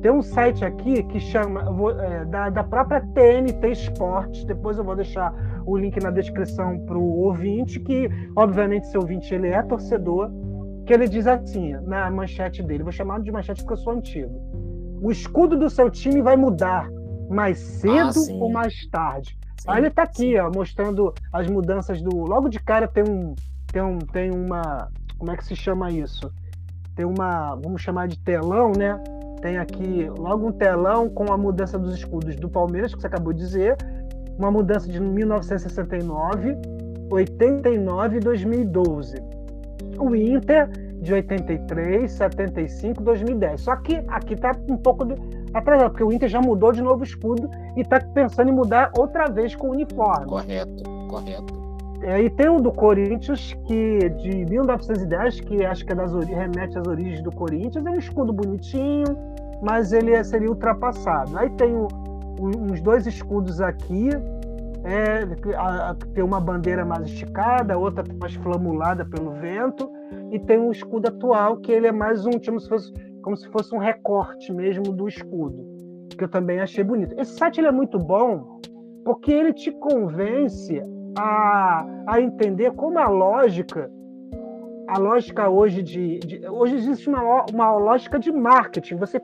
Tem 0.00 0.10
um 0.10 0.22
site 0.22 0.64
aqui 0.64 1.02
que 1.02 1.18
chama 1.18 1.64
vou, 1.64 1.90
é, 2.00 2.24
da, 2.24 2.48
da 2.48 2.64
própria 2.64 3.00
TNT 3.12 3.72
Esportes. 3.72 4.44
Depois 4.44 4.78
eu 4.78 4.84
vou 4.84 4.96
deixar 4.96 5.34
o 5.66 5.76
link 5.76 6.00
na 6.00 6.10
descrição 6.10 6.78
para 6.86 6.96
o 6.96 7.18
ouvinte, 7.18 7.78
que 7.80 8.08
obviamente 8.36 8.86
seu 8.86 9.00
ouvinte 9.00 9.34
ele 9.34 9.48
é 9.48 9.62
torcedor, 9.62 10.30
que 10.86 10.92
ele 10.92 11.08
diz 11.08 11.26
assim 11.26 11.72
na 11.86 12.10
manchete 12.10 12.62
dele, 12.62 12.82
vou 12.82 12.92
chamar 12.92 13.20
de 13.20 13.30
manchete 13.30 13.62
porque 13.62 13.74
eu 13.74 13.84
sou 13.84 13.92
antigo. 13.92 14.40
O 15.02 15.10
escudo 15.10 15.56
do 15.56 15.70
seu 15.70 15.90
time 15.90 16.20
vai 16.20 16.36
mudar 16.36 16.88
mais 17.28 17.58
cedo 17.58 18.18
ah, 18.28 18.34
ou 18.34 18.50
mais 18.50 18.86
tarde. 18.88 19.38
Sim, 19.60 19.66
Aí 19.68 19.78
ele 19.78 19.88
está 19.88 20.02
aqui, 20.02 20.38
ó, 20.38 20.50
mostrando 20.54 21.14
as 21.32 21.48
mudanças 21.48 22.02
do. 22.02 22.10
Logo 22.16 22.48
de 22.48 22.58
cara 22.58 22.88
tem 22.88 23.04
um, 23.04 23.34
tem 23.72 23.82
um, 23.82 23.98
tem 23.98 24.30
uma, 24.30 24.88
como 25.16 25.30
é 25.30 25.36
que 25.36 25.44
se 25.44 25.54
chama 25.54 25.90
isso? 25.90 26.30
Tem 26.96 27.06
uma, 27.06 27.54
vamos 27.54 27.80
chamar 27.80 28.08
de 28.08 28.18
telão, 28.18 28.72
né? 28.76 29.00
Tem 29.40 29.56
aqui 29.56 30.10
logo 30.18 30.48
um 30.48 30.52
telão 30.52 31.08
com 31.08 31.32
a 31.32 31.38
mudança 31.38 31.78
dos 31.78 31.94
escudos 31.94 32.36
do 32.36 32.48
Palmeiras 32.48 32.94
que 32.94 33.00
você 33.00 33.06
acabou 33.06 33.32
de 33.32 33.38
dizer, 33.38 33.76
uma 34.38 34.50
mudança 34.50 34.88
de 34.88 35.00
1969, 35.00 36.56
89 37.10 38.16
e 38.16 38.20
2012. 38.20 39.39
O 40.00 40.14
Inter 40.14 40.68
de 41.00 41.14
83, 41.14 42.10
75, 42.10 43.02
2010. 43.02 43.60
Só 43.60 43.76
que 43.76 44.02
aqui 44.08 44.34
está 44.34 44.52
um 44.68 44.76
pouco 44.76 45.04
de, 45.04 45.14
atrasado, 45.54 45.90
porque 45.90 46.04
o 46.04 46.12
Inter 46.12 46.28
já 46.28 46.40
mudou 46.40 46.72
de 46.72 46.82
novo 46.82 47.00
o 47.00 47.04
escudo 47.04 47.50
e 47.76 47.80
está 47.80 48.00
pensando 48.00 48.50
em 48.50 48.54
mudar 48.54 48.90
outra 48.96 49.26
vez 49.26 49.54
com 49.54 49.68
o 49.68 49.70
uniforme. 49.70 50.26
Correto, 50.26 50.82
correto. 51.08 51.60
É, 52.02 52.22
e 52.22 52.30
tem 52.30 52.48
o 52.48 52.60
do 52.60 52.72
Corinthians, 52.72 53.54
que 53.66 54.08
de 54.08 54.44
1910, 54.46 55.40
que 55.40 55.64
acho 55.64 55.84
que 55.84 55.92
é 55.92 55.94
das, 55.94 56.12
remete 56.12 56.78
às 56.78 56.86
origens 56.86 57.22
do 57.22 57.30
Corinthians, 57.30 57.84
é 57.84 57.90
um 57.90 57.98
escudo 57.98 58.32
bonitinho, 58.32 59.04
mas 59.62 59.92
ele 59.92 60.22
seria 60.24 60.48
ultrapassado. 60.48 61.36
Aí 61.36 61.50
tem 61.50 61.74
o, 61.74 61.88
uns 62.40 62.80
dois 62.80 63.06
escudos 63.06 63.60
aqui, 63.60 64.08
é, 64.84 65.54
a, 65.56 65.90
a, 65.90 65.94
tem 65.94 66.24
uma 66.24 66.40
bandeira 66.40 66.84
mais 66.84 67.06
esticada, 67.06 67.76
outra 67.76 68.04
mais 68.20 68.34
flamulada 68.34 69.04
pelo 69.04 69.32
vento, 69.32 69.90
e 70.30 70.38
tem 70.38 70.58
um 70.58 70.70
escudo 70.70 71.08
atual 71.08 71.58
que 71.58 71.70
ele 71.72 71.86
é 71.86 71.92
mais 71.92 72.24
um, 72.26 72.32
como 72.32 72.60
se 72.60 72.68
fosse 72.68 72.92
como 73.22 73.36
se 73.36 73.48
fosse 73.50 73.74
um 73.74 73.78
recorte 73.78 74.52
mesmo 74.52 74.84
do 74.84 75.06
escudo, 75.06 75.62
que 76.16 76.24
eu 76.24 76.28
também 76.28 76.60
achei 76.60 76.82
bonito. 76.82 77.14
Esse 77.20 77.36
site 77.36 77.60
ele 77.60 77.68
é 77.68 77.72
muito 77.72 77.98
bom 77.98 78.60
porque 79.04 79.30
ele 79.32 79.52
te 79.52 79.70
convence 79.72 80.82
a, 81.18 81.84
a 82.06 82.20
entender 82.20 82.72
como 82.72 82.98
a 82.98 83.08
lógica, 83.08 83.90
a 84.88 84.98
lógica 84.98 85.48
hoje 85.48 85.82
de, 85.82 86.18
de 86.20 86.48
hoje 86.48 86.76
existe 86.76 87.08
uma, 87.08 87.44
uma 87.52 87.76
lógica 87.76 88.18
de 88.18 88.32
marketing. 88.32 88.96
Você 88.96 89.20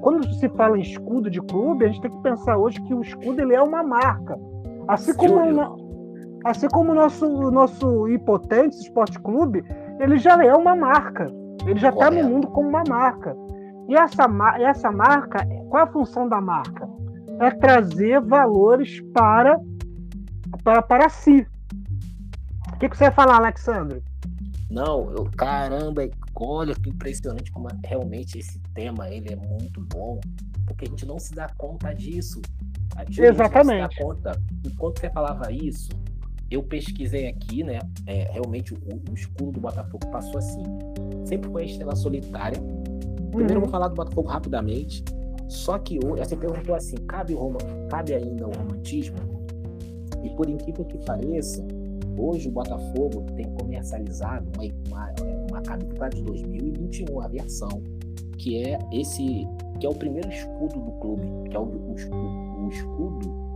quando 0.00 0.26
se 0.34 0.48
fala 0.50 0.76
em 0.76 0.82
escudo 0.82 1.30
de 1.30 1.40
clube, 1.40 1.84
a 1.84 1.88
gente 1.88 2.00
tem 2.00 2.10
que 2.10 2.22
pensar 2.22 2.58
hoje 2.58 2.82
que 2.82 2.92
o 2.92 3.02
escudo 3.02 3.40
ele 3.40 3.54
é 3.54 3.62
uma 3.62 3.84
marca. 3.84 4.36
Assim 4.88 5.14
como, 5.14 5.36
uma, 5.36 5.76
assim 6.44 6.68
como 6.68 6.92
o 6.92 6.94
nosso, 6.94 7.26
o 7.26 7.50
nosso 7.50 8.08
Impotente 8.08 8.76
Esporte 8.76 9.18
Clube, 9.20 9.64
ele 9.98 10.18
já 10.18 10.42
é 10.44 10.54
uma 10.54 10.74
marca. 10.74 11.26
Ele 11.66 11.78
já 11.78 11.90
está 11.90 12.10
no 12.10 12.24
mundo 12.24 12.48
como 12.48 12.68
uma 12.68 12.82
marca. 12.88 13.36
E 13.88 13.94
essa, 13.94 14.26
essa 14.60 14.90
marca, 14.90 15.46
qual 15.68 15.84
a 15.84 15.86
função 15.86 16.28
da 16.28 16.40
marca? 16.40 16.88
É 17.40 17.50
trazer 17.50 18.20
valores 18.20 19.00
para, 19.12 19.58
para, 20.62 20.82
para 20.82 21.08
si. 21.08 21.46
O 22.74 22.78
que, 22.78 22.88
que 22.88 22.96
você 22.96 23.04
vai 23.04 23.12
falar, 23.12 23.36
Alexandre? 23.36 24.02
Não, 24.70 25.12
eu, 25.12 25.28
caramba, 25.36 26.08
olha 26.34 26.74
que 26.74 26.88
impressionante 26.88 27.52
como 27.52 27.68
realmente 27.84 28.38
esse 28.38 28.58
tema 28.74 29.08
ele 29.10 29.32
é 29.32 29.36
muito 29.36 29.82
bom, 29.82 30.18
porque 30.66 30.86
a 30.86 30.88
gente 30.88 31.04
não 31.04 31.18
se 31.18 31.34
dá 31.34 31.48
conta 31.58 31.94
disso. 31.94 32.40
Exatamente. 33.18 33.94
Se 33.94 34.00
dá 34.00 34.04
conta. 34.04 34.42
Enquanto 34.64 35.00
você 35.00 35.10
falava 35.10 35.50
isso, 35.52 35.90
eu 36.50 36.62
pesquisei 36.62 37.28
aqui, 37.28 37.64
né? 37.64 37.78
É, 38.06 38.30
realmente 38.32 38.74
o, 38.74 38.78
o 39.10 39.14
escudo 39.14 39.52
do 39.52 39.60
Botafogo 39.60 40.06
passou 40.10 40.38
assim. 40.38 40.62
Sempre 41.24 41.50
foi 41.50 41.62
a 41.62 41.66
estrela 41.66 41.96
solitária. 41.96 42.60
Primeiro 43.30 43.54
uhum. 43.54 43.56
eu 43.56 43.60
vou 43.62 43.70
falar 43.70 43.88
do 43.88 43.94
Botafogo 43.94 44.28
rapidamente. 44.28 45.02
Só 45.48 45.78
que 45.78 45.98
você 45.98 46.36
perguntou 46.36 46.74
assim: 46.74 46.96
cabe, 47.06 47.34
Roma, 47.34 47.58
cabe 47.90 48.14
ainda 48.14 48.46
o 48.46 48.50
romantismo? 48.50 49.16
E 50.22 50.30
por 50.30 50.48
incrível 50.48 50.84
que 50.84 50.98
pareça, 50.98 51.64
hoje 52.18 52.48
o 52.48 52.52
Botafogo 52.52 53.22
tem 53.34 53.46
comercializado 53.56 54.46
uma, 54.54 54.64
uma, 54.88 55.14
uma 55.50 55.62
camisa 55.62 56.08
de 56.10 56.22
2021, 56.22 57.20
a 57.20 57.28
versão, 57.28 57.82
que 58.38 58.62
é 58.62 58.78
esse, 58.92 59.46
que 59.78 59.86
é 59.86 59.88
o 59.88 59.94
primeiro 59.94 60.30
escudo 60.30 60.80
do 60.80 60.92
clube, 60.92 61.50
que 61.50 61.56
é 61.56 61.58
o, 61.58 61.64
o, 61.64 61.94
o 62.64 62.68
escudo 62.68 63.52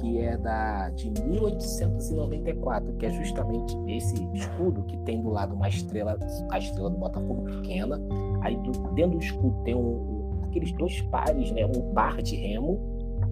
que 0.00 0.18
é 0.18 0.36
da 0.36 0.88
de 0.90 1.10
1894, 1.10 2.92
que 2.94 3.06
é 3.06 3.10
justamente 3.10 3.76
esse 3.88 4.14
escudo 4.34 4.82
que 4.84 4.96
tem 4.98 5.20
do 5.20 5.30
lado 5.30 5.54
uma 5.54 5.68
estrela, 5.68 6.18
a 6.50 6.58
estrela 6.58 6.90
do 6.90 6.96
Botafogo 6.96 7.42
pequena. 7.44 8.00
Aí 8.42 8.56
do, 8.56 8.72
dentro 8.94 9.18
do 9.18 9.22
escudo 9.22 9.62
tem 9.64 9.74
um, 9.74 10.40
aqueles 10.44 10.72
dois 10.72 11.00
pares, 11.02 11.52
né? 11.52 11.66
Um 11.66 11.92
par 11.92 12.22
de 12.22 12.36
remo 12.36 12.80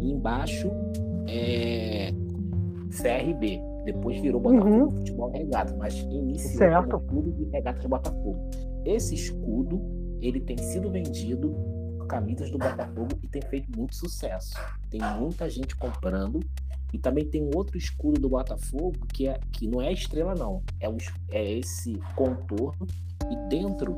e 0.01 0.13
embaixo 0.13 0.71
é 1.27 2.13
CRB. 2.91 3.61
Depois 3.85 4.21
virou 4.21 4.41
Botafogo 4.41 4.71
uhum. 4.71 4.91
Futebol 4.91 5.31
Regata, 5.31 5.75
mas 5.79 5.99
iniciou 5.99 6.59
certo. 6.59 6.91
como 6.91 7.07
Clube 7.07 7.33
de 7.33 7.45
Regata 7.51 7.81
de 7.81 7.89
Botafogo. 7.89 8.39
Esse 8.85 9.15
escudo 9.15 9.81
ele 10.21 10.41
tem 10.41 10.59
sido 10.59 10.91
vendido 10.91 11.57
camisas 12.09 12.51
do 12.51 12.59
Botafogo 12.59 13.11
e 13.23 13.29
tem 13.29 13.43
feito 13.43 13.71
muito 13.77 13.95
sucesso. 13.95 14.55
Tem 14.91 15.01
muita 15.19 15.49
gente 15.49 15.77
comprando. 15.77 16.41
E 16.93 16.99
também 16.99 17.27
tem 17.27 17.43
um 17.43 17.51
outro 17.55 17.77
escudo 17.77 18.19
do 18.19 18.31
Botafogo 18.31 19.07
que, 19.13 19.29
é, 19.29 19.39
que 19.53 19.69
não 19.69 19.83
é 19.83 19.93
estrela, 19.93 20.35
não. 20.35 20.63
É, 20.81 20.89
um, 20.89 20.97
é 21.31 21.59
esse 21.59 22.01
contorno. 22.17 22.87
E 23.31 23.49
dentro 23.51 23.97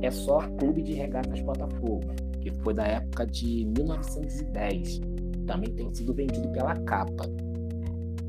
é 0.00 0.10
só 0.10 0.40
Clube 0.56 0.82
de 0.82 0.92
Regatas 0.92 1.40
Botafogo, 1.40 2.06
que 2.40 2.52
foi 2.62 2.74
da 2.74 2.86
época 2.86 3.26
de 3.26 3.64
1910. 3.76 5.00
Também 5.46 5.74
tem 5.74 5.92
sido 5.92 6.14
vendido 6.14 6.48
pela 6.50 6.76
capa. 6.82 7.24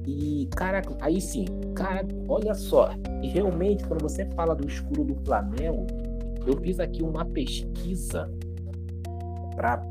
E, 0.08 0.48
cara, 0.56 0.82
aí 1.02 1.22
sim, 1.22 1.46
cara, 1.76 2.08
olha 2.28 2.56
só. 2.56 2.90
E 3.22 3.28
realmente, 3.28 3.84
quando 3.84 4.02
você 4.02 4.26
fala 4.32 4.56
do 4.56 4.68
escudo 4.68 5.04
do 5.04 5.16
Flamengo, 5.24 5.86
eu 6.48 6.60
fiz 6.62 6.80
aqui 6.80 7.04
uma 7.04 7.24
pesquisa 7.26 8.28
para 9.60 9.84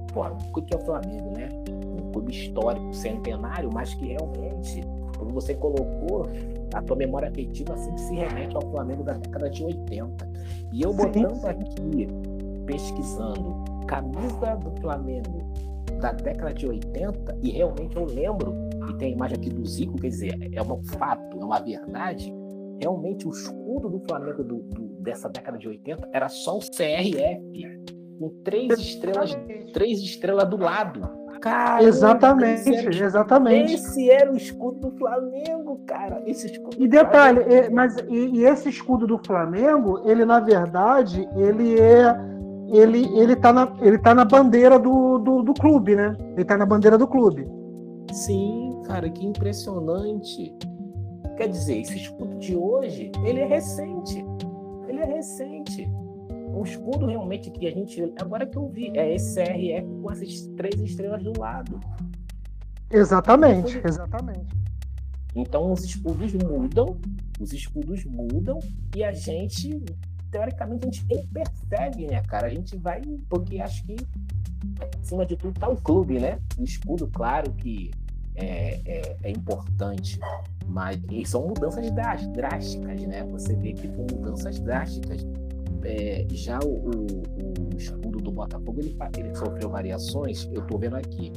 o 0.56 0.62
que 0.62 0.74
é 0.74 0.76
o 0.78 0.80
Flamengo, 0.80 1.30
né? 1.36 1.50
Um 1.68 2.10
clube 2.10 2.32
histórico, 2.32 2.94
centenário, 2.94 3.68
mas 3.70 3.92
que 3.92 4.06
realmente, 4.06 4.82
como 5.18 5.30
você 5.32 5.54
colocou, 5.54 6.26
a 6.72 6.80
tua 6.80 6.96
memória 6.96 7.28
afetiva 7.28 7.76
sempre 7.76 8.00
se 8.00 8.14
remete 8.14 8.56
ao 8.56 8.62
Flamengo 8.62 9.04
da 9.04 9.12
década 9.12 9.50
de 9.50 9.62
80. 9.62 10.30
E 10.72 10.82
eu 10.82 10.94
botando 10.94 11.44
aqui, 11.44 12.08
pesquisando, 12.64 13.62
camisa 13.86 14.56
do 14.56 14.80
Flamengo 14.80 15.52
da 16.00 16.12
década 16.12 16.54
de 16.54 16.66
80, 16.66 17.38
e 17.42 17.50
realmente 17.50 17.94
eu 17.96 18.06
lembro, 18.06 18.54
e 18.88 18.94
tem 18.94 19.08
a 19.08 19.16
imagem 19.16 19.36
aqui 19.36 19.50
do 19.50 19.66
Zico, 19.66 19.96
quer 19.96 20.08
dizer, 20.08 20.50
é 20.52 20.62
um 20.62 20.82
fato, 20.84 21.38
é 21.40 21.44
uma 21.44 21.58
verdade, 21.60 22.32
realmente 22.80 23.26
o 23.26 23.30
escudo 23.30 23.90
do 23.90 24.00
Flamengo 24.06 24.44
do, 24.44 24.62
do, 24.62 24.86
dessa 25.00 25.28
década 25.28 25.58
de 25.58 25.68
80 25.68 26.08
era 26.12 26.28
só 26.28 26.58
o 26.58 26.60
CRF 26.60 27.97
com 28.18 28.28
três 28.42 28.78
estrelas, 28.78 29.38
três 29.72 30.00
estrelas 30.00 30.48
do 30.48 30.56
lado. 30.56 31.08
Cara, 31.40 31.84
exatamente, 31.84 32.68
esse 32.68 33.02
exatamente. 33.02 33.74
Esse 33.74 34.10
era 34.10 34.32
o 34.32 34.36
escudo 34.36 34.90
do 34.90 34.98
Flamengo, 34.98 35.80
cara. 35.86 36.20
Esse 36.26 36.46
escudo 36.46 36.76
e 36.76 36.88
detalhe, 36.88 37.40
é, 37.42 37.70
mas 37.70 37.96
e, 38.08 38.38
e, 38.38 38.44
esse 38.44 38.68
escudo 38.68 39.06
do 39.06 39.18
Flamengo, 39.18 40.02
ele 40.04 40.24
na 40.24 40.40
verdade, 40.40 41.28
ele 41.36 41.78
é 41.80 42.12
ele 42.70 43.08
ele 43.16 43.36
tá 43.36 43.52
na 43.52 43.72
ele 43.80 43.98
tá 43.98 44.14
na 44.14 44.24
bandeira 44.24 44.78
do, 44.80 45.18
do, 45.18 45.42
do 45.42 45.54
clube, 45.54 45.94
né? 45.94 46.16
Ele 46.34 46.44
tá 46.44 46.56
na 46.56 46.66
bandeira 46.66 46.98
do 46.98 47.06
clube. 47.06 47.46
Sim, 48.12 48.82
cara, 48.86 49.08
que 49.08 49.24
impressionante. 49.24 50.56
Quer 51.36 51.48
dizer, 51.48 51.82
esse 51.82 51.96
escudo 51.98 52.36
de 52.38 52.56
hoje, 52.56 53.12
ele 53.24 53.38
é 53.38 53.46
recente. 53.46 54.26
Ele 54.88 54.98
é 54.98 55.04
recente 55.04 55.88
o 56.58 56.64
escudo 56.64 57.06
realmente 57.06 57.50
que 57.50 57.66
a 57.66 57.70
gente. 57.70 58.12
Agora 58.20 58.46
que 58.46 58.56
eu 58.56 58.68
vi, 58.68 58.90
é 58.96 59.14
esse 59.14 59.34
CRF 59.34 59.86
com 60.02 60.10
essas 60.10 60.40
três 60.56 60.80
estrelas 60.80 61.22
do 61.22 61.38
lado. 61.38 61.78
Exatamente, 62.90 63.80
exatamente. 63.84 64.56
Então 65.34 65.72
os 65.72 65.84
escudos 65.84 66.32
mudam, 66.34 66.98
os 67.40 67.52
escudos 67.52 68.04
mudam 68.04 68.58
e 68.96 69.04
a 69.04 69.12
gente, 69.12 69.84
teoricamente, 70.30 70.88
a 70.88 70.90
gente 70.90 71.06
nem 71.06 71.26
percebe, 71.26 72.06
né, 72.06 72.22
cara? 72.22 72.46
A 72.46 72.50
gente 72.50 72.76
vai, 72.76 73.02
porque 73.28 73.60
acho 73.60 73.84
que 73.84 73.96
acima 75.00 75.24
de 75.24 75.36
tudo 75.36 75.58
tá 75.58 75.68
o 75.68 75.76
clube, 75.76 76.18
né? 76.18 76.40
O 76.58 76.64
escudo, 76.64 77.06
claro 77.08 77.52
que 77.52 77.90
é, 78.34 78.80
é, 78.84 79.16
é 79.22 79.30
importante, 79.30 80.18
mas 80.66 80.98
são 81.26 81.46
mudanças 81.46 81.90
drásticas, 81.90 83.02
né? 83.02 83.22
Você 83.24 83.54
vê 83.54 83.74
que 83.74 83.86
são 83.94 84.06
mudanças 84.10 84.58
drásticas 84.60 85.24
é, 85.84 86.26
já 86.30 86.58
o, 86.60 86.68
o, 86.68 87.72
o, 87.74 87.76
escudo 87.76 88.18
do 88.18 88.30
Botafogo 88.30 88.80
ele, 88.80 88.96
ele 89.16 89.34
sofreu 89.34 89.70
variações. 89.70 90.48
Eu 90.52 90.62
estou 90.62 90.78
vendo 90.78 90.96
aqui 90.96 91.32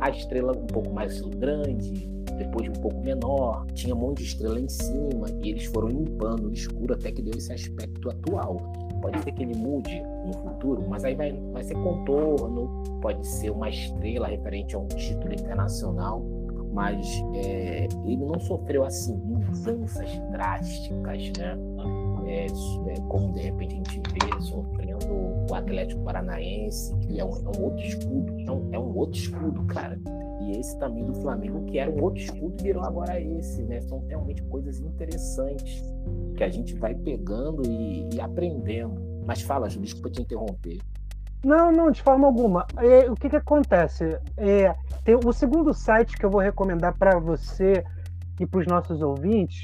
a 0.00 0.10
estrela 0.10 0.52
um 0.52 0.66
pouco 0.66 0.92
mais 0.92 1.20
grande, 1.20 2.08
depois 2.36 2.68
um 2.68 2.80
pouco 2.80 3.00
menor, 3.02 3.66
tinha 3.72 3.94
um 3.94 3.98
monte 3.98 4.18
de 4.18 4.24
estrela 4.24 4.60
em 4.60 4.68
cima 4.68 5.26
e 5.42 5.50
eles 5.50 5.64
foram 5.66 5.88
limpando 5.88 6.48
o 6.48 6.52
escuro 6.52 6.94
até 6.94 7.10
que 7.10 7.22
deu 7.22 7.34
esse 7.36 7.52
aspecto 7.52 8.10
atual. 8.10 8.56
Pode 9.00 9.22
ser 9.22 9.32
que 9.32 9.42
ele 9.42 9.56
mude 9.56 10.02
no 10.24 10.32
futuro, 10.32 10.84
mas 10.88 11.04
aí 11.04 11.14
vai, 11.14 11.32
vai 11.52 11.62
ser 11.62 11.74
contorno, 11.74 12.82
pode 13.00 13.26
ser 13.26 13.50
uma 13.50 13.68
estrela 13.68 14.26
referente 14.26 14.74
a 14.74 14.78
um 14.78 14.88
título 14.88 15.32
internacional, 15.32 16.22
mas 16.72 17.06
é, 17.34 17.86
ele 18.04 18.16
não 18.16 18.38
sofreu 18.40 18.84
assim 18.84 19.14
mudanças 19.16 20.10
drásticas, 20.30 21.32
né? 21.38 21.56
É, 22.26 22.46
é, 22.46 23.00
como 23.08 23.32
de 23.32 23.40
repente 23.40 23.74
a 23.74 23.76
gente 23.76 24.02
vê 24.12 24.40
sofrendo 24.42 25.06
o 25.48 25.54
Atlético 25.54 26.02
Paranaense, 26.02 26.94
que 26.98 27.20
é 27.20 27.24
um, 27.24 27.30
é 27.30 27.58
um 27.58 27.64
outro 27.64 27.84
escudo, 27.84 28.40
é 28.40 28.50
um, 28.50 28.74
é 28.74 28.78
um, 28.78 28.96
outro 28.96 29.18
escudo, 29.18 29.64
cara. 29.66 29.98
E 30.40 30.58
esse 30.58 30.78
também 30.78 31.04
do 31.04 31.14
Flamengo, 31.14 31.64
que 31.66 31.78
era 31.78 31.90
um 31.90 32.02
outro 32.02 32.20
escudo, 32.20 32.62
virou 32.62 32.84
agora 32.84 33.20
esse, 33.20 33.62
né? 33.62 33.80
São 33.82 34.04
realmente 34.06 34.42
coisas 34.44 34.80
interessantes 34.80 35.82
que 36.36 36.44
a 36.44 36.48
gente 36.48 36.74
vai 36.74 36.94
pegando 36.94 37.62
e, 37.66 38.08
e 38.12 38.20
aprendendo. 38.20 39.00
Mas 39.24 39.42
fala, 39.42 39.68
Júlio, 39.68 39.84
desculpa 39.84 40.10
te 40.10 40.22
interromper. 40.22 40.78
Não, 41.44 41.70
não, 41.70 41.90
de 41.90 42.02
forma 42.02 42.26
alguma. 42.26 42.66
É, 42.76 43.10
o 43.10 43.14
que, 43.14 43.30
que 43.30 43.36
acontece? 43.36 44.18
É, 44.36 44.74
tem, 45.04 45.14
o 45.14 45.32
segundo 45.32 45.72
site 45.72 46.16
que 46.16 46.26
eu 46.26 46.30
vou 46.30 46.40
recomendar 46.40 46.96
para 46.98 47.18
você 47.18 47.84
e 48.40 48.46
para 48.46 48.60
os 48.60 48.66
nossos 48.66 49.00
ouvintes 49.00 49.62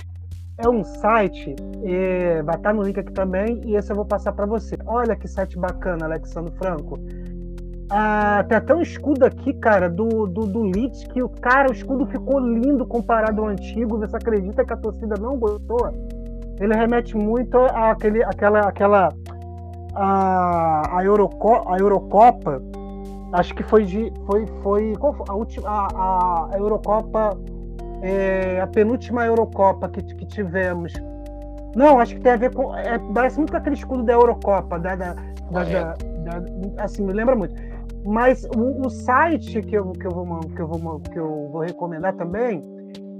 é 0.58 0.68
um 0.68 0.84
site, 0.84 1.54
e 1.82 2.42
vai 2.42 2.56
estar 2.56 2.72
no 2.72 2.82
link 2.82 2.98
aqui 2.98 3.12
também, 3.12 3.60
e 3.64 3.76
esse 3.76 3.90
eu 3.90 3.96
vou 3.96 4.04
passar 4.04 4.32
para 4.32 4.46
você. 4.46 4.76
Olha 4.86 5.16
que 5.16 5.26
site 5.26 5.58
bacana, 5.58 6.04
Alexandre 6.04 6.52
Franco. 6.56 6.98
Ah, 7.90 8.44
tem 8.48 8.56
até 8.56 8.74
um 8.74 8.80
escudo 8.80 9.24
aqui, 9.24 9.52
cara, 9.52 9.88
do, 9.88 10.26
do, 10.26 10.46
do 10.46 10.62
Leeds, 10.62 11.04
que 11.04 11.22
o 11.22 11.28
cara, 11.28 11.68
o 11.68 11.72
escudo 11.72 12.06
ficou 12.06 12.38
lindo 12.38 12.86
comparado 12.86 13.42
ao 13.42 13.48
antigo. 13.48 13.98
Você 13.98 14.16
acredita 14.16 14.64
que 14.64 14.72
a 14.72 14.76
torcida 14.76 15.14
não 15.20 15.36
gostou? 15.36 15.92
Ele 16.58 16.74
remete 16.74 17.16
muito 17.16 17.58
àquele, 17.58 18.22
àquela, 18.24 18.60
àquela 18.60 19.08
a, 19.94 20.98
a, 20.98 21.04
Euroco, 21.04 21.68
a 21.68 21.76
Eurocopa. 21.76 22.62
Acho 23.32 23.54
que 23.54 23.62
foi 23.62 23.84
de. 23.84 24.12
Foi, 24.26 24.46
foi, 24.62 24.94
foi 24.98 25.14
a 25.28 25.34
última. 25.34 25.68
A, 25.68 26.48
a 26.50 26.58
Eurocopa 26.58 27.36
é, 28.02 28.60
a 28.60 28.66
penúltima 28.66 29.24
Eurocopa 29.24 29.88
que, 29.88 30.02
que 30.02 30.26
tivemos. 30.26 30.92
Não, 31.74 31.98
acho 31.98 32.16
que 32.16 32.20
tem 32.20 32.32
a 32.32 32.36
ver 32.36 32.52
com. 32.52 32.76
É, 32.76 32.98
parece 33.14 33.38
muito 33.38 33.52
com 33.52 33.56
aquele 33.56 33.76
escudo 33.76 34.02
da 34.02 34.12
Eurocopa, 34.12 34.78
da, 34.78 34.94
da, 34.94 35.14
da, 35.50 35.64
da 35.64 36.82
assim, 36.82 37.02
me 37.02 37.12
lembra 37.12 37.34
muito. 37.34 37.54
Mas 38.04 38.44
o, 38.56 38.86
o, 38.86 38.90
site 38.90 39.62
que 39.62 39.76
eu, 39.76 39.92
que, 39.92 40.06
eu 40.06 40.10
vou, 40.10 40.40
que, 40.40 40.60
eu 40.60 40.66
vou, 40.66 41.00
que 41.00 41.18
eu 41.18 41.48
vou 41.50 41.60
recomendar 41.62 42.14
também 42.14 42.62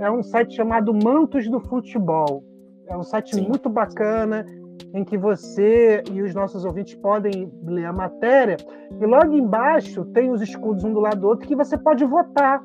é 0.00 0.10
um 0.10 0.22
site 0.22 0.56
chamado 0.56 0.92
Mantos 0.92 1.48
do 1.48 1.60
Futebol. 1.60 2.42
É 2.88 2.96
um 2.96 3.04
site 3.04 3.36
Sim. 3.36 3.46
muito 3.48 3.68
bacana 3.68 4.44
em 4.92 5.04
que 5.04 5.16
você 5.16 6.02
e 6.10 6.20
os 6.20 6.34
nossos 6.34 6.64
ouvintes 6.64 6.94
podem 6.96 7.50
ler 7.64 7.86
a 7.86 7.92
matéria. 7.92 8.56
E 9.00 9.06
logo 9.06 9.32
embaixo 9.32 10.04
tem 10.06 10.30
os 10.30 10.42
escudos 10.42 10.82
um 10.82 10.92
do 10.92 11.00
lado 11.00 11.20
do 11.20 11.28
outro 11.28 11.46
que 11.46 11.54
você 11.54 11.78
pode 11.78 12.04
votar. 12.04 12.60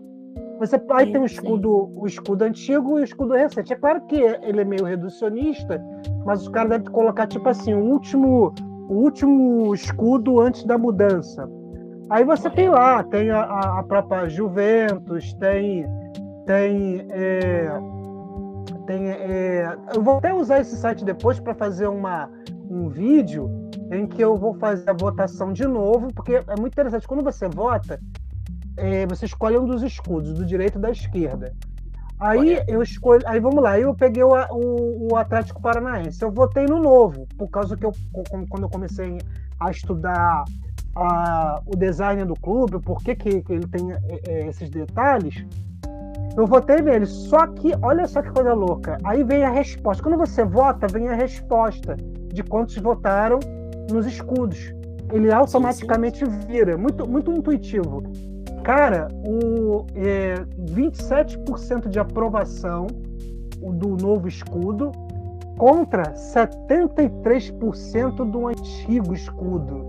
Você 0.59 0.81
aí 0.91 1.11
tem 1.11 1.21
o 1.21 1.25
escudo, 1.25 1.91
o 1.95 2.07
escudo 2.07 2.43
antigo 2.43 2.97
e 2.97 3.01
o 3.01 3.03
escudo 3.03 3.33
recente. 3.33 3.73
É 3.73 3.75
claro 3.75 4.01
que 4.07 4.15
ele 4.15 4.61
é 4.61 4.65
meio 4.65 4.83
reducionista, 4.83 5.83
mas 6.25 6.41
os 6.41 6.49
caras 6.49 6.71
devem 6.71 6.91
colocar 6.91 7.27
tipo 7.27 7.47
assim, 7.47 7.73
o 7.73 7.83
último, 7.83 8.53
o 8.89 8.93
último 8.93 9.73
escudo 9.73 10.39
antes 10.39 10.63
da 10.63 10.77
mudança. 10.77 11.47
Aí 12.09 12.23
você 12.23 12.49
tem 12.49 12.69
lá, 12.69 13.03
tem 13.03 13.29
a, 13.29 13.41
a 13.41 13.83
própria 13.83 14.29
Juventus, 14.29 15.33
tem 15.33 15.85
tem 16.45 17.05
é, 17.09 17.69
tem 18.85 19.09
é, 19.09 19.77
eu 19.93 20.01
vou 20.01 20.17
até 20.17 20.33
usar 20.33 20.61
esse 20.61 20.75
site 20.77 21.03
depois 21.03 21.39
para 21.39 21.53
fazer 21.53 21.87
uma 21.87 22.29
um 22.69 22.89
vídeo 22.89 23.49
em 23.91 24.07
que 24.07 24.21
eu 24.21 24.35
vou 24.35 24.53
fazer 24.55 24.89
a 24.89 24.93
votação 24.93 25.53
de 25.53 25.65
novo, 25.65 26.07
porque 26.13 26.35
é 26.35 26.59
muito 26.59 26.73
interessante 26.73 27.07
quando 27.07 27.23
você 27.23 27.47
vota, 27.47 27.99
é, 28.77 29.05
você 29.05 29.25
escolhe 29.25 29.57
um 29.57 29.65
dos 29.65 29.83
escudos, 29.83 30.33
do 30.33 30.45
direito 30.45 30.77
e 30.77 30.81
da 30.81 30.91
esquerda. 30.91 31.53
Aí 32.19 32.63
eu 32.67 32.81
escolhi, 32.81 33.23
aí 33.27 33.39
vamos 33.39 33.61
lá, 33.61 33.79
eu 33.79 33.93
peguei 33.93 34.23
o, 34.23 34.31
o, 34.51 35.11
o, 35.11 35.15
Atlético 35.15 35.61
Paranaense. 35.61 36.21
Eu 36.23 36.31
votei 36.31 36.65
no 36.65 36.79
novo, 36.79 37.27
por 37.37 37.47
causa 37.47 37.77
que 37.77 37.85
eu, 37.85 37.91
quando 38.49 38.63
eu 38.63 38.69
comecei 38.69 39.19
a 39.59 39.69
estudar 39.69 40.43
a, 40.95 41.61
o 41.65 41.75
design 41.75 42.25
do 42.25 42.33
clube, 42.33 42.79
por 42.79 43.03
que, 43.03 43.15
que 43.15 43.29
ele 43.29 43.67
tem 43.67 43.91
é, 43.91 43.99
é, 44.27 44.47
esses 44.47 44.69
detalhes, 44.69 45.45
Eu 46.35 46.47
votei 46.47 46.81
nele. 46.81 47.05
Só 47.05 47.47
que, 47.47 47.73
olha 47.81 48.07
só 48.07 48.21
que 48.21 48.31
coisa 48.31 48.53
louca. 48.53 48.97
Aí 49.03 49.23
vem 49.23 49.43
a 49.43 49.49
resposta. 49.49 50.03
Quando 50.03 50.17
você 50.17 50.43
vota, 50.43 50.87
vem 50.87 51.07
a 51.07 51.15
resposta 51.15 51.95
de 52.33 52.43
quantos 52.43 52.77
votaram 52.77 53.39
nos 53.91 54.05
escudos. 54.05 54.73
Ele 55.11 55.31
automaticamente 55.31 56.19
sim, 56.19 56.31
sim. 56.31 56.47
vira. 56.47 56.77
Muito, 56.77 57.07
muito 57.07 57.31
intuitivo. 57.31 58.03
Cara, 58.67 59.07
o 59.25 59.87
é, 59.95 60.35
27% 60.73 61.87
de 61.87 61.97
aprovação 61.99 62.87
do 63.61 63.95
novo 63.95 64.27
escudo 64.27 64.91
contra 65.57 66.11
73% 66.11 68.29
do 68.29 68.47
antigo 68.47 69.13
escudo. 69.13 69.85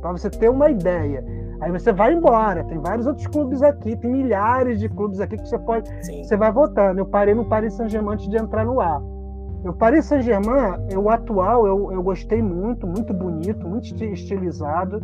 Para 0.00 0.12
você 0.12 0.30
ter 0.30 0.48
uma 0.48 0.70
ideia. 0.70 1.24
Aí 1.60 1.72
você 1.72 1.92
vai 1.92 2.14
embora. 2.14 2.62
Tem 2.62 2.78
vários 2.78 3.08
outros 3.08 3.26
clubes 3.26 3.60
aqui, 3.60 3.96
tem 3.96 4.08
milhares 4.08 4.78
de 4.78 4.88
clubes 4.88 5.18
aqui 5.18 5.36
que 5.36 5.48
você 5.48 5.58
pode. 5.58 5.90
Sim. 6.06 6.22
Você 6.22 6.36
vai 6.36 6.52
votando. 6.52 7.00
Eu 7.00 7.06
parei 7.06 7.34
no 7.34 7.46
Paris 7.46 7.74
Saint-Germain 7.74 8.14
antes 8.14 8.28
de 8.28 8.36
entrar 8.36 8.64
no 8.64 8.80
ar. 8.80 9.02
O 9.64 9.72
Paris 9.72 10.04
Saint-Germain, 10.04 10.78
o 10.96 11.10
atual, 11.10 11.66
eu, 11.66 11.90
eu 11.90 12.04
gostei 12.04 12.40
muito, 12.40 12.86
muito 12.86 13.12
bonito, 13.12 13.66
muito 13.66 13.92
estilizado. 14.04 15.02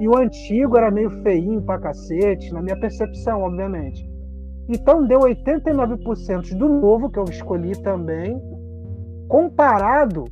E 0.00 0.08
o 0.08 0.16
antigo 0.16 0.76
era 0.76 0.90
meio 0.90 1.10
feinho 1.22 1.62
pra 1.62 1.78
cacete, 1.78 2.52
na 2.52 2.62
minha 2.62 2.80
percepção, 2.80 3.42
obviamente. 3.42 4.10
Então 4.68 5.06
deu 5.06 5.20
89% 5.20 6.56
do 6.56 6.68
novo, 6.68 7.10
que 7.10 7.18
eu 7.18 7.24
escolhi 7.24 7.72
também, 7.82 8.40
comparado 9.28 10.24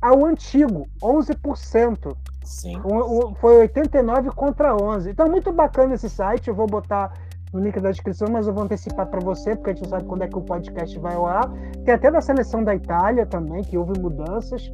ao 0.00 0.24
antigo, 0.24 0.86
11%. 1.02 2.16
Sim. 2.44 2.80
O, 2.84 3.30
o, 3.30 3.34
foi 3.36 3.60
89 3.60 4.30
contra 4.30 4.74
11. 4.74 5.10
Então, 5.10 5.28
muito 5.28 5.52
bacana 5.52 5.94
esse 5.94 6.08
site. 6.08 6.48
Eu 6.48 6.54
vou 6.54 6.66
botar 6.66 7.12
no 7.52 7.60
link 7.60 7.78
da 7.80 7.90
descrição, 7.90 8.28
mas 8.30 8.46
eu 8.46 8.54
vou 8.54 8.64
antecipar 8.64 9.06
para 9.06 9.20
você, 9.20 9.54
porque 9.54 9.70
a 9.70 9.72
gente 9.72 9.82
não 9.82 9.90
sabe 9.90 10.04
quando 10.04 10.22
é 10.22 10.28
que 10.28 10.38
o 10.38 10.42
podcast 10.42 10.98
vai 10.98 11.14
ao 11.14 11.26
ar. 11.26 11.50
Tem 11.84 11.94
até 11.94 12.10
da 12.10 12.20
seleção 12.20 12.64
da 12.64 12.74
Itália 12.74 13.26
também, 13.26 13.62
que 13.62 13.76
houve 13.76 13.98
mudanças. 14.00 14.70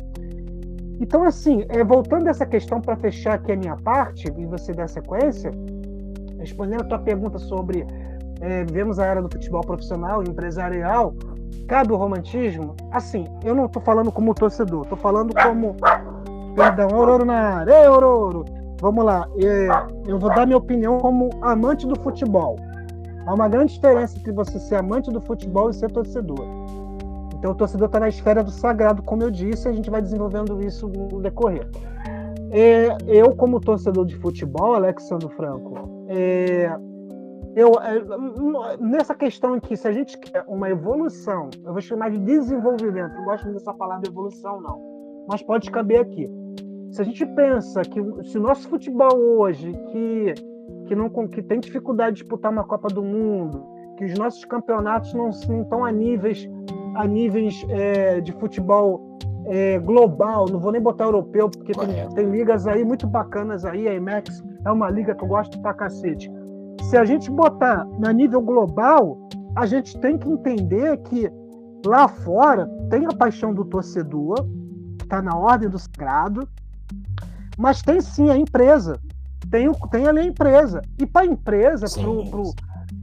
Então, 1.00 1.24
assim, 1.24 1.64
é, 1.68 1.84
voltando 1.84 2.26
a 2.26 2.30
essa 2.30 2.46
questão 2.46 2.80
para 2.80 2.96
fechar 2.96 3.34
aqui 3.34 3.52
a 3.52 3.56
minha 3.56 3.76
parte, 3.76 4.32
e 4.36 4.46
você 4.46 4.72
dar 4.72 4.88
sequência, 4.88 5.50
respondendo 6.38 6.82
a 6.82 6.84
tua 6.84 6.98
pergunta 6.98 7.38
sobre 7.38 7.86
é, 8.40 8.64
vivemos 8.64 8.98
a 8.98 9.06
era 9.06 9.22
do 9.22 9.28
futebol 9.30 9.62
profissional 9.62 10.22
e 10.22 10.28
empresarial, 10.28 11.14
cabe 11.68 11.92
o 11.92 11.96
romantismo? 11.96 12.74
Assim, 12.92 13.24
eu 13.44 13.54
não 13.54 13.66
estou 13.66 13.82
falando 13.82 14.10
como 14.12 14.34
torcedor, 14.34 14.82
estou 14.82 14.98
falando 14.98 15.34
como. 15.34 15.76
Perdão, 16.54 16.88
Aurora 16.94 17.24
na 17.24 17.34
área. 17.34 17.72
Ei, 17.72 17.86
Aurora! 17.86 18.44
Vamos 18.80 19.04
lá, 19.06 19.26
é, 19.38 19.68
eu 20.06 20.18
vou 20.18 20.28
dar 20.34 20.44
minha 20.44 20.58
opinião 20.58 20.98
como 20.98 21.30
amante 21.40 21.86
do 21.86 21.98
futebol. 22.00 22.56
Há 23.26 23.34
uma 23.34 23.48
grande 23.48 23.72
diferença 23.74 24.18
entre 24.18 24.32
você 24.32 24.58
ser 24.60 24.76
amante 24.76 25.10
do 25.10 25.20
futebol 25.20 25.70
e 25.70 25.74
ser 25.74 25.90
torcedor. 25.90 26.65
Então, 27.38 27.52
o 27.52 27.54
torcedor 27.54 27.86
está 27.86 28.00
na 28.00 28.08
esfera 28.08 28.42
do 28.42 28.50
sagrado, 28.50 29.02
como 29.02 29.22
eu 29.22 29.30
disse, 29.30 29.68
e 29.68 29.70
a 29.70 29.72
gente 29.72 29.90
vai 29.90 30.00
desenvolvendo 30.00 30.60
isso 30.64 30.88
no 30.88 31.20
decorrer. 31.20 31.68
É, 32.50 32.96
eu, 33.06 33.34
como 33.34 33.60
torcedor 33.60 34.06
de 34.06 34.16
futebol, 34.16 34.74
Alexandre 34.74 35.28
Franco, 35.30 36.06
é, 36.08 36.74
eu, 37.54 37.72
é, 37.80 38.76
nessa 38.78 39.14
questão 39.14 39.58
que 39.58 39.76
se 39.76 39.86
a 39.88 39.92
gente 39.92 40.16
quer 40.18 40.44
uma 40.46 40.70
evolução, 40.70 41.50
eu 41.64 41.72
vou 41.72 41.80
chamar 41.80 42.10
de 42.10 42.18
desenvolvimento, 42.18 43.14
não 43.14 43.24
gosto 43.24 43.52
dessa 43.52 43.74
palavra 43.74 44.08
evolução, 44.08 44.60
não, 44.60 44.80
mas 45.28 45.42
pode 45.42 45.70
caber 45.70 46.00
aqui. 46.00 46.30
Se 46.90 47.02
a 47.02 47.04
gente 47.04 47.26
pensa 47.26 47.82
que 47.82 48.00
se 48.24 48.38
o 48.38 48.40
nosso 48.40 48.68
futebol 48.68 49.18
hoje, 49.38 49.72
que, 49.90 50.34
que, 50.86 50.94
não, 50.94 51.10
que 51.28 51.42
tem 51.42 51.58
dificuldade 51.58 52.16
de 52.16 52.22
disputar 52.22 52.52
uma 52.52 52.64
Copa 52.64 52.88
do 52.88 53.02
Mundo, 53.02 53.66
que 53.96 54.04
os 54.04 54.14
nossos 54.14 54.44
campeonatos 54.44 55.12
não 55.14 55.30
estão 55.30 55.84
a 55.84 55.90
níveis, 55.90 56.48
a 56.96 57.06
níveis 57.06 57.64
é, 57.68 58.20
de 58.20 58.32
futebol 58.32 59.18
é, 59.46 59.78
global, 59.78 60.46
não 60.48 60.58
vou 60.58 60.72
nem 60.72 60.80
botar 60.80 61.04
europeu, 61.04 61.48
porque 61.48 61.72
tem, 61.72 62.08
tem, 62.10 62.30
ligas 62.30 62.66
aí 62.66 62.84
muito 62.84 63.06
bacanas 63.06 63.64
aí, 63.64 63.86
a 63.86 63.94
IMAX 63.94 64.42
é 64.64 64.70
uma 64.70 64.90
liga 64.90 65.14
que 65.14 65.22
eu 65.22 65.28
gosto 65.28 65.60
pra 65.60 65.72
cacete. 65.72 66.30
Se 66.82 66.96
a 66.96 67.04
gente 67.04 67.30
botar 67.30 67.86
na 67.98 68.12
nível 68.12 68.40
global, 68.40 69.18
a 69.54 69.66
gente 69.66 69.98
tem 70.00 70.18
que 70.18 70.28
entender 70.28 70.96
que 70.98 71.30
lá 71.84 72.08
fora 72.08 72.68
tem 72.90 73.06
a 73.06 73.14
paixão 73.16 73.54
do 73.54 73.64
torcedor, 73.64 74.44
que 74.98 75.04
está 75.04 75.22
na 75.22 75.36
ordem 75.36 75.68
do 75.68 75.78
sagrado, 75.78 76.48
mas 77.56 77.82
tem 77.82 78.00
sim 78.00 78.30
a 78.30 78.36
empresa. 78.36 78.98
Tem, 79.50 79.70
tem 79.90 80.06
ali 80.06 80.20
a 80.20 80.24
empresa. 80.24 80.82
E 80.98 81.06
para 81.06 81.22
a 81.22 81.26
empresa, 81.26 81.86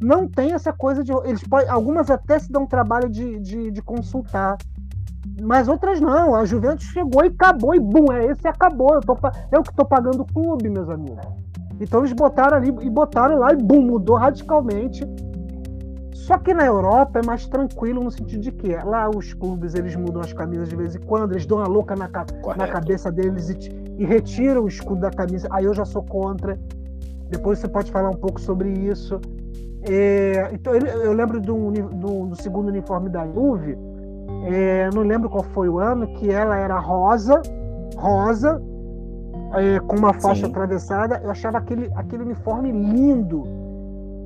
não 0.04 0.28
tem 0.28 0.54
essa 0.54 0.74
coisa 0.74 1.04
de. 1.04 1.12
Eles 1.24 1.44
podem, 1.44 1.70
algumas 1.70 2.12
até 2.12 2.38
se 2.38 2.52
dão 2.52 2.66
trabalho 2.66 3.10
de, 3.10 3.40
de, 3.40 3.72
de 3.72 3.82
consultar. 3.82 4.58
Mas 5.42 5.68
outras 5.68 6.02
não. 6.02 6.36
A 6.36 6.44
Juventus 6.44 6.86
chegou 6.86 7.24
e 7.24 7.28
acabou, 7.28 7.74
e 7.74 7.80
bum, 7.80 8.12
é 8.12 8.26
esse 8.26 8.48
acabou. 8.48 8.94
Eu, 8.94 9.02
tô, 9.02 9.18
eu 9.52 9.64
que 9.64 9.70
estou 9.70 9.86
pagando 9.86 10.22
o 10.22 10.26
clube, 10.26 10.70
meus 10.70 10.90
amigos. 10.90 11.26
Então 11.80 12.02
eles 12.02 12.14
botaram 12.14 12.58
ali 12.58 12.68
e 12.82 12.90
botaram 12.90 13.40
lá 13.40 13.54
e 13.54 13.56
bum, 13.56 13.82
mudou 13.82 14.18
radicalmente. 14.18 15.08
Só 16.14 16.38
que 16.38 16.54
na 16.54 16.66
Europa 16.66 17.20
é 17.20 17.26
mais 17.26 17.46
tranquilo 17.48 18.04
no 18.04 18.12
sentido 18.12 18.42
de 18.42 18.52
que 18.52 18.76
lá 18.78 19.10
os 19.10 19.34
clubes 19.34 19.74
eles 19.74 19.96
mudam 19.96 20.22
as 20.22 20.32
camisas 20.32 20.70
de 20.70 20.76
vez 20.76 20.96
em 20.96 21.02
quando, 21.02 21.34
eles 21.34 21.46
dão 21.46 21.60
a 21.60 21.68
louca 21.68 21.96
na, 21.96 22.10
na 22.56 22.68
cabeça 22.68 23.12
deles 23.12 23.50
e, 23.50 23.58
e, 23.98 24.06
retiram 24.06 24.64
o 24.64 24.68
escudo 24.68 25.02
da 25.02 25.12
camisa. 25.12 25.48
Aí 25.52 25.66
eu 25.66 25.74
já 25.74 25.84
sou 25.84 26.04
contra. 26.04 26.58
Depois 27.34 27.58
você 27.58 27.68
pode 27.68 27.92
falar 27.92 28.10
um 28.10 28.16
pouco 28.16 28.40
sobre 28.40 28.70
isso. 28.70 29.20
É, 29.90 30.52
então 30.54 30.74
eu 30.74 31.12
lembro 31.12 31.42
do, 31.42 31.72
do, 31.72 32.28
do, 32.28 32.36
segundo 32.42 32.70
uniforme 32.70 33.10
da 33.10 33.28
Juve, 33.28 33.78
é, 34.46 34.90
não 34.94 35.02
lembro 35.02 35.30
qual 35.30 35.44
foi 35.44 35.68
o 35.68 35.80
ano, 35.80 36.08
que 36.14 36.32
ela 36.32 36.56
era 36.56 36.80
rosa, 36.80 37.42
rosa, 37.98 38.62
é, 39.56 39.80
com 39.80 39.98
uma 39.98 40.14
faixa 40.14 40.46
Sim. 40.46 40.52
atravessada. 40.52 41.20
Eu 41.24 41.32
achava 41.32 41.58
aquele, 41.58 41.92
aquele 41.96 42.24
uniforme 42.24 42.72
lindo. 42.72 43.44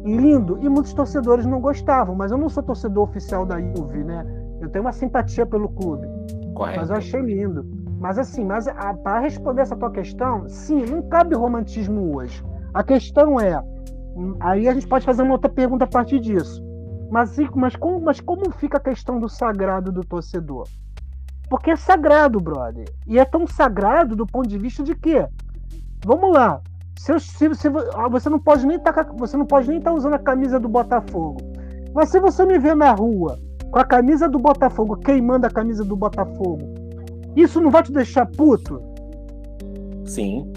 Lindo. 0.04 0.60
E 0.62 0.70
muitos 0.70 0.94
torcedores 0.94 1.46
não 1.46 1.60
gostavam, 1.60 2.14
mas 2.14 2.32
eu 2.32 2.38
não 2.38 2.50
sou 2.50 2.62
torcedor 2.62 3.06
oficial 3.06 3.46
da 3.46 3.60
Juve, 3.60 4.04
né? 4.04 4.26
Eu 4.60 4.70
tenho 4.70 4.84
uma 4.84 4.92
simpatia 4.92 5.46
pelo 5.46 5.70
clube. 5.70 6.08
Correto. 6.54 6.80
Mas 6.80 6.90
eu 6.90 6.96
achei 6.98 7.22
lindo. 7.22 7.66
Mas 8.00 8.20
assim, 8.20 8.46
mas 8.46 8.68
para 9.04 9.20
responder 9.20 9.62
essa 9.62 9.76
tua 9.76 9.90
questão, 9.92 10.48
sim, 10.48 10.86
não 10.86 11.02
cabe 11.04 11.36
romantismo 11.36 12.16
hoje. 12.16 12.44
A 12.74 12.84
questão 12.84 13.40
é, 13.40 13.62
aí 14.40 14.68
a 14.68 14.74
gente 14.74 14.88
pode 14.88 15.06
fazer 15.06 15.24
uma 15.24 15.34
outra 15.34 15.50
pergunta 15.50 15.86
a 15.86 15.88
partir 15.88 16.20
disso. 16.20 16.64
Mas, 17.10 17.36
mas, 17.56 17.76
como, 17.76 18.02
mas 18.02 18.20
como 18.20 18.52
fica 18.52 18.78
a 18.78 18.82
questão 18.82 19.20
do 19.20 19.30
sagrado 19.30 19.92
do 19.92 20.02
torcedor? 20.02 20.68
Porque 21.50 21.72
é 21.72 21.76
sagrado, 21.76 22.40
brother. 22.40 22.86
E 23.08 23.18
é 23.18 23.24
tão 23.24 23.48
sagrado 23.48 24.16
do 24.16 24.26
ponto 24.26 24.50
de 24.50 24.58
vista 24.58 24.84
de 24.84 24.94
que, 24.94 25.26
vamos 26.06 26.34
lá, 26.34 26.62
se, 26.98 27.18
se, 27.20 27.56
se 27.56 27.68
ah, 27.96 28.10
você 28.10 28.30
não 28.30 28.40
pode 28.40 28.66
nem 28.66 28.78
tá, 28.80 28.90
estar 28.90 29.06
tá 29.06 29.94
usando 29.94 30.14
a 30.14 30.20
camisa 30.20 30.60
do 30.60 30.68
Botafogo. 30.68 31.40
Mas 31.94 32.10
se 32.10 32.20
você 32.20 32.46
me 32.46 32.60
ver 32.60 32.76
na 32.76 32.92
rua 32.92 33.40
com 33.72 33.80
a 33.80 33.86
camisa 33.86 34.28
do 34.28 34.40
Botafogo, 34.40 34.98
queimando 34.98 35.48
a 35.48 35.50
camisa 35.50 35.86
do 35.86 35.96
Botafogo, 35.96 36.74
isso 37.36 37.62
não 37.62 37.72
vai 37.72 37.84
te 37.84 37.92
deixar 37.92 38.26
puto? 38.26 38.82
Sim. 40.06 40.52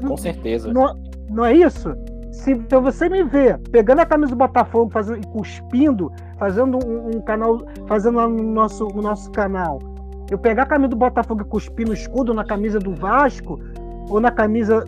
Com 0.00 0.16
certeza. 0.16 0.72
Não, 0.72 0.96
não 1.30 1.44
é 1.44 1.54
isso? 1.54 1.94
Se 2.32 2.52
então 2.52 2.82
você 2.82 3.08
me 3.08 3.22
ver 3.24 3.58
pegando 3.70 4.00
a 4.00 4.06
camisa 4.06 4.30
do 4.30 4.36
Botafogo 4.36 4.90
fazendo, 4.90 5.18
e 5.18 5.26
cuspindo, 5.28 6.10
fazendo 6.38 6.78
um, 6.84 7.16
um, 7.16 7.20
canal, 7.20 7.58
fazendo 7.86 8.16
lá 8.16 8.26
no 8.26 8.42
nosso, 8.42 8.86
no 8.88 9.02
nosso 9.02 9.30
canal, 9.30 9.78
eu 10.30 10.38
pegar 10.38 10.62
a 10.62 10.66
camisa 10.66 10.88
do 10.88 10.96
Botafogo 10.96 11.42
e 11.42 11.44
cuspir 11.44 11.86
no 11.86 11.92
escudo 11.92 12.32
na 12.32 12.44
camisa 12.44 12.78
do 12.78 12.94
Vasco, 12.94 13.60
ou 14.08 14.20
na 14.20 14.30
camisa. 14.30 14.84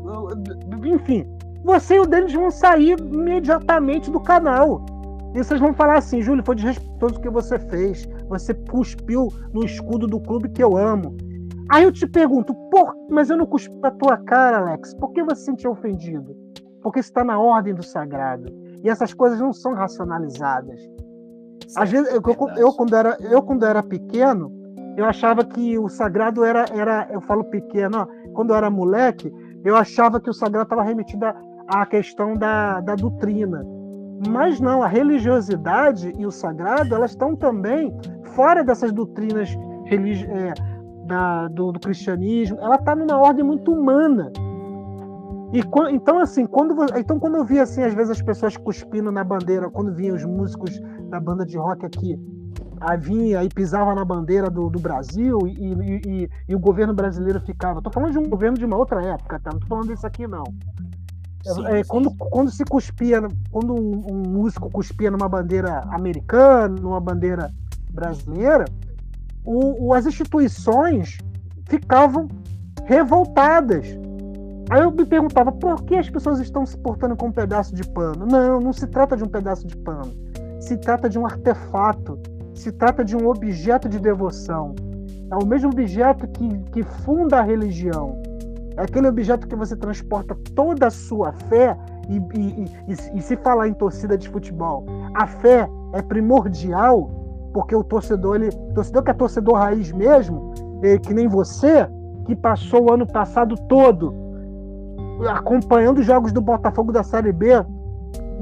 Enfim, 0.85 1.27
você 1.65 1.97
e 1.97 2.01
o 2.01 2.07
Denis 2.07 2.33
vão 2.33 2.51
sair 2.51 2.97
imediatamente 2.99 4.11
do 4.11 4.21
canal. 4.21 4.85
E 5.35 5.39
vocês 5.39 5.59
vão 5.59 5.75
falar 5.75 5.99
assim, 5.99 6.23
Júlio, 6.23 6.45
foi 6.45 6.55
desrespeitoso 6.55 7.17
o 7.17 7.21
que 7.21 7.29
você 7.29 7.59
fez. 7.59 8.09
Você 8.29 8.55
cuspiu 8.55 9.29
no 9.53 9.65
escudo 9.65 10.07
do 10.07 10.21
clube 10.21 10.49
que 10.49 10.63
eu 10.63 10.77
amo. 10.77 11.17
Aí 11.71 11.85
eu 11.85 11.93
te 11.93 12.07
pergunto, 12.07 12.55
por, 12.71 12.95
mas 13.11 13.31
eu 13.31 13.37
não 13.37 13.47
cuspi 13.47 13.75
na 13.81 13.91
tua 13.91 14.17
cara, 14.19 14.59
Alex. 14.59 14.95
Por 14.95 15.13
que 15.13 15.23
você 15.23 15.37
se 15.37 15.45
sentiu 15.47 15.71
ofendido? 15.73 16.45
porque 16.85 17.01
está 17.01 17.25
na 17.25 17.41
ordem 17.41 17.75
do 17.75 17.83
sagrado. 17.83 18.53
E 18.85 18.91
essas 18.91 19.15
coisas 19.15 19.41
não 19.41 19.55
são 19.55 19.73
racionalizadas. 19.73 20.79
Às 21.75 21.91
vezes, 21.91 22.13
eu, 22.13 22.21
eu, 22.23 22.49
eu, 22.59 22.73
quando 22.75 22.95
era, 22.95 23.17
eu, 23.23 23.43
quando 23.43 23.65
era 23.65 23.83
pequeno, 23.83 24.53
eu 24.95 25.07
achava 25.07 25.43
que 25.43 25.79
o 25.79 25.89
sagrado 25.89 26.45
era. 26.45 26.67
era 26.71 27.09
eu 27.11 27.23
falo 27.23 27.43
pequeno, 27.45 27.99
ó, 27.99 28.07
quando 28.35 28.51
eu 28.51 28.57
era 28.57 28.69
moleque, 28.69 29.33
eu 29.65 29.75
achava 29.75 30.21
que 30.21 30.29
o 30.29 30.35
sagrado 30.35 30.65
estava 30.65 30.83
remetido 30.83 31.25
à 31.67 31.87
questão 31.87 32.35
da, 32.35 32.83
da 32.83 32.95
doutrina. 32.95 33.65
Mas 34.29 34.61
não, 34.61 34.83
a 34.83 34.87
religiosidade 34.87 36.13
e 36.19 36.27
o 36.27 36.31
sagrado, 36.31 36.95
elas 36.95 37.13
estão 37.13 37.35
também 37.35 37.93
fora 38.35 38.63
dessas 38.63 38.93
doutrinas 38.93 39.49
religi 39.87 40.27
é, 40.27 40.53
da, 41.07 41.49
do, 41.49 41.73
do 41.73 41.81
cristianismo, 41.81 42.59
ela 42.61 42.77
está 42.77 42.95
numa 42.95 43.17
ordem 43.17 43.45
muito 43.45 43.73
humana. 43.73 44.33
E 45.53 45.63
então, 45.95 46.19
assim, 46.19 46.47
quando, 46.47 46.75
então, 46.97 47.19
quando 47.21 47.37
eu 47.37 47.45
via, 47.45 47.63
assim, 47.63 47.83
às 47.83 47.95
vezes 47.95 48.11
as 48.11 48.23
pessoas 48.23 48.57
cuspindo 48.57 49.13
na 49.13 49.23
bandeira, 49.23 49.71
quando 49.71 49.95
vinham 49.95 50.17
os 50.17 50.25
músicos 50.25 50.81
da 51.09 51.21
banda 51.21 51.47
de 51.47 51.57
rock 51.57 51.87
aqui, 51.87 52.19
aí 52.81 52.99
vinha 52.99 53.45
e 53.45 53.49
pisava 53.49 53.95
na 53.95 54.05
bandeira 54.05 54.51
do, 54.51 54.69
do 54.69 54.81
Brasil 54.81 55.39
e, 55.47 55.53
e, 55.53 56.01
e, 56.07 56.31
e, 56.49 56.55
o 56.57 56.59
governo 56.59 56.93
brasileiro 56.93 57.41
ficava. 57.41 57.81
Tô 57.81 57.91
falando 57.91 58.13
de 58.13 58.19
um 58.19 58.29
governo 58.29 58.59
de 58.59 58.65
uma 58.65 58.77
outra 58.77 59.01
época, 59.05 59.39
tá? 59.39 59.51
Não 59.53 59.61
tô 59.61 59.67
falando 59.67 59.87
desse 59.87 60.05
aqui, 60.05 60.27
não. 60.27 60.45
Sim, 61.45 61.67
é, 61.67 61.83
sim, 61.83 61.89
quando, 61.89 62.15
quando 62.17 62.51
se 62.51 62.65
cuspia, 62.65 63.23
quando 63.53 63.75
um, 63.75 64.03
um, 64.11 64.23
músico 64.29 64.71
cuspia 64.71 65.11
numa 65.11 65.29
bandeira 65.29 65.81
americana, 65.91 66.75
numa 66.81 67.01
bandeira 67.01 67.53
brasileira, 67.91 68.65
o, 69.45 69.89
o, 69.89 69.95
as 69.95 70.07
instituições 70.07 71.19
ficavam 71.69 72.29
revoltadas 72.85 73.87
Aí 74.71 74.81
eu 74.81 74.91
me 74.91 75.05
perguntava 75.05 75.53
por 75.53 75.83
que 75.83 75.95
as 75.95 76.09
pessoas 76.09 76.41
estão 76.41 76.65
se 76.65 76.77
portando 76.79 77.17
com 77.17 77.27
um 77.27 77.33
pedaço 77.33 77.75
de 77.75 77.87
pano. 77.87 78.27
Não, 78.27 78.61
não 78.61 78.73
se 78.73 78.87
trata 78.87 79.17
de 79.17 79.23
um 79.23 79.29
pedaço 79.29 79.67
de 79.67 79.77
pano. 79.77 80.11
Se 80.59 80.77
trata 80.79 81.09
de 81.09 81.19
um 81.19 81.27
artefato. 81.27 82.19
Se 82.55 82.73
trata 82.73 83.05
de 83.05 83.17
um 83.17 83.29
objeto 83.29 83.89
de 83.89 83.99
devoção. 83.99 84.75
É 85.31 85.37
o 85.37 85.47
mesmo 85.47 85.71
objeto 85.71 86.27
que, 86.29 86.59
que 86.73 86.83
funda 86.83 87.41
a 87.41 87.43
religião. 87.43 88.23
É 88.77 88.83
aquele 88.83 89.07
objeto 89.07 89.47
que 89.47 89.55
você 89.55 89.77
transporta 89.77 90.35
toda 90.55 90.87
a 90.87 90.91
sua 90.91 91.33
fé. 91.33 91.77
E, 92.09 92.17
e, 92.39 92.65
e, 92.89 93.19
e 93.19 93.23
se 93.23 93.37
falar 93.37 93.69
em 93.69 93.75
torcida 93.75 94.17
de 94.17 94.29
futebol, 94.29 94.85
a 95.15 95.27
fé 95.27 95.69
é 95.93 96.03
primordial, 96.03 97.11
porque 97.55 97.75
o 97.75 97.85
torcedor, 97.85 98.35
ele, 98.35 98.51
torcedor 98.75 99.05
que 99.05 99.11
é 99.13 99.15
torcedor 99.15 99.55
raiz 99.55 99.93
mesmo, 99.93 100.53
é, 100.83 100.99
que 100.99 101.15
nem 101.15 101.29
você, 101.29 101.89
que 102.27 102.35
passou 102.35 102.91
o 102.91 102.93
ano 102.93 103.07
passado 103.07 103.55
todo 103.69 104.13
acompanhando 105.31 105.99
os 105.99 106.05
jogos 106.05 106.33
do 106.33 106.41
Botafogo 106.41 106.91
da 106.91 107.05
Série 107.05 107.33
B, 107.33 107.65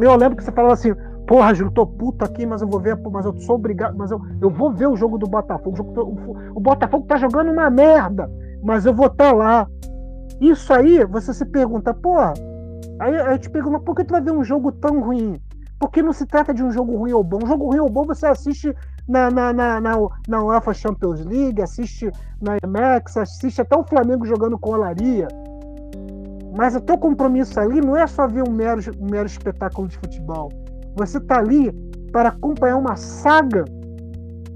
eu 0.01 0.17
lembro 0.17 0.37
que 0.37 0.43
você 0.43 0.51
falava 0.51 0.73
assim, 0.73 0.95
porra, 1.27 1.53
Júlio, 1.53 1.73
tô 1.73 1.87
puto 1.87 2.25
aqui, 2.25 2.47
mas 2.47 2.63
eu 2.63 2.69
vou 2.69 2.81
ver, 2.81 2.99
mas 3.13 3.27
eu 3.27 3.39
sou 3.41 3.57
obrigado, 3.57 3.95
mas 3.97 4.11
eu, 4.11 4.19
eu 4.41 4.49
vou 4.49 4.73
ver 4.73 4.87
o 4.87 4.97
jogo 4.97 5.19
do 5.19 5.27
Botafogo. 5.27 5.77
O, 5.95 6.57
o 6.57 6.61
Botafogo 6.61 7.07
tá 7.07 7.17
jogando 7.17 7.53
uma 7.53 7.69
merda, 7.69 8.31
mas 8.63 8.87
eu 8.87 8.95
vou 8.95 9.09
estar 9.09 9.31
tá 9.31 9.33
lá. 9.33 9.69
Isso 10.41 10.73
aí, 10.73 11.05
você 11.05 11.35
se 11.35 11.45
pergunta, 11.45 11.93
porra, 11.93 12.33
aí 12.99 13.15
eu 13.15 13.39
te 13.39 13.51
pergunto, 13.51 13.81
por 13.81 13.95
que 13.95 14.05
tu 14.05 14.13
vai 14.13 14.23
ver 14.23 14.33
um 14.33 14.43
jogo 14.43 14.73
tão 14.73 15.03
ruim? 15.03 15.39
Porque 15.79 16.01
não 16.01 16.13
se 16.13 16.25
trata 16.25 16.55
de 16.55 16.63
um 16.63 16.71
jogo 16.71 16.97
ruim 16.97 17.13
ou 17.13 17.25
bom. 17.25 17.41
Um 17.43 17.47
jogo 17.47 17.67
ruim 17.67 17.81
ou 17.81 17.91
bom 17.91 18.05
você 18.07 18.25
assiste 18.25 18.73
na, 19.09 19.31
na, 19.31 19.53
na, 19.53 19.81
na, 19.81 19.97
na 20.29 20.45
UEFA 20.45 20.75
Champions 20.75 21.25
League, 21.25 21.61
assiste 21.61 22.11
na 22.41 22.57
IMAX, 22.65 23.17
assiste 23.17 23.61
até 23.61 23.77
o 23.77 23.85
Flamengo 23.85 24.25
jogando 24.27 24.59
com 24.59 24.71
olaria. 24.71 25.29
Mas 26.57 26.77
o 26.77 26.81
teu 26.81 26.99
compromisso 26.99 27.59
ali 27.59 27.81
não 27.81 27.97
é 27.97 28.07
só 28.07 28.27
ver 28.27 28.47
um 28.47 28.53
mero, 28.53 28.81
um 29.01 29.11
mero 29.11 29.27
espetáculo 29.27 29.89
de 29.89 29.97
futebol. 29.99 30.51
Você 30.97 31.19
está 31.19 31.39
ali 31.39 31.73
para 32.13 32.29
acompanhar 32.29 32.77
uma 32.77 32.97
saga 32.97 33.65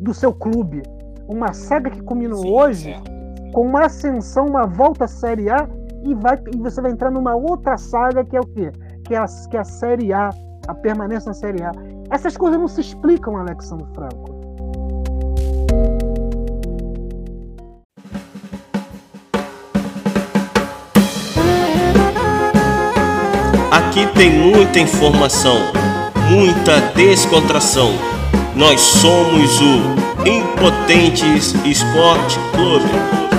do 0.01 0.13
seu 0.13 0.33
clube. 0.33 0.83
Uma 1.29 1.53
saga 1.53 1.91
que 1.91 2.03
culminou 2.03 2.43
Sim, 2.43 2.53
hoje 2.53 2.97
com 3.53 3.67
uma 3.67 3.87
ascensão, 3.87 4.47
uma 4.47 4.67
volta 4.67 5.07
à 5.07 5.09
Série 5.09 5.49
A 5.49 5.67
e, 6.05 6.15
vai, 6.15 6.39
e 6.53 6.59
você 6.59 6.79
vai 6.81 6.91
entrar 6.91 7.11
numa 7.11 7.35
outra 7.35 7.79
saga 7.79 8.23
que 8.23 8.37
é 8.37 8.41
o 8.41 8.47
quê? 8.47 8.71
Que 9.05 9.15
é 9.15 9.19
a, 9.19 9.25
que 9.51 9.57
é 9.57 9.61
a 9.61 9.65
Série 9.65 10.13
A, 10.13 10.29
a 10.69 10.75
permanência 10.75 11.29
na 11.29 11.35
Série 11.35 11.63
A. 11.63 11.73
Essas 12.11 12.37
coisas 12.37 12.61
não 12.61 12.69
se 12.69 12.83
explicam, 12.83 13.35
Alexandre 13.37 13.87
Franco. 13.95 14.36
Aqui 23.77 24.07
tem 24.15 24.31
muita 24.31 24.81
informação, 24.81 25.59
muita 26.31 26.81
descontração. 26.95 27.93
Nós 28.55 28.81
somos 28.81 29.61
o 29.61 30.27
Impotentes 30.27 31.55
Esporte 31.63 32.39
Clube. 32.55 33.36